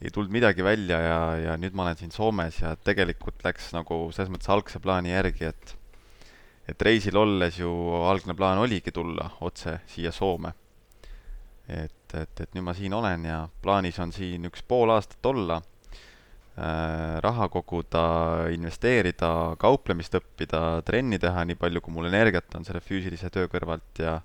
[0.01, 4.07] ei tulnud midagi välja ja, ja nüüd ma olen siin Soomes ja tegelikult läks nagu
[4.15, 5.75] selles mõttes algse plaani järgi, et
[6.71, 7.69] et reisil olles ju
[8.07, 10.53] algne plaan oligi tulla otse siia Soome.
[11.71, 15.61] Et, et, et nüüd ma siin olen ja plaanis on siin üks pool aastat olla
[16.57, 18.01] Äh, raha koguda,
[18.51, 24.01] investeerida, kauplemist õppida, trenni teha nii palju, kui mul energiat on selle füüsilise töö kõrvalt
[24.03, 24.17] ja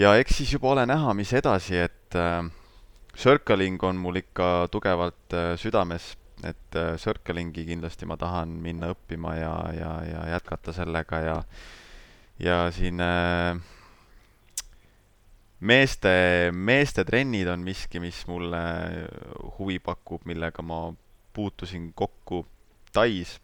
[0.00, 2.48] ja eks siis juba ole näha, mis edasi, et äh,
[3.20, 9.36] circling on mul ikka tugevalt äh, südames, et äh, circling'i kindlasti ma tahan minna õppima
[9.36, 11.38] ja, ja, ja jätkata sellega ja
[12.40, 13.60] ja siin äh,
[15.64, 18.60] meeste, meeste trennid on miski, mis mulle
[19.58, 20.86] huvi pakub, millega ma
[21.34, 22.44] puutusin kokku
[22.94, 23.40] Tais.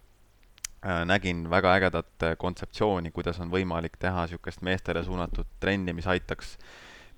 [0.80, 6.54] Äh, nägin väga ägedat kontseptsiooni, kuidas on võimalik teha niisugust meestele suunatud trenni, mis aitaks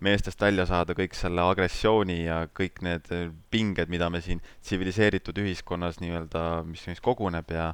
[0.03, 3.11] meestest välja saada kõik selle agressiooni ja kõik need
[3.55, 7.69] pinged, mida me siin tsiviliseeritud ühiskonnas nii-öelda, mis meis koguneb ja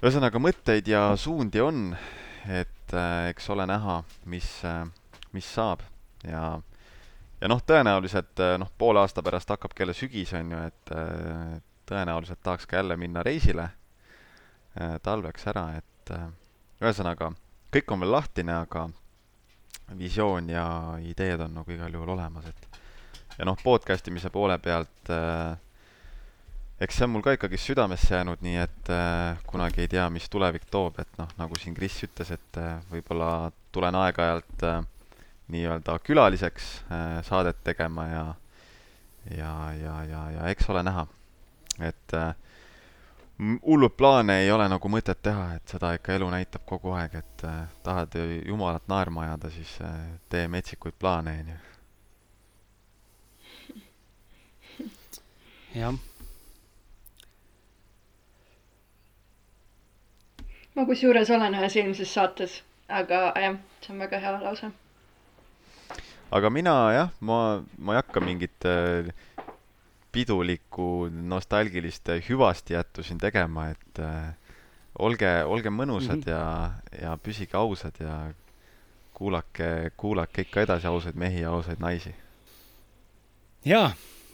[0.00, 1.90] ühesõnaga, mõtteid ja suundi on,
[2.48, 4.00] et äh, eks ole näha,
[4.30, 4.86] mis äh,
[5.36, 5.84] mis saab.
[6.24, 6.56] Ja
[7.36, 10.92] ja noh, tõenäoliselt noh, poole aasta pärast hakkabki jälle sügis, on ju, et
[11.86, 13.66] tõenäoliselt tahaks ka jälle minna reisile
[15.04, 16.12] talveks ära, et
[16.80, 17.28] ühesõnaga,
[17.76, 18.86] kõik on veel lahtine, aga
[20.00, 20.64] visioon ja
[21.04, 22.80] ideed on nagu igal juhul olemas, et
[23.36, 25.52] ja noh, podcast imise poole pealt äh,
[26.80, 30.28] eks see on mul ka ikkagi südamesse jäänud, nii et äh, kunagi ei tea, mis
[30.32, 34.82] tulevik toob, et noh, nagu siin Kris ütles, et äh, võib-olla tulen aeg-ajalt äh,
[35.48, 38.26] nii-öelda külaliseks äh, saadet tegema ja
[39.30, 41.06] ja, ja, ja, ja eks ole näha.
[41.80, 42.34] et äh,
[43.66, 47.44] hullud plaane ei ole nagu mõtet teha, et seda ikka elu näitab kogu aeg, et
[47.44, 48.14] äh, tahad
[48.46, 49.96] jumalat naerma ajada, siis äh,
[50.28, 51.58] tee metsikuid plaane, onju.
[55.74, 55.98] jah.
[60.76, 64.72] ma kusjuures olen ühes eelmises saates, aga jah, see on väga hea lause
[66.30, 69.10] aga mina jah, ma, ma ei hakka mingit äh,
[70.12, 74.32] pidulikku nostalgilist hüvastijättu siin tegema, et äh,
[74.98, 76.30] olge, olge mõnusad mm -hmm.
[76.30, 78.32] ja, ja püsige ausad ja
[79.14, 82.14] kuulake, kuulake ikka edasi ausaid mehi ja ausaid naisi.
[83.64, 83.90] ja,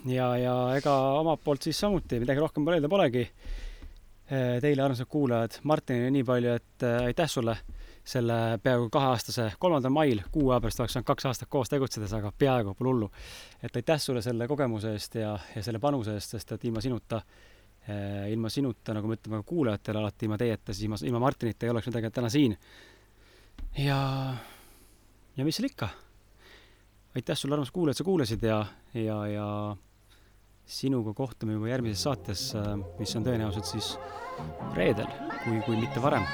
[0.07, 3.31] ja, ja ega omalt poolt siis samuti midagi rohkem öelda polegi.
[4.33, 7.57] Äh, teile, armsad kuulajad, Martinile nii palju, et äh, aitäh sulle
[8.05, 12.33] selle peaaegu kaheaastase, kolmandal mail, kuu aja pärast oleks saanud kaks aastat koos tegutsedes, aga
[12.39, 13.11] peaaegu pole hullu.
[13.63, 17.21] et aitäh sulle selle kogemuse eest ja, ja selle panuse eest, sest et ilma sinuta
[17.87, 21.67] eh,, ilma sinuta, nagu me ütleme ka kuulajatele alati, ilma teieta, siis ilma, ilma Martinita
[21.67, 22.57] ei oleks tegelikult täna siin.
[23.79, 24.01] ja,
[25.37, 25.89] ja mis seal ikka.
[27.15, 28.65] aitäh sulle, armas kuulaja, et sa kuulasid ja,
[28.99, 29.47] ja, ja
[30.67, 33.95] sinuga kohtume juba järgmises saates, eh, mis on tõenäoliselt siis
[34.75, 35.07] reedel,
[35.45, 36.27] kui, kui mitte varem.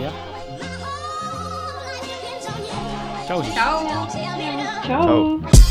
[0.00, 0.37] jah
[3.28, 3.56] Tchau, gente.
[3.56, 3.84] Tchau.
[4.86, 5.40] Tchau.
[5.42, 5.67] Tchau.